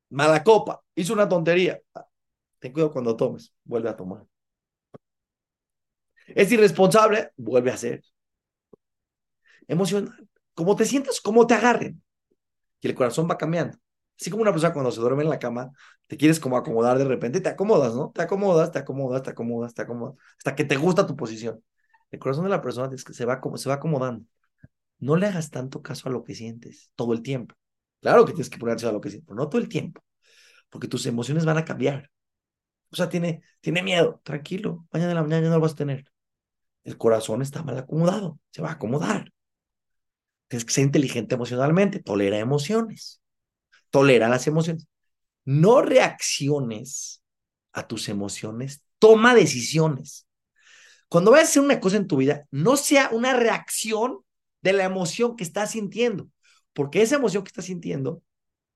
mala 0.10 0.44
copa, 0.44 0.84
hizo 0.96 1.14
una 1.14 1.30
tontería. 1.30 1.82
Ten 2.60 2.74
cuidado 2.74 2.92
cuando 2.92 3.16
tomes, 3.16 3.54
vuelve 3.64 3.90
a 3.90 3.96
tomar. 3.96 4.26
Es 6.28 6.52
irresponsable, 6.52 7.32
vuelve 7.38 7.72
a 7.72 7.76
hacer. 7.76 8.04
Emocional. 9.68 10.28
Como 10.54 10.76
te 10.76 10.86
sientes, 10.86 11.22
como 11.22 11.48
te 11.48 11.54
agarren. 11.54 12.04
Y 12.82 12.88
el 12.90 12.96
corazón 12.96 13.30
va 13.30 13.38
cambiando. 13.38 13.78
Así 14.20 14.30
como 14.30 14.42
una 14.42 14.52
persona 14.52 14.74
cuando 14.74 14.92
se 14.92 15.00
duerme 15.00 15.24
en 15.24 15.30
la 15.30 15.40
cama, 15.40 15.72
te 16.08 16.18
quieres 16.18 16.40
como 16.40 16.58
acomodar 16.58 16.98
de 16.98 17.06
repente, 17.06 17.40
te 17.40 17.50
acomodas, 17.50 17.96
¿no? 17.96 18.12
Te 18.14 18.22
acomodas, 18.24 18.72
te 18.72 18.80
acomodas, 18.80 19.24
te 19.24 19.30
acomodas, 19.32 19.74
te 19.74 19.82
acomodas, 19.84 20.16
hasta 20.38 20.56
que 20.56 20.66
te 20.66 20.76
gusta 20.76 21.08
tu 21.08 21.16
posición. 21.16 21.64
El 22.12 22.20
corazón 22.20 22.44
de 22.44 22.50
la 22.50 22.62
persona 22.62 22.90
se 22.98 23.26
va, 23.26 23.42
se 23.56 23.70
va 23.70 23.76
acomodando. 23.76 24.26
No 25.00 25.16
le 25.16 25.28
hagas 25.28 25.52
tanto 25.52 25.82
caso 25.82 26.10
a 26.10 26.12
lo 26.12 26.24
que 26.24 26.36
sientes 26.36 26.92
todo 26.96 27.14
el 27.14 27.22
tiempo. 27.22 27.56
Claro 28.02 28.26
que 28.26 28.34
tienes 28.34 28.50
que 28.50 28.58
ponerse 28.58 28.88
a 28.88 28.92
lo 28.92 29.02
que 29.02 29.10
sientes, 29.10 29.28
pero 29.28 29.38
no 29.38 29.50
todo 29.50 29.62
el 29.62 29.70
tiempo, 29.70 30.02
porque 30.70 30.88
tus 30.88 31.06
emociones 31.06 31.46
van 31.46 31.58
a 31.58 31.66
cambiar. 31.66 32.10
O 32.92 32.96
sea, 32.96 33.10
tiene, 33.10 33.44
tiene 33.62 33.84
miedo, 33.84 34.22
tranquilo, 34.24 34.88
mañana 34.92 35.10
de 35.10 35.16
la 35.16 35.22
mañana 35.24 35.42
ya 35.44 35.50
no 35.50 35.56
lo 35.56 35.62
vas 35.62 35.74
a 35.74 35.76
tener. 35.76 36.06
El 36.84 36.98
corazón 36.98 37.42
está 37.42 37.64
mal 37.64 37.78
acomodado, 37.78 38.40
se 38.52 38.62
va 38.62 38.70
a 38.70 38.74
acomodar. 38.74 39.32
Tienes 40.48 40.66
que 40.66 40.74
ser 40.74 40.86
inteligente 40.86 41.36
emocionalmente, 41.36 42.02
tolera 42.02 42.40
emociones 42.40 43.20
tolera 43.90 44.30
las 44.30 44.48
emociones. 44.48 44.88
No 45.46 45.82
reacciones 45.82 47.24
a 47.74 47.88
tus 47.88 48.10
emociones, 48.10 48.84
toma 49.00 49.36
decisiones. 49.36 50.28
Cuando 51.08 51.32
vayas 51.32 51.48
a 51.48 51.52
hacer 51.52 51.64
una 51.64 51.80
cosa 51.80 51.98
en 51.98 52.08
tu 52.08 52.18
vida, 52.18 52.46
no 52.52 52.78
sea 52.78 53.10
una 53.12 53.34
reacción 53.34 54.20
de 54.62 54.74
la 54.74 54.84
emoción 54.84 55.36
que 55.36 55.44
estás 55.44 55.72
sintiendo, 55.72 56.30
porque 56.74 57.02
esa 57.02 57.16
emoción 57.16 57.44
que 57.44 57.50
estás 57.50 57.66
sintiendo 57.66 58.22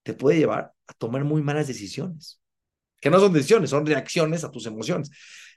te 0.03 0.13
puede 0.13 0.37
llevar 0.39 0.73
a 0.87 0.93
tomar 0.93 1.23
muy 1.23 1.41
malas 1.41 1.67
decisiones, 1.67 2.41
que 2.99 3.09
no 3.09 3.19
son 3.19 3.33
decisiones, 3.33 3.69
son 3.69 3.85
reacciones 3.85 4.43
a 4.43 4.51
tus 4.51 4.65
emociones. 4.65 5.09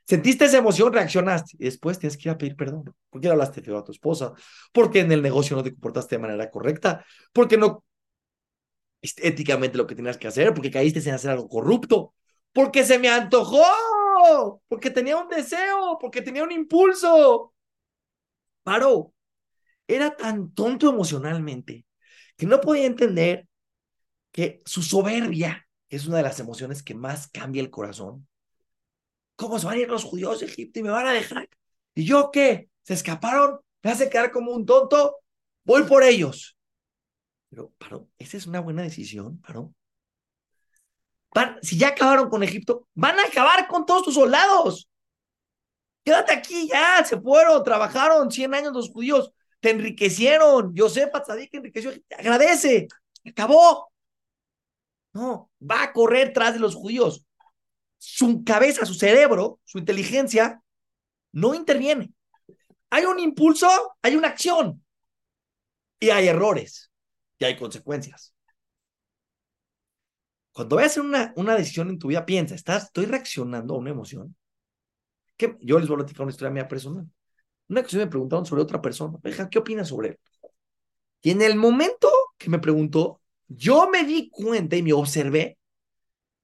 Sentiste 0.04 0.44
esa 0.44 0.58
emoción, 0.58 0.92
reaccionaste 0.92 1.56
y 1.58 1.64
después 1.64 1.98
tienes 1.98 2.16
que 2.16 2.28
ir 2.28 2.34
a 2.34 2.38
pedir 2.38 2.56
perdón. 2.56 2.84
¿Por 3.10 3.20
qué 3.20 3.26
le 3.26 3.32
hablaste 3.32 3.60
feo 3.60 3.78
a 3.78 3.84
tu 3.84 3.92
esposa? 3.92 4.32
Porque 4.72 5.00
en 5.00 5.10
el 5.10 5.22
negocio 5.22 5.56
no 5.56 5.64
te 5.64 5.72
comportaste 5.72 6.16
de 6.16 6.22
manera 6.22 6.50
correcta? 6.50 7.04
Porque 7.32 7.56
no 7.56 7.84
éticamente 9.02 9.78
lo 9.78 9.86
que 9.86 9.94
tenías 9.94 10.18
que 10.18 10.28
hacer, 10.28 10.52
porque 10.54 10.70
caíste 10.70 11.00
en 11.08 11.14
hacer 11.14 11.30
algo 11.30 11.48
corrupto, 11.48 12.14
porque 12.52 12.84
se 12.84 12.98
me 12.98 13.08
antojó, 13.08 13.62
porque 14.68 14.90
tenía 14.90 15.16
un 15.16 15.28
deseo, 15.28 15.98
porque 16.00 16.22
tenía 16.22 16.44
un 16.44 16.52
impulso. 16.52 17.52
Paró. 18.62 19.12
Era 19.86 20.16
tan 20.16 20.52
tonto 20.52 20.90
emocionalmente 20.90 21.86
que 22.36 22.46
no 22.46 22.60
podía 22.60 22.86
entender 22.86 23.46
que 24.32 24.62
su 24.66 24.82
soberbia 24.82 25.66
es 25.88 26.06
una 26.06 26.18
de 26.18 26.22
las 26.22 26.40
emociones 26.40 26.82
que 26.82 26.94
más 26.94 27.28
cambia 27.28 27.62
el 27.62 27.70
corazón. 27.70 28.26
¿Cómo 29.36 29.58
se 29.58 29.66
van 29.66 29.76
a 29.76 29.80
ir 29.80 29.88
los 29.88 30.04
judíos 30.04 30.40
de 30.40 30.46
Egipto 30.46 30.80
y 30.80 30.82
me 30.82 30.90
van 30.90 31.06
a 31.06 31.12
dejar? 31.12 31.48
¿Y 31.94 32.04
yo 32.04 32.30
qué? 32.30 32.68
¿Se 32.82 32.94
escaparon? 32.94 33.60
¿Me 33.82 33.90
hace 33.90 34.10
quedar 34.10 34.30
como 34.30 34.52
un 34.52 34.66
tonto? 34.66 35.16
Voy 35.64 35.84
por 35.84 36.02
ellos. 36.02 36.56
Pero, 37.48 37.72
Paro, 37.78 38.08
¿esa 38.18 38.36
es 38.36 38.46
una 38.46 38.60
buena 38.60 38.82
decisión, 38.82 39.40
Paro? 39.40 39.72
si 41.60 41.76
ya 41.76 41.88
acabaron 41.88 42.30
con 42.30 42.42
Egipto, 42.42 42.88
van 42.94 43.18
a 43.18 43.24
acabar 43.24 43.68
con 43.68 43.84
todos 43.84 44.04
tus 44.04 44.14
soldados. 44.14 44.88
Quédate 46.02 46.32
aquí 46.32 46.68
ya, 46.68 47.04
se 47.04 47.20
fueron, 47.20 47.62
trabajaron 47.62 48.30
100 48.30 48.54
años 48.54 48.72
los 48.72 48.90
judíos, 48.90 49.32
te 49.60 49.70
enriquecieron. 49.70 50.74
Yosef 50.74 51.10
que 51.50 51.56
enriqueció, 51.56 51.92
agradece, 52.16 52.88
acabó. 53.24 53.90
No, 55.12 55.50
va 55.60 55.82
a 55.82 55.92
correr 55.92 56.32
tras 56.32 56.54
de 56.54 56.60
los 56.60 56.74
judíos. 56.74 57.24
Su 57.98 58.44
cabeza, 58.44 58.84
su 58.84 58.94
cerebro, 58.94 59.60
su 59.64 59.78
inteligencia 59.78 60.60
no 61.32 61.54
interviene. 61.54 62.12
Hay 62.90 63.04
un 63.04 63.18
impulso, 63.18 63.68
hay 64.02 64.14
una 64.16 64.28
acción 64.28 64.84
y 65.98 66.10
hay 66.10 66.28
errores 66.28 66.90
y 67.38 67.44
hay 67.44 67.56
consecuencias. 67.56 68.34
Cuando 70.52 70.76
vayas 70.76 70.92
a 70.92 71.00
hacer 71.00 71.02
una, 71.02 71.32
una 71.36 71.54
decisión 71.54 71.90
en 71.90 71.98
tu 71.98 72.08
vida, 72.08 72.24
piensa, 72.24 72.54
¿estás, 72.54 72.84
¿estoy 72.84 73.06
reaccionando 73.06 73.74
a 73.74 73.78
una 73.78 73.90
emoción? 73.90 74.34
Que 75.36 75.56
yo 75.60 75.78
les 75.78 75.88
voy 75.88 75.96
a 75.96 75.98
platicar 75.98 76.22
una 76.22 76.30
historia 76.30 76.50
mía 76.50 76.68
personal. 76.68 77.06
Una 77.68 77.80
ocasión 77.80 78.02
me 78.02 78.06
preguntaron 78.08 78.46
sobre 78.46 78.62
otra 78.62 78.80
persona. 78.80 79.18
¿qué 79.50 79.58
opinas 79.58 79.88
sobre 79.88 80.10
él? 80.10 80.18
Y 81.22 81.30
en 81.30 81.42
el 81.42 81.56
momento 81.56 82.08
que 82.38 82.50
me 82.50 82.58
preguntó, 82.58 83.20
yo 83.48 83.88
me 83.90 84.04
di 84.04 84.30
cuenta 84.30 84.76
y 84.76 84.82
me 84.82 84.92
observé 84.92 85.58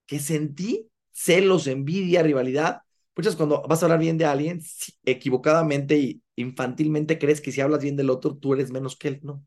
que 0.06 0.18
sentí 0.18 0.88
celos, 1.12 1.66
envidia, 1.66 2.22
rivalidad. 2.22 2.82
Muchas 3.16 3.36
cuando 3.36 3.62
vas 3.68 3.82
a 3.82 3.86
hablar 3.86 4.00
bien 4.00 4.18
de 4.18 4.24
alguien, 4.24 4.60
equivocadamente 5.04 5.98
y 5.98 6.22
infantilmente 6.36 7.18
crees 7.18 7.40
que 7.40 7.52
si 7.52 7.60
hablas 7.60 7.82
bien 7.82 7.96
del 7.96 8.10
otro, 8.10 8.36
tú 8.36 8.54
eres 8.54 8.70
menos 8.72 8.96
que 8.96 9.08
él. 9.08 9.20
No. 9.22 9.46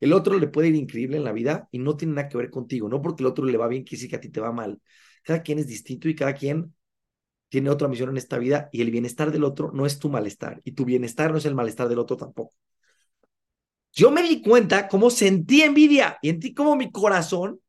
El 0.00 0.12
otro 0.12 0.38
le 0.38 0.48
puede 0.48 0.68
ir 0.68 0.76
increíble 0.76 1.16
en 1.18 1.24
la 1.24 1.32
vida 1.32 1.68
y 1.72 1.78
no 1.78 1.96
tiene 1.96 2.14
nada 2.14 2.28
que 2.28 2.38
ver 2.38 2.50
contigo, 2.50 2.88
no 2.88 3.02
porque 3.02 3.22
el 3.22 3.26
otro 3.28 3.44
le 3.44 3.58
va 3.58 3.68
bien, 3.68 3.84
quiere 3.84 3.98
decir 3.98 4.10
que 4.10 4.16
a 4.16 4.20
ti 4.20 4.30
te 4.30 4.40
va 4.40 4.52
mal. 4.52 4.80
Cada 5.22 5.42
quien 5.42 5.58
es 5.58 5.66
distinto 5.66 6.08
y 6.08 6.14
cada 6.14 6.34
quien 6.34 6.74
tiene 7.50 7.70
otra 7.70 7.88
misión 7.88 8.10
en 8.10 8.18
esta 8.18 8.38
vida 8.38 8.70
y 8.72 8.82
el 8.82 8.92
bienestar 8.92 9.32
del 9.32 9.44
otro 9.44 9.72
no 9.72 9.86
es 9.86 10.00
tu 10.00 10.10
malestar 10.10 10.62
y 10.64 10.72
tu 10.72 10.86
bienestar 10.86 11.32
no 11.32 11.38
es 11.38 11.46
el 11.46 11.56
malestar 11.56 11.88
del 11.90 12.00
otro 12.00 12.16
tampoco. 12.16 12.54
Yo 13.92 14.10
me 14.10 14.22
di 14.22 14.40
cuenta 14.42 14.88
cómo 14.88 15.10
sentí 15.10 15.62
envidia 15.62 16.18
y 16.22 16.28
sentí 16.28 16.54
cómo 16.54 16.76
mi 16.76 16.90
corazón 16.92 17.60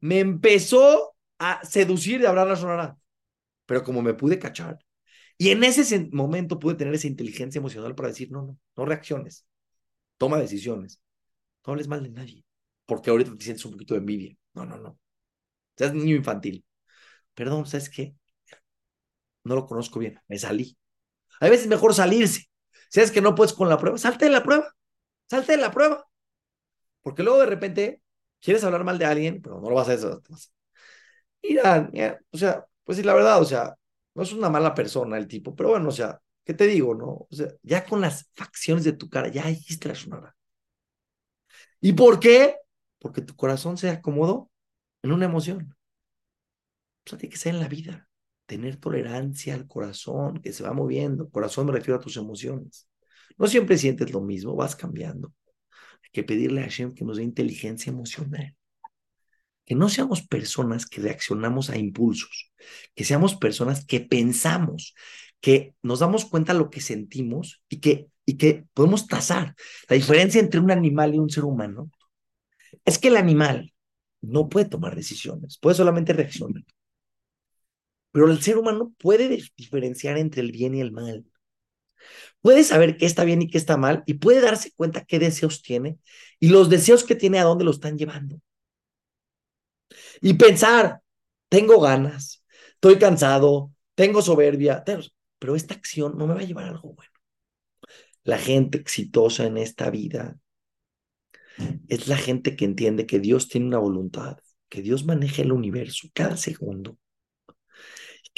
me 0.00 0.20
empezó 0.20 1.14
a 1.38 1.64
seducir 1.64 2.20
de 2.20 2.28
hablar 2.28 2.48
la 2.48 2.56
sonora, 2.56 2.98
pero 3.66 3.84
como 3.84 4.02
me 4.02 4.14
pude 4.14 4.38
cachar. 4.38 4.78
Y 5.38 5.50
en 5.50 5.64
ese 5.64 6.08
momento 6.12 6.58
pude 6.60 6.76
tener 6.76 6.94
esa 6.94 7.08
inteligencia 7.08 7.60
emocional 7.60 7.94
para 7.94 8.10
decir, 8.10 8.30
no, 8.32 8.42
no, 8.42 8.58
no 8.76 8.86
reacciones, 8.86 9.46
toma 10.18 10.38
decisiones. 10.38 11.00
No 11.66 11.72
hables 11.74 11.88
mal 11.88 12.02
de 12.02 12.10
nadie. 12.10 12.44
porque 12.86 13.10
ahorita 13.10 13.36
te 13.36 13.44
sientes 13.44 13.64
un 13.66 13.72
poquito 13.72 13.94
de 13.94 14.00
envidia. 14.00 14.36
No, 14.54 14.66
no, 14.66 14.78
no. 14.78 14.98
Seas 15.76 15.94
niño 15.94 16.16
infantil. 16.16 16.64
Perdón, 17.34 17.66
¿sabes 17.66 17.90
qué? 17.90 18.14
No 19.44 19.54
lo 19.54 19.66
conozco 19.66 19.98
bien, 19.98 20.20
me 20.28 20.38
salí. 20.38 20.76
Hay 21.40 21.50
veces 21.50 21.68
mejor 21.68 21.94
salirse. 21.94 22.44
Si 22.90 23.00
es 23.00 23.10
que 23.12 23.20
no 23.22 23.34
puedes 23.34 23.52
con 23.54 23.68
la 23.68 23.78
prueba, 23.78 23.98
salte 23.98 24.26
de 24.26 24.32
la 24.32 24.42
prueba. 24.42 24.74
Salte 25.30 25.52
de 25.52 25.58
la 25.58 25.72
prueba. 25.72 26.06
Porque 27.02 27.22
luego 27.22 27.40
de 27.40 27.46
repente 27.46 28.02
quieres 28.40 28.64
hablar 28.64 28.84
mal 28.84 28.98
de 28.98 29.06
alguien, 29.06 29.42
pero 29.42 29.60
no 29.60 29.68
lo 29.70 29.76
vas 29.76 29.88
a 29.88 29.94
hacer. 29.94 30.18
Mira, 31.42 31.90
o 32.30 32.38
sea, 32.38 32.64
pues 32.84 32.98
sí, 32.98 33.04
la 33.04 33.14
verdad, 33.14 33.40
o 33.40 33.44
sea, 33.44 33.74
no 34.14 34.22
es 34.22 34.32
una 34.32 34.48
mala 34.50 34.74
persona 34.74 35.16
el 35.18 35.28
tipo, 35.28 35.54
pero 35.54 35.70
bueno, 35.70 35.88
o 35.88 35.92
sea, 35.92 36.20
¿qué 36.44 36.54
te 36.54 36.66
digo, 36.66 36.94
no? 36.94 37.06
O 37.06 37.28
sea, 37.30 37.48
ya 37.62 37.84
con 37.84 38.00
las 38.00 38.30
facciones 38.34 38.84
de 38.84 38.92
tu 38.92 39.08
cara, 39.08 39.28
ya 39.28 39.46
dijiste 39.46 39.88
la 39.88 39.94
sonora. 39.94 40.36
¿Y 41.80 41.92
por 41.92 42.20
qué? 42.20 42.56
Porque 42.98 43.22
tu 43.22 43.34
corazón 43.36 43.76
se 43.78 43.90
acomodó 43.90 44.50
en 45.02 45.12
una 45.12 45.26
emoción. 45.26 45.76
Eso 47.04 47.16
tiene 47.16 47.32
que 47.32 47.38
ser 47.38 47.54
en 47.54 47.60
la 47.60 47.66
vida. 47.68 48.07
Tener 48.48 48.76
tolerancia 48.76 49.52
al 49.52 49.66
corazón 49.66 50.40
que 50.40 50.54
se 50.54 50.62
va 50.62 50.72
moviendo. 50.72 51.28
Corazón 51.28 51.66
me 51.66 51.72
refiero 51.72 51.96
a 51.96 52.00
tus 52.00 52.16
emociones. 52.16 52.88
No 53.36 53.46
siempre 53.46 53.76
sientes 53.76 54.10
lo 54.10 54.22
mismo, 54.22 54.56
vas 54.56 54.74
cambiando. 54.74 55.34
Hay 56.02 56.08
que 56.10 56.24
pedirle 56.24 56.62
a 56.62 56.64
Hashem 56.64 56.94
que 56.94 57.04
nos 57.04 57.18
dé 57.18 57.24
inteligencia 57.24 57.90
emocional. 57.90 58.56
Que 59.66 59.74
no 59.74 59.90
seamos 59.90 60.22
personas 60.26 60.86
que 60.86 61.02
reaccionamos 61.02 61.68
a 61.68 61.76
impulsos, 61.76 62.50
que 62.94 63.04
seamos 63.04 63.36
personas 63.36 63.84
que 63.84 64.00
pensamos, 64.00 64.94
que 65.42 65.74
nos 65.82 65.98
damos 65.98 66.24
cuenta 66.24 66.54
de 66.54 66.60
lo 66.60 66.70
que 66.70 66.80
sentimos 66.80 67.62
y 67.68 67.80
que, 67.80 68.08
y 68.24 68.38
que 68.38 68.64
podemos 68.72 69.06
tasar. 69.06 69.54
La 69.90 69.96
diferencia 69.96 70.40
entre 70.40 70.58
un 70.58 70.70
animal 70.70 71.14
y 71.14 71.18
un 71.18 71.28
ser 71.28 71.44
humano 71.44 71.90
es 72.82 72.98
que 72.98 73.08
el 73.08 73.18
animal 73.18 73.74
no 74.22 74.48
puede 74.48 74.64
tomar 74.64 74.96
decisiones, 74.96 75.58
puede 75.58 75.76
solamente 75.76 76.14
reaccionar. 76.14 76.64
Pero 78.12 78.30
el 78.30 78.42
ser 78.42 78.58
humano 78.58 78.94
puede 78.98 79.28
diferenciar 79.56 80.18
entre 80.18 80.40
el 80.42 80.52
bien 80.52 80.74
y 80.74 80.80
el 80.80 80.92
mal. 80.92 81.24
Puede 82.40 82.64
saber 82.64 82.96
qué 82.96 83.06
está 83.06 83.24
bien 83.24 83.42
y 83.42 83.48
qué 83.48 83.58
está 83.58 83.76
mal 83.76 84.02
y 84.06 84.14
puede 84.14 84.40
darse 84.40 84.72
cuenta 84.72 85.04
qué 85.04 85.18
deseos 85.18 85.62
tiene 85.62 85.98
y 86.40 86.48
los 86.48 86.70
deseos 86.70 87.04
que 87.04 87.14
tiene 87.14 87.38
a 87.38 87.44
dónde 87.44 87.64
lo 87.64 87.70
están 87.70 87.98
llevando. 87.98 88.40
Y 90.20 90.34
pensar, 90.34 91.00
tengo 91.48 91.80
ganas, 91.80 92.44
estoy 92.74 92.98
cansado, 92.98 93.72
tengo 93.94 94.22
soberbia, 94.22 94.84
pero 95.38 95.56
esta 95.56 95.74
acción 95.74 96.16
no 96.16 96.26
me 96.26 96.34
va 96.34 96.40
a 96.40 96.44
llevar 96.44 96.64
a 96.64 96.70
algo 96.70 96.94
bueno. 96.94 97.12
La 98.24 98.38
gente 98.38 98.78
exitosa 98.78 99.44
en 99.46 99.56
esta 99.56 99.90
vida 99.90 100.38
es 101.88 102.08
la 102.08 102.16
gente 102.16 102.56
que 102.56 102.64
entiende 102.64 103.06
que 103.06 103.18
Dios 103.18 103.48
tiene 103.48 103.66
una 103.66 103.78
voluntad, 103.78 104.38
que 104.68 104.82
Dios 104.82 105.04
maneja 105.04 105.42
el 105.42 105.52
universo 105.52 106.08
cada 106.12 106.36
segundo, 106.36 106.98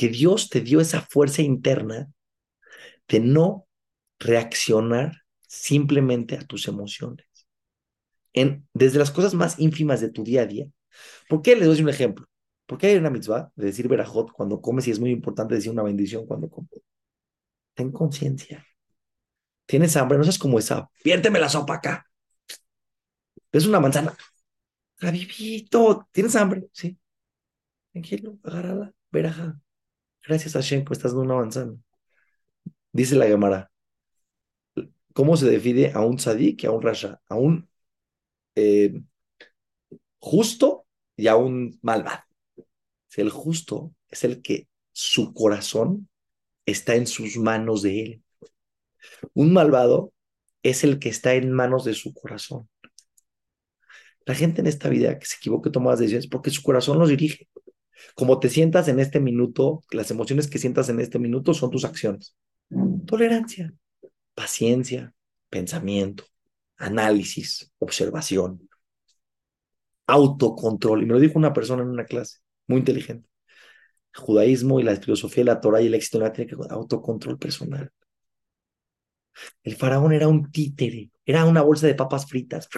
que 0.00 0.08
Dios 0.08 0.48
te 0.48 0.62
dio 0.62 0.80
esa 0.80 1.02
fuerza 1.02 1.42
interna 1.42 2.10
de 3.06 3.20
no 3.20 3.68
reaccionar 4.18 5.12
simplemente 5.46 6.36
a 6.36 6.40
tus 6.40 6.68
emociones. 6.68 7.26
Desde 8.72 8.98
las 8.98 9.10
cosas 9.10 9.34
más 9.34 9.58
ínfimas 9.58 10.00
de 10.00 10.08
tu 10.08 10.24
día 10.24 10.40
a 10.40 10.46
día. 10.46 10.66
¿Por 11.28 11.42
qué? 11.42 11.54
Les 11.54 11.66
doy 11.68 11.82
un 11.82 11.90
ejemplo. 11.90 12.26
¿Por 12.64 12.78
qué 12.78 12.86
hay 12.86 12.96
una 12.96 13.10
mitzvah 13.10 13.52
de 13.54 13.66
decir 13.66 13.88
verajot 13.88 14.32
cuando 14.32 14.62
comes 14.62 14.88
y 14.88 14.90
es 14.90 14.98
muy 14.98 15.10
importante 15.10 15.54
decir 15.54 15.70
una 15.70 15.82
bendición 15.82 16.24
cuando 16.24 16.48
comes? 16.48 16.80
Ten 17.74 17.92
conciencia. 17.92 18.66
Tienes 19.66 19.94
hambre, 19.98 20.16
no 20.16 20.24
seas 20.24 20.38
como 20.38 20.58
esa. 20.58 20.88
Piérteme 21.04 21.38
la 21.38 21.50
sopa 21.50 21.74
acá. 21.74 22.06
Es 23.52 23.66
una 23.66 23.80
manzana. 23.80 24.16
Javivito, 24.96 26.08
¿tienes 26.10 26.34
hambre? 26.36 26.70
Sí. 26.72 26.98
Tranquilo, 27.92 28.38
agárrala, 28.42 28.94
veraja. 29.10 29.60
Gracias 30.26 30.56
a 30.56 30.60
Shen, 30.60 30.84
estás 30.90 31.12
dando 31.12 31.22
una 31.22 31.34
manzana. 31.36 31.76
Dice 32.92 33.16
la 33.16 33.26
Gemara. 33.26 33.70
¿Cómo 35.12 35.36
se 35.36 35.46
define 35.50 35.92
a 35.94 36.00
un 36.00 36.16
tzadik 36.16 36.62
y 36.64 36.66
a 36.66 36.70
un 36.72 36.82
rasha? 36.82 37.20
A 37.28 37.36
un 37.36 37.68
eh, 38.56 39.02
justo 40.18 40.86
y 41.16 41.28
a 41.28 41.36
un 41.36 41.78
malvado. 41.82 42.22
Si 43.08 43.20
el 43.20 43.30
justo 43.30 43.94
es 44.08 44.24
el 44.24 44.42
que 44.42 44.68
su 44.92 45.34
corazón 45.34 46.08
está 46.66 46.94
en 46.94 47.06
sus 47.06 47.36
manos 47.36 47.82
de 47.82 48.02
él. 48.02 48.22
Un 49.34 49.52
malvado 49.52 50.12
es 50.62 50.84
el 50.84 50.98
que 50.98 51.10
está 51.10 51.34
en 51.34 51.52
manos 51.52 51.84
de 51.84 51.94
su 51.94 52.14
corazón. 52.14 52.68
La 54.24 54.34
gente 54.34 54.62
en 54.62 54.66
esta 54.66 54.88
vida 54.88 55.18
que 55.18 55.26
se 55.26 55.36
equivoca 55.36 55.68
y 55.68 55.72
toma 55.72 55.90
las 55.90 56.00
decisiones 56.00 56.26
porque 56.28 56.50
su 56.50 56.62
corazón 56.62 56.98
los 56.98 57.10
dirige. 57.10 57.49
Como 58.14 58.38
te 58.38 58.48
sientas 58.48 58.88
en 58.88 59.00
este 59.00 59.20
minuto, 59.20 59.82
las 59.90 60.10
emociones 60.10 60.48
que 60.48 60.58
sientas 60.58 60.88
en 60.88 61.00
este 61.00 61.18
minuto 61.18 61.54
son 61.54 61.70
tus 61.70 61.84
acciones. 61.84 62.34
Tolerancia, 63.06 63.72
paciencia, 64.34 65.14
pensamiento, 65.48 66.24
análisis, 66.76 67.72
observación, 67.78 68.68
autocontrol. 70.06 71.02
Y 71.02 71.06
me 71.06 71.14
lo 71.14 71.20
dijo 71.20 71.38
una 71.38 71.52
persona 71.52 71.82
en 71.82 71.88
una 71.88 72.04
clase, 72.04 72.38
muy 72.66 72.78
inteligente. 72.78 73.28
El 74.14 74.22
judaísmo 74.22 74.80
y 74.80 74.82
la 74.82 74.96
filosofía 74.96 75.42
de 75.42 75.50
la 75.50 75.60
Torah 75.60 75.82
y 75.82 75.86
el 75.86 75.94
éxito 75.94 76.18
la 76.18 76.32
tiene 76.32 76.50
que 76.50 76.56
autocontrol 76.70 77.38
personal. 77.38 77.90
El 79.62 79.76
faraón 79.76 80.12
era 80.12 80.28
un 80.28 80.50
títere, 80.50 81.10
era 81.24 81.44
una 81.44 81.62
bolsa 81.62 81.86
de 81.86 81.94
papas 81.94 82.26
fritas. 82.26 82.68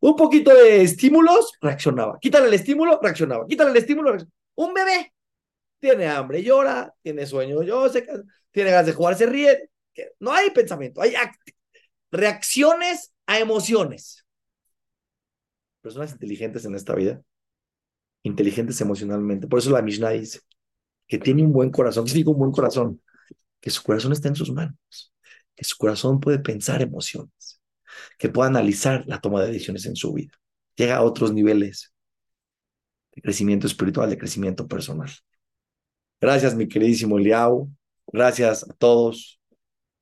Un 0.00 0.16
poquito 0.16 0.54
de 0.54 0.82
estímulos, 0.82 1.52
reaccionaba. 1.60 2.18
Quítale 2.20 2.48
el 2.48 2.54
estímulo, 2.54 2.98
reaccionaba. 3.02 3.46
Quítale 3.46 3.70
el 3.70 3.76
estímulo, 3.76 4.10
reaccionaba. 4.10 4.36
Un 4.56 4.74
bebé 4.74 5.12
tiene 5.78 6.06
hambre, 6.06 6.42
llora, 6.42 6.94
tiene 7.02 7.26
sueño, 7.26 7.62
yo 7.62 7.90
tiene 8.50 8.70
ganas 8.70 8.86
de 8.86 8.92
jugar, 8.92 9.16
se 9.16 9.26
ríe. 9.26 9.70
No 10.18 10.32
hay 10.32 10.50
pensamiento, 10.50 11.00
hay 11.00 11.14
reacciones 12.10 13.12
a 13.26 13.38
emociones. 13.38 14.26
Personas 15.80 16.12
inteligentes 16.12 16.64
en 16.66 16.74
esta 16.74 16.94
vida, 16.94 17.22
inteligentes 18.22 18.80
emocionalmente. 18.82 19.46
Por 19.46 19.60
eso 19.60 19.70
la 19.70 19.80
Mishnah 19.80 20.10
dice 20.10 20.40
que 21.06 21.18
tiene 21.18 21.42
un 21.42 21.52
buen 21.52 21.70
corazón. 21.70 22.04
¿Qué 22.04 22.12
digo 22.12 22.32
un 22.32 22.38
buen 22.38 22.52
corazón? 22.52 23.02
Que 23.60 23.70
su 23.70 23.82
corazón 23.82 24.12
está 24.12 24.28
en 24.28 24.36
sus 24.36 24.52
manos, 24.52 25.14
que 25.54 25.64
su 25.64 25.76
corazón 25.76 26.20
puede 26.20 26.38
pensar 26.38 26.82
emociones 26.82 27.32
que 28.18 28.28
pueda 28.28 28.48
analizar 28.48 29.04
la 29.06 29.20
toma 29.20 29.42
de 29.42 29.48
decisiones 29.48 29.86
en 29.86 29.96
su 29.96 30.12
vida. 30.12 30.32
Llega 30.76 30.96
a 30.96 31.02
otros 31.02 31.32
niveles 31.32 31.92
de 33.14 33.22
crecimiento 33.22 33.66
espiritual, 33.66 34.08
de 34.10 34.18
crecimiento 34.18 34.66
personal. 34.66 35.10
Gracias, 36.20 36.54
mi 36.54 36.68
queridísimo 36.68 37.18
Liao. 37.18 37.68
Gracias 38.06 38.68
a 38.68 38.72
todos. 38.74 39.40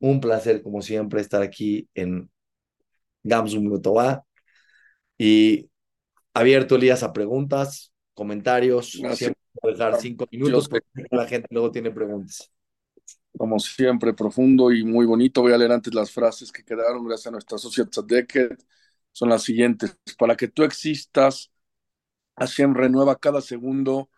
Un 0.01 0.21
placer, 0.21 0.63
como 0.63 0.83
siempre, 0.83 1.21
estar 1.21 1.43
aquí 1.43 1.89
en 1.95 2.31
Gamsum 3.23 3.65
Mutoba. 3.65 4.25
Y 5.17 5.69
abierto, 6.35 6.77
Elías, 6.77 7.03
a 7.03 7.13
preguntas, 7.13 7.93
comentarios. 8.15 8.93
Siempre 9.15 9.41
dejar 9.63 10.01
cinco 10.01 10.27
minutos 10.31 10.69
porque 10.69 10.87
la 11.11 11.27
gente 11.27 11.49
luego 11.51 11.73
tiene 11.73 11.91
preguntas 11.91 12.51
como 13.37 13.59
siempre, 13.61 14.15
profundo 14.15 14.73
y 14.73 14.85
muy 14.85 15.07
bonito. 15.07 15.43
Voy 15.43 15.53
a 15.53 15.59
leer 15.59 15.73
antes 15.73 15.95
las 15.95 16.11
frases 16.11 16.53
que 16.53 16.65
quedaron 16.65 17.05
gracias 17.07 17.29
a 17.29 17.31
nuestra 17.33 17.59
sociedad 17.59 17.89
Tzadeket. 17.91 18.65
Son 19.13 19.29
las 19.29 19.43
siguientes. 19.43 19.97
Para 20.19 20.37
que 20.37 20.49
tú 20.49 20.63
existas, 20.65 21.51
Hashem 22.37 22.75
renueva 22.75 23.19
cada 23.19 23.41
segundo 23.41 24.11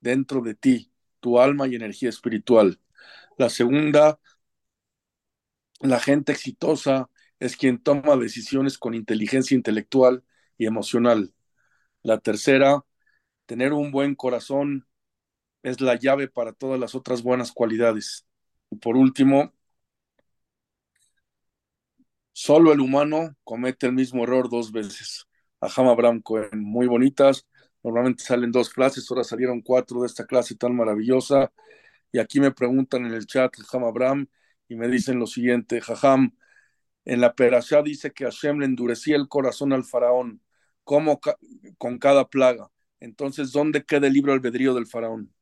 dentro 0.00 0.42
de 0.42 0.54
ti, 0.54 0.92
tu 1.20 1.40
alma 1.40 1.68
y 1.68 1.76
energía 1.76 2.08
espiritual. 2.10 2.80
La 3.38 3.50
segunda, 3.50 4.20
la 5.80 6.00
gente 6.00 6.32
exitosa 6.32 7.10
es 7.40 7.56
quien 7.56 7.78
toma 7.82 8.16
decisiones 8.16 8.78
con 8.78 8.94
inteligencia 8.94 9.54
intelectual 9.56 10.24
y 10.56 10.66
emocional. 10.66 11.34
La 12.02 12.18
tercera, 12.20 12.84
tener 13.46 13.72
un 13.72 13.92
buen 13.92 14.14
corazón 14.16 14.88
es 15.64 15.80
la 15.80 15.96
llave 15.96 16.28
para 16.28 16.52
todas 16.54 16.80
las 16.80 16.94
otras 16.96 17.22
buenas 17.24 17.52
cualidades. 17.52 18.27
Por 18.80 18.96
último, 18.96 19.52
solo 22.32 22.72
el 22.72 22.80
humano 22.80 23.34
comete 23.44 23.86
el 23.86 23.92
mismo 23.92 24.24
error 24.24 24.48
dos 24.50 24.72
veces. 24.72 25.26
Ajam 25.60 25.88
Abraham 25.88 26.20
Cohen, 26.22 26.60
muy 26.62 26.86
bonitas. 26.86 27.46
Normalmente 27.82 28.24
salen 28.24 28.52
dos 28.52 28.70
clases, 28.70 29.10
ahora 29.10 29.24
salieron 29.24 29.62
cuatro 29.62 30.02
de 30.02 30.06
esta 30.06 30.26
clase 30.26 30.54
tan 30.56 30.76
maravillosa. 30.76 31.52
Y 32.12 32.18
aquí 32.18 32.40
me 32.40 32.52
preguntan 32.52 33.06
en 33.06 33.14
el 33.14 33.26
chat, 33.26 33.54
Jajam 33.56 33.84
Abraham, 33.84 34.28
y 34.68 34.76
me 34.76 34.88
dicen 34.88 35.18
lo 35.18 35.26
siguiente, 35.26 35.80
Jajam, 35.80 36.36
en 37.04 37.20
la 37.20 37.34
Perashá 37.34 37.82
dice 37.82 38.12
que 38.12 38.24
Hashem 38.24 38.60
le 38.60 38.66
endurecía 38.66 39.16
el 39.16 39.28
corazón 39.28 39.72
al 39.72 39.84
faraón, 39.84 40.42
como 40.84 41.20
con 41.78 41.98
cada 41.98 42.28
plaga. 42.28 42.70
Entonces, 43.00 43.52
¿dónde 43.52 43.84
queda 43.84 44.08
el 44.08 44.12
libro 44.12 44.32
albedrío 44.32 44.74
del 44.74 44.86
faraón? 44.86 45.32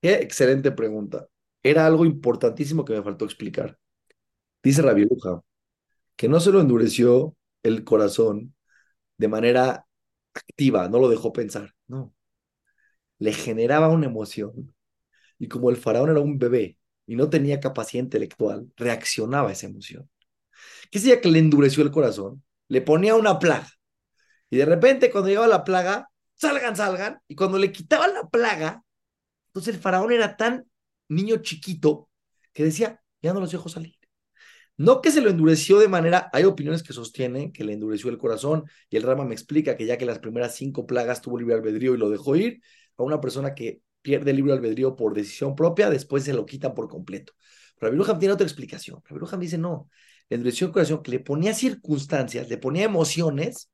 Qué 0.00 0.14
excelente 0.14 0.70
pregunta 0.72 1.28
era 1.70 1.86
algo 1.86 2.04
importantísimo 2.04 2.84
que 2.84 2.94
me 2.94 3.02
faltó 3.02 3.24
explicar. 3.24 3.78
Dice 4.62 4.82
Rabiuja 4.82 5.42
que 6.16 6.28
no 6.28 6.40
se 6.40 6.50
lo 6.52 6.60
endureció 6.60 7.36
el 7.62 7.84
corazón 7.84 8.54
de 9.18 9.28
manera 9.28 9.86
activa, 10.34 10.88
no 10.88 10.98
lo 10.98 11.08
dejó 11.08 11.32
pensar, 11.32 11.74
no. 11.86 12.14
Le 13.18 13.32
generaba 13.32 13.88
una 13.88 14.06
emoción 14.06 14.74
y 15.38 15.48
como 15.48 15.70
el 15.70 15.76
faraón 15.76 16.10
era 16.10 16.20
un 16.20 16.38
bebé 16.38 16.78
y 17.06 17.16
no 17.16 17.30
tenía 17.30 17.60
capacidad 17.60 18.04
intelectual, 18.04 18.70
reaccionaba 18.76 19.50
a 19.50 19.52
esa 19.52 19.66
emoción. 19.66 20.10
¿Qué 20.90 20.98
sería 20.98 21.20
que 21.20 21.28
le 21.28 21.38
endureció 21.38 21.82
el 21.82 21.90
corazón? 21.90 22.42
Le 22.68 22.82
ponía 22.82 23.14
una 23.14 23.38
plaga. 23.38 23.68
Y 24.50 24.56
de 24.56 24.64
repente 24.64 25.10
cuando 25.10 25.28
llegaba 25.28 25.46
la 25.46 25.64
plaga, 25.64 26.10
salgan, 26.34 26.76
salgan. 26.76 27.20
Y 27.28 27.34
cuando 27.34 27.58
le 27.58 27.72
quitaban 27.72 28.14
la 28.14 28.28
plaga, 28.28 28.84
entonces 29.48 29.74
el 29.74 29.80
faraón 29.80 30.12
era 30.12 30.36
tan 30.36 30.67
niño 31.08 31.38
chiquito 31.38 32.08
que 32.52 32.64
decía, 32.64 33.02
ya 33.22 33.32
no 33.32 33.40
los 33.40 33.52
dejo 33.52 33.68
salir. 33.68 33.94
No 34.76 35.00
que 35.00 35.10
se 35.10 35.20
lo 35.20 35.30
endureció 35.30 35.78
de 35.78 35.88
manera, 35.88 36.30
hay 36.32 36.44
opiniones 36.44 36.84
que 36.84 36.92
sostienen 36.92 37.52
que 37.52 37.64
le 37.64 37.72
endureció 37.72 38.10
el 38.10 38.18
corazón 38.18 38.64
y 38.88 38.96
el 38.96 39.02
Rama 39.02 39.24
me 39.24 39.34
explica 39.34 39.76
que 39.76 39.86
ya 39.86 39.98
que 39.98 40.06
las 40.06 40.20
primeras 40.20 40.54
cinco 40.54 40.86
plagas 40.86 41.20
tuvo 41.20 41.38
libre 41.38 41.54
albedrío 41.54 41.94
y 41.94 41.98
lo 41.98 42.10
dejó 42.10 42.36
ir, 42.36 42.60
a 42.96 43.02
una 43.02 43.20
persona 43.20 43.54
que 43.54 43.80
pierde 44.02 44.30
el 44.30 44.36
libre 44.36 44.52
albedrío 44.52 44.94
por 44.94 45.14
decisión 45.14 45.56
propia, 45.56 45.90
después 45.90 46.24
se 46.24 46.32
lo 46.32 46.46
quitan 46.46 46.74
por 46.74 46.88
completo. 46.88 47.32
Pero 47.78 47.92
Rabbi 47.92 48.18
tiene 48.20 48.34
otra 48.34 48.46
explicación. 48.46 49.02
Rabbi 49.04 49.46
dice, 49.46 49.58
no, 49.58 49.90
le 50.28 50.36
endureció 50.36 50.68
el 50.68 50.72
corazón, 50.72 51.02
que 51.02 51.10
le 51.10 51.20
ponía 51.20 51.54
circunstancias, 51.54 52.48
le 52.48 52.58
ponía 52.58 52.84
emociones 52.84 53.70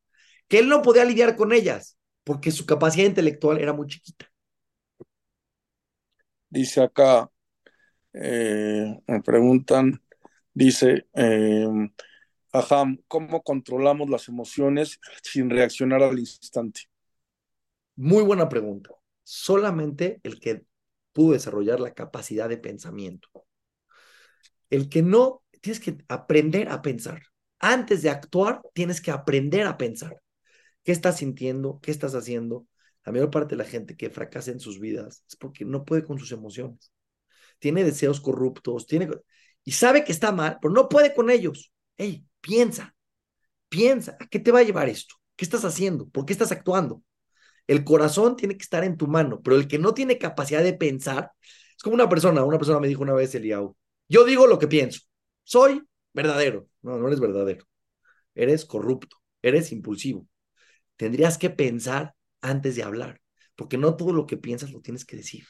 que 0.49 0.59
él 0.59 0.69
no 0.69 0.83
podía 0.83 1.05
lidiar 1.05 1.37
con 1.37 1.53
ellas, 1.53 1.99
porque 2.23 2.51
su 2.51 2.67
capacidad 2.67 3.07
intelectual 3.07 3.59
era 3.59 3.73
muy 3.73 3.87
chiquita. 3.87 4.31
Dice 6.55 6.83
acá, 6.83 7.29
eh, 8.13 8.97
me 9.09 9.23
preguntan, 9.23 10.01
dice, 10.53 11.09
eh, 11.13 11.67
¿cómo 13.09 13.43
controlamos 13.43 14.09
las 14.09 14.29
emociones 14.29 15.01
sin 15.21 15.51
reaccionar 15.51 16.05
al 16.05 16.17
instante? 16.17 16.83
Muy 17.97 18.23
buena 18.23 18.49
pregunta. 18.49 18.91
Solamente 19.25 20.21
el 20.23 20.39
que 20.39 20.65
pudo 21.13 21.33
desarrollar 21.33 21.81
la 21.81 21.93
capacidad 21.93 22.49
de 22.49 22.59
pensamiento. 22.59 23.29
El 24.71 24.89
que 24.89 25.03
no, 25.03 25.43
tienes 25.61 25.81
que 25.81 25.99
aprender 26.07 26.69
a 26.69 26.83
pensar. 26.83 27.21
Antes 27.59 28.03
de 28.03 28.11
actuar, 28.11 28.63
tienes 28.75 29.01
que 29.01 29.11
aprender 29.11 29.67
a 29.67 29.77
pensar. 29.77 30.21
¿Qué 30.85 30.93
estás 30.93 31.17
sintiendo? 31.17 31.81
¿Qué 31.83 31.91
estás 31.91 32.15
haciendo? 32.15 32.69
La 33.05 33.13
mayor 33.13 33.31
parte 33.31 33.55
de 33.55 33.63
la 33.63 33.69
gente 33.69 33.97
que 33.97 34.11
fracasa 34.11 34.51
en 34.51 34.61
sus 34.61 34.81
vidas 34.81 35.25
es 35.29 35.37
porque 35.37 35.65
no 35.65 35.85
puede 35.85 36.05
con 36.05 36.19
sus 36.19 36.33
emociones. 36.33 36.93
Tiene 37.59 37.85
deseos 37.85 38.21
corruptos, 38.21 38.87
tiene 38.87 39.09
y 39.65 39.73
sabe 39.73 40.05
que 40.05 40.13
está 40.13 40.33
mal, 40.33 40.59
pero 40.61 40.73
no 40.73 40.89
puede 40.89 41.15
con 41.15 41.31
ellos. 41.31 41.73
Hey, 41.97 42.27
piensa, 42.41 42.95
piensa, 43.69 44.17
¿a 44.21 44.27
qué 44.27 44.39
te 44.39 44.53
va 44.53 44.61
a 44.61 44.63
llevar 44.63 44.89
esto? 44.89 45.15
¿Qué 45.37 45.45
estás 45.45 45.65
haciendo? 45.65 46.09
¿Por 46.09 46.27
qué 46.27 46.33
estás 46.33 46.53
actuando? 46.53 47.03
El 47.67 47.85
corazón 47.85 48.37
tiene 48.37 48.57
que 48.57 48.63
estar 48.63 48.85
en 48.85 48.97
tu 48.97 49.07
mano, 49.07 49.41
pero 49.43 49.57
el 49.57 49.69
que 49.69 49.79
no 49.79 49.95
tiene 49.95 50.19
capacidad 50.19 50.63
de 50.63 50.75
pensar, 50.75 51.33
es 51.41 51.83
como 51.83 51.95
una 51.95 52.09
persona, 52.09 52.45
una 52.45 52.59
persona 52.59 52.79
me 52.81 52.89
dijo 52.89 53.03
una 53.03 53.15
vez, 53.15 53.35
Eliau, 53.35 53.77
yo 54.09 54.25
digo 54.25 54.47
lo 54.47 54.59
que 54.59 54.69
pienso, 54.69 55.01
soy 55.45 55.83
verdadero. 56.13 56.69
No, 56.83 56.99
no 56.99 57.07
eres 57.09 57.21
verdadero, 57.21 57.65
eres 58.35 58.67
corrupto, 58.67 59.17
eres 59.43 59.73
impulsivo. 59.73 60.27
Tendrías 60.97 61.39
que 61.39 61.51
pensar 61.51 62.15
antes 62.45 62.77
de 62.77 62.83
hablar, 62.85 63.21
porque 63.57 63.79
no 63.79 63.97
todo 63.97 64.13
lo 64.13 64.27
que 64.27 64.37
piensas 64.37 64.73
lo 64.73 64.81
tienes 64.81 65.05
que 65.05 65.17
decir. 65.17 65.45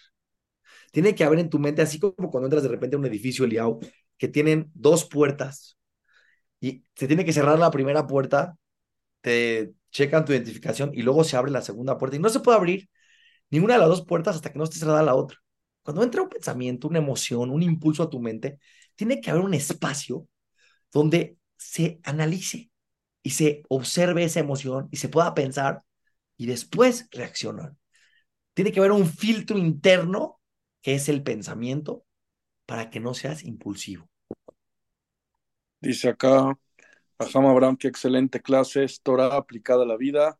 Tiene 0.92 1.14
que 1.14 1.24
haber 1.24 1.40
en 1.40 1.50
tu 1.50 1.58
mente, 1.58 1.82
así 1.82 1.98
como 1.98 2.30
cuando 2.30 2.46
entras 2.46 2.62
de 2.62 2.68
repente 2.68 2.96
a 2.96 2.98
un 2.98 3.06
edificio, 3.06 3.44
Eliau, 3.44 3.80
que 4.16 4.28
tienen 4.28 4.70
dos 4.74 5.04
puertas 5.04 5.78
y 6.60 6.84
se 6.94 7.06
tiene 7.08 7.24
que 7.24 7.32
cerrar 7.32 7.58
la 7.58 7.70
primera 7.70 8.06
puerta, 8.06 8.56
te 9.20 9.72
checan 9.90 10.24
tu 10.24 10.32
identificación 10.32 10.90
y 10.94 11.02
luego 11.02 11.24
se 11.24 11.36
abre 11.36 11.50
la 11.50 11.62
segunda 11.62 11.98
puerta 11.98 12.16
y 12.16 12.20
no 12.20 12.28
se 12.28 12.40
puede 12.40 12.58
abrir 12.58 12.90
ninguna 13.50 13.74
de 13.74 13.80
las 13.80 13.88
dos 13.88 14.04
puertas 14.06 14.36
hasta 14.36 14.52
que 14.52 14.58
no 14.58 14.64
esté 14.64 14.78
cerrada 14.78 15.02
la 15.02 15.14
otra. 15.14 15.38
Cuando 15.82 16.02
entra 16.02 16.22
un 16.22 16.28
pensamiento, 16.28 16.88
una 16.88 16.98
emoción, 16.98 17.50
un 17.50 17.62
impulso 17.62 18.02
a 18.02 18.10
tu 18.10 18.20
mente, 18.20 18.58
tiene 18.94 19.20
que 19.20 19.30
haber 19.30 19.44
un 19.44 19.54
espacio 19.54 20.28
donde 20.92 21.38
se 21.56 22.00
analice 22.04 22.70
y 23.22 23.30
se 23.30 23.62
observe 23.68 24.24
esa 24.24 24.40
emoción 24.40 24.88
y 24.90 24.98
se 24.98 25.08
pueda 25.08 25.34
pensar 25.34 25.82
y 26.36 26.46
después 26.46 27.08
reaccionar. 27.10 27.76
Tiene 28.54 28.72
que 28.72 28.80
haber 28.80 28.92
un 28.92 29.06
filtro 29.06 29.58
interno 29.58 30.40
que 30.82 30.94
es 30.94 31.08
el 31.08 31.22
pensamiento 31.22 32.04
para 32.66 32.90
que 32.90 33.00
no 33.00 33.14
seas 33.14 33.44
impulsivo. 33.44 34.08
Dice 35.80 36.08
acá, 36.08 36.58
Ajam 37.18 37.46
Abraham, 37.46 37.76
qué 37.76 37.88
excelente 37.88 38.40
clase, 38.40 38.84
es 38.84 39.02
Torah 39.02 39.36
aplicada 39.36 39.82
a 39.82 39.86
la 39.86 39.96
vida. 39.96 40.38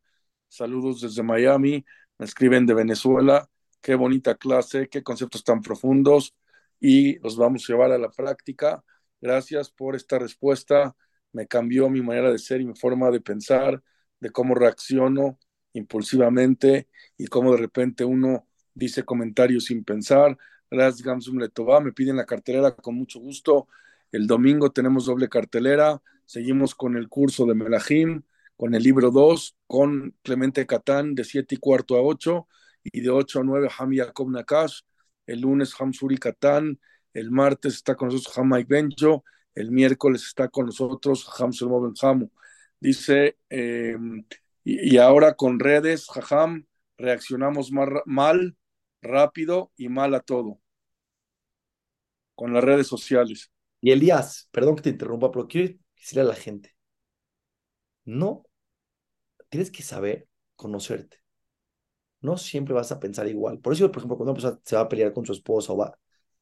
Saludos 0.49 1.01
desde 1.01 1.23
Miami, 1.23 1.85
me 2.19 2.27
escriben 2.27 2.67
de 2.67 2.75
Venezuela, 2.75 3.49
qué 3.81 3.95
bonita 3.95 4.37
clase, 4.37 4.89
qué 4.89 5.03
conceptos 5.03 5.45
tan 5.45 5.61
profundos 5.61 6.35
y 6.81 7.19
los 7.21 7.37
vamos 7.37 7.65
a 7.65 7.73
llevar 7.73 7.93
a 7.93 7.99
la 7.99 8.11
práctica. 8.11 8.85
Gracias 9.21 9.71
por 9.71 9.97
esta 9.97 10.19
respuesta, 10.19 10.97
me 11.33 11.47
cambió 11.47 11.89
mi 11.91 12.03
manera 12.03 12.31
de 12.31 12.39
ser 12.39 12.61
y 12.61 12.67
mi 12.67 12.75
forma 12.75 13.11
de 13.11 13.21
pensar, 13.21 13.83
de 14.21 14.31
cómo 14.31 14.55
reacciono 14.55 15.39
impulsivamente 15.75 16.89
y 17.18 17.27
cómo 17.27 17.53
de 17.53 17.59
repente 17.59 18.05
uno 18.05 18.47
dice 18.72 19.05
comentarios 19.05 19.66
sin 19.66 19.85
pensar. 19.85 20.37
Gracias, 20.70 21.03
Gamsum 21.03 21.39
Letová. 21.39 21.81
Me 21.81 21.93
piden 21.93 22.16
la 22.16 22.25
cartelera 22.27 22.75
con 22.75 22.95
mucho 22.95 23.20
gusto. 23.20 23.68
El 24.11 24.27
domingo 24.27 24.72
tenemos 24.72 25.07
doble 25.07 25.29
cartelera. 25.29 26.03
Seguimos 26.25 26.75
con 26.75 26.97
el 26.97 27.09
curso 27.09 27.47
de 27.47 27.55
Melahim, 27.55 28.22
con 28.57 28.75
el 28.75 28.83
libro 28.83 29.11
2, 29.11 29.57
con 29.66 30.16
Clemente 30.22 30.66
Catán 30.66 31.14
de 31.14 31.25
7 31.25 31.57
y 31.57 31.59
cuarto 31.59 31.97
a 31.97 32.03
8 32.03 32.49
y 32.85 33.01
de 33.01 33.11
8 33.11 33.41
a 33.41 33.45
9 33.45 33.68
Ham 33.79 33.93
Yacob 33.93 34.31
Nakash. 34.31 34.81
El 35.27 35.41
lunes 35.41 35.75
Hamsuri 35.79 36.16
Catán. 36.18 36.81
El 37.12 37.31
martes 37.31 37.75
está 37.75 37.95
con 37.95 38.09
nosotros 38.09 38.37
Hamay 38.39 38.64
Benjo. 38.64 39.25
El 39.55 39.70
miércoles 39.70 40.25
está 40.25 40.49
con 40.49 40.66
nosotros 40.66 41.29
Hamsul 41.39 41.95
Hamu. 42.03 42.29
Dice, 42.81 43.39
eh, 43.49 43.97
y, 44.65 44.97
ahora 44.99 45.35
con 45.35 45.61
redes, 45.61 46.09
Jajam, 46.09 46.67
reaccionamos 46.97 47.71
mal 47.71 48.57
rápido 49.03 49.73
y 49.77 49.89
mal 49.89 50.15
a 50.15 50.21
todo, 50.21 50.61
con 52.35 52.53
las 52.53 52.65
redes 52.65 52.87
sociales. 52.87 53.51
Y 53.81 53.91
Elías, 53.93 54.49
perdón 54.51 54.77
que 54.77 54.83
te 54.83 54.91
interrumpa, 54.91 55.31
pero 55.31 55.47
quiero 55.47 55.75
decirle 55.97 56.23
a 56.23 56.25
la 56.25 56.35
gente, 56.35 56.75
no, 58.05 58.45
tienes 59.49 59.71
que 59.71 59.83
saber 59.83 60.29
conocerte. 60.57 61.19
No 62.21 62.39
siempre 62.39 62.75
vas 62.75 62.91
a 62.91 62.99
pensar 63.01 63.29
igual. 63.29 63.61
Por 63.61 63.75
eso, 63.75 63.91
por 63.91 63.99
ejemplo, 63.99 64.17
cuando 64.17 64.33
una 64.33 64.41
persona 64.41 64.61
se 64.65 64.77
va 64.77 64.83
a 64.83 64.89
pelear 64.89 65.12
con 65.12 65.27
su 65.27 65.33
esposa 65.33 65.73
o 65.73 65.77
va, 65.77 65.99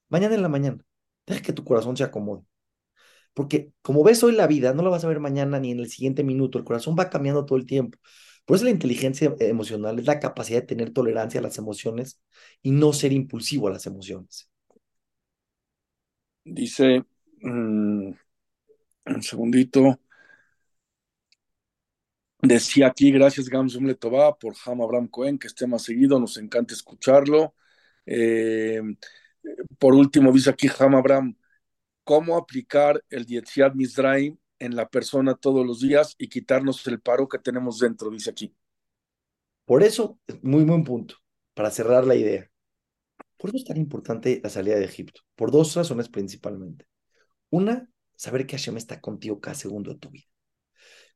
mañana 0.08 0.34
en 0.34 0.42
la 0.42 0.48
mañana, 0.48 0.84
deja 1.26 1.42
que 1.42 1.52
tu 1.52 1.64
corazón 1.64 1.96
se 1.96 2.04
acomode. 2.04 2.44
Porque 3.34 3.72
como 3.82 4.04
ves 4.04 4.22
hoy 4.22 4.32
la 4.34 4.46
vida, 4.46 4.74
no 4.74 4.82
la 4.82 4.90
vas 4.90 5.04
a 5.04 5.08
ver 5.08 5.20
mañana 5.20 5.58
ni 5.60 5.70
en 5.72 5.80
el 5.80 5.88
siguiente 5.90 6.24
minuto. 6.24 6.58
El 6.58 6.64
corazón 6.64 6.96
va 6.98 7.10
cambiando 7.10 7.44
todo 7.46 7.58
el 7.58 7.66
tiempo. 7.66 7.98
Por 8.44 8.56
eso 8.56 8.64
la 8.64 8.70
inteligencia 8.72 9.34
emocional 9.40 9.98
es 9.98 10.06
la 10.06 10.20
capacidad 10.20 10.60
de 10.60 10.66
tener 10.66 10.92
tolerancia 10.92 11.40
a 11.40 11.42
las 11.42 11.58
emociones 11.58 12.20
y 12.62 12.72
no 12.72 12.92
ser 12.92 13.12
impulsivo 13.12 13.68
a 13.68 13.72
las 13.72 13.86
emociones. 13.86 14.50
Dice, 16.44 17.04
mm, 17.42 18.12
un 19.06 19.22
segundito, 19.22 19.98
decía 22.40 22.88
aquí, 22.88 23.10
gracias 23.12 23.48
Gamsum 23.48 23.86
Letová 23.86 24.36
por 24.38 24.54
Ham 24.66 24.82
Abraham 24.82 25.08
Cohen, 25.08 25.38
que 25.38 25.46
esté 25.46 25.66
más 25.66 25.82
seguido, 25.82 26.18
nos 26.18 26.36
encanta 26.36 26.74
escucharlo. 26.74 27.54
Eh, 28.06 28.80
por 29.78 29.94
último, 29.94 30.32
dice 30.32 30.50
aquí 30.50 30.68
Ham 30.78 30.94
Abraham, 30.96 31.36
¿cómo 32.04 32.36
aplicar 32.36 33.02
el 33.10 33.26
Yetziat 33.26 33.74
Mizraim 33.74 34.36
en 34.62 34.76
la 34.76 34.88
persona 34.88 35.34
todos 35.34 35.66
los 35.66 35.80
días 35.80 36.14
y 36.18 36.28
quitarnos 36.28 36.86
el 36.86 37.00
paro 37.00 37.28
que 37.28 37.38
tenemos 37.38 37.80
dentro, 37.80 38.10
dice 38.10 38.30
aquí. 38.30 38.54
Por 39.64 39.82
eso, 39.82 40.20
muy 40.40 40.62
buen 40.62 40.84
punto, 40.84 41.16
para 41.52 41.70
cerrar 41.72 42.06
la 42.06 42.14
idea. 42.14 42.48
Por 43.36 43.50
eso 43.50 43.56
es 43.56 43.64
tan 43.64 43.76
importante 43.76 44.40
la 44.40 44.50
salida 44.50 44.76
de 44.76 44.84
Egipto, 44.84 45.22
por 45.34 45.50
dos 45.50 45.74
razones 45.74 46.08
principalmente. 46.08 46.86
Una, 47.50 47.90
saber 48.14 48.46
que 48.46 48.56
Hashem 48.56 48.76
está 48.76 49.00
contigo 49.00 49.40
cada 49.40 49.56
segundo 49.56 49.92
de 49.92 49.98
tu 49.98 50.10
vida. 50.10 50.26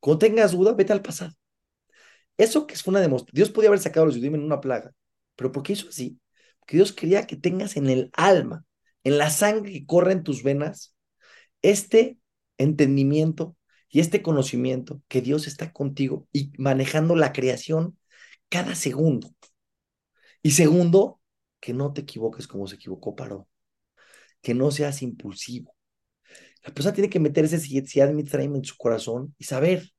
Cuando 0.01 0.19
tengas 0.19 0.51
duda, 0.51 0.73
vete 0.73 0.91
al 0.91 1.01
pasado. 1.01 1.33
Eso 2.35 2.67
que 2.67 2.73
es 2.73 2.85
una 2.85 2.99
demostración. 2.99 3.33
Dios 3.33 3.49
podía 3.49 3.69
haber 3.69 3.79
sacado 3.79 4.03
a 4.03 4.07
los 4.07 4.15
judíos 4.15 4.33
en 4.33 4.43
una 4.43 4.59
plaga, 4.59 4.93
pero 5.37 5.53
¿por 5.53 5.63
qué 5.63 5.71
hizo 5.71 5.87
así? 5.87 6.19
Porque 6.59 6.75
Dios 6.75 6.91
quería 6.91 7.25
que 7.25 7.37
tengas 7.37 7.77
en 7.77 7.89
el 7.89 8.09
alma, 8.11 8.65
en 9.07 9.17
la 9.17 9.29
sangre 9.29 9.71
que 9.71 9.85
corre 9.85 10.11
en 10.11 10.23
tus 10.23 10.43
venas, 10.43 10.93
este 11.61 12.17
entendimiento 12.57 13.55
y 13.87 14.01
este 14.01 14.21
conocimiento 14.21 15.01
que 15.07 15.21
Dios 15.21 15.47
está 15.47 15.71
contigo 15.71 16.27
y 16.33 16.51
manejando 16.57 17.15
la 17.15 17.31
creación 17.31 17.97
cada 18.49 18.75
segundo. 18.75 19.33
Y 20.41 20.51
segundo, 20.51 21.21
que 21.61 21.73
no 21.73 21.93
te 21.93 22.01
equivoques 22.01 22.47
como 22.47 22.67
se 22.67 22.75
equivocó 22.75 23.15
Paró, 23.15 23.47
que 24.41 24.53
no 24.53 24.71
seas 24.71 25.01
impulsivo. 25.01 25.73
La 26.65 26.73
persona 26.73 26.93
tiene 26.93 27.09
que 27.09 27.21
meter 27.21 27.45
ese 27.45 27.59
Mitzrayim 28.13 28.55
en 28.57 28.65
su 28.65 28.75
corazón 28.75 29.33
y 29.37 29.45
saber 29.45 29.93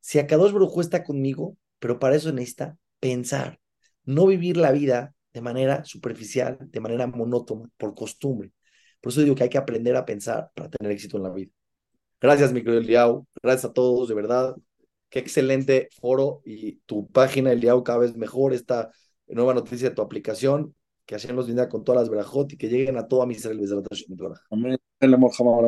Si 0.00 0.18
Akadosh 0.18 0.50
Baruj 0.50 0.80
está 0.80 1.04
conmigo, 1.04 1.56
pero 1.78 2.00
para 2.00 2.16
eso 2.16 2.32
necesita 2.32 2.76
pensar, 2.98 3.60
no 4.02 4.26
vivir 4.26 4.56
la 4.56 4.72
vida 4.72 5.14
de 5.32 5.40
manera 5.40 5.84
superficial, 5.84 6.58
de 6.60 6.80
manera 6.80 7.06
monótona, 7.06 7.68
por 7.76 7.94
costumbre. 7.94 8.52
Por 9.00 9.12
eso 9.12 9.22
digo 9.22 9.34
que 9.34 9.44
hay 9.44 9.48
que 9.48 9.58
aprender 9.58 9.96
a 9.96 10.04
pensar 10.04 10.50
para 10.54 10.70
tener 10.70 10.92
éxito 10.92 11.16
en 11.16 11.22
la 11.22 11.30
vida. 11.30 11.50
Gracias, 12.20 12.52
mi 12.52 12.62
querido 12.62 12.80
Eliau. 12.80 13.26
Gracias 13.42 13.66
a 13.66 13.72
todos, 13.72 14.08
de 14.08 14.14
verdad. 14.14 14.56
Qué 15.08 15.20
excelente 15.20 15.88
foro 16.00 16.42
y 16.44 16.76
tu 16.86 17.06
página, 17.08 17.52
Eliau, 17.52 17.84
cada 17.84 18.00
vez 18.00 18.16
mejor. 18.16 18.52
Esta 18.52 18.90
nueva 19.26 19.54
noticia 19.54 19.90
de 19.90 19.94
tu 19.94 20.02
aplicación, 20.02 20.74
que 21.06 21.14
hacen 21.14 21.36
los 21.36 21.46
dinero 21.46 21.68
con 21.68 21.84
todas 21.84 22.02
las 22.02 22.10
verajot 22.10 22.52
y 22.52 22.56
que 22.56 22.68
lleguen 22.68 22.96
a 22.98 23.06
toda 23.06 23.24
mi 23.24 23.34
la 23.34 24.42
Amén. 24.50 24.78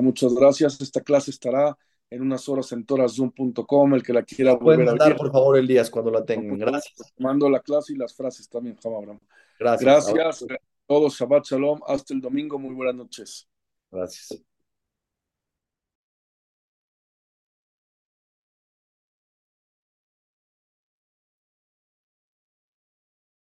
Muchas 0.02 0.34
gracias. 0.34 0.80
Esta 0.80 1.00
clase 1.00 1.30
estará 1.30 1.76
en 2.10 2.22
unas 2.22 2.48
horas 2.48 2.70
en 2.72 2.84
torazoom.com. 2.84 3.94
El 3.94 4.02
que 4.02 4.12
la 4.12 4.22
quiera 4.22 4.54
volver 4.54 4.88
a 4.88 5.04
ver. 5.06 5.16
por 5.16 5.30
favor, 5.30 5.56
Elías, 5.56 5.88
cuando 5.88 6.10
la 6.10 6.24
tengan. 6.24 6.58
Gracias. 6.58 7.14
Mando 7.18 7.48
la 7.48 7.60
clase 7.60 7.92
y 7.92 7.96
las 7.96 8.14
frases 8.14 8.48
también, 8.48 8.76
Gracias. 9.58 10.12
Gracias 10.12 10.42
a 10.42 10.56
todos. 10.86 11.14
Shabbat 11.14 11.44
Shalom. 11.44 11.80
Hasta 11.86 12.12
el 12.12 12.20
domingo. 12.20 12.58
Muy 12.58 12.74
buenas 12.74 12.96
noches. 12.96 13.48
Gracias. 13.90 14.42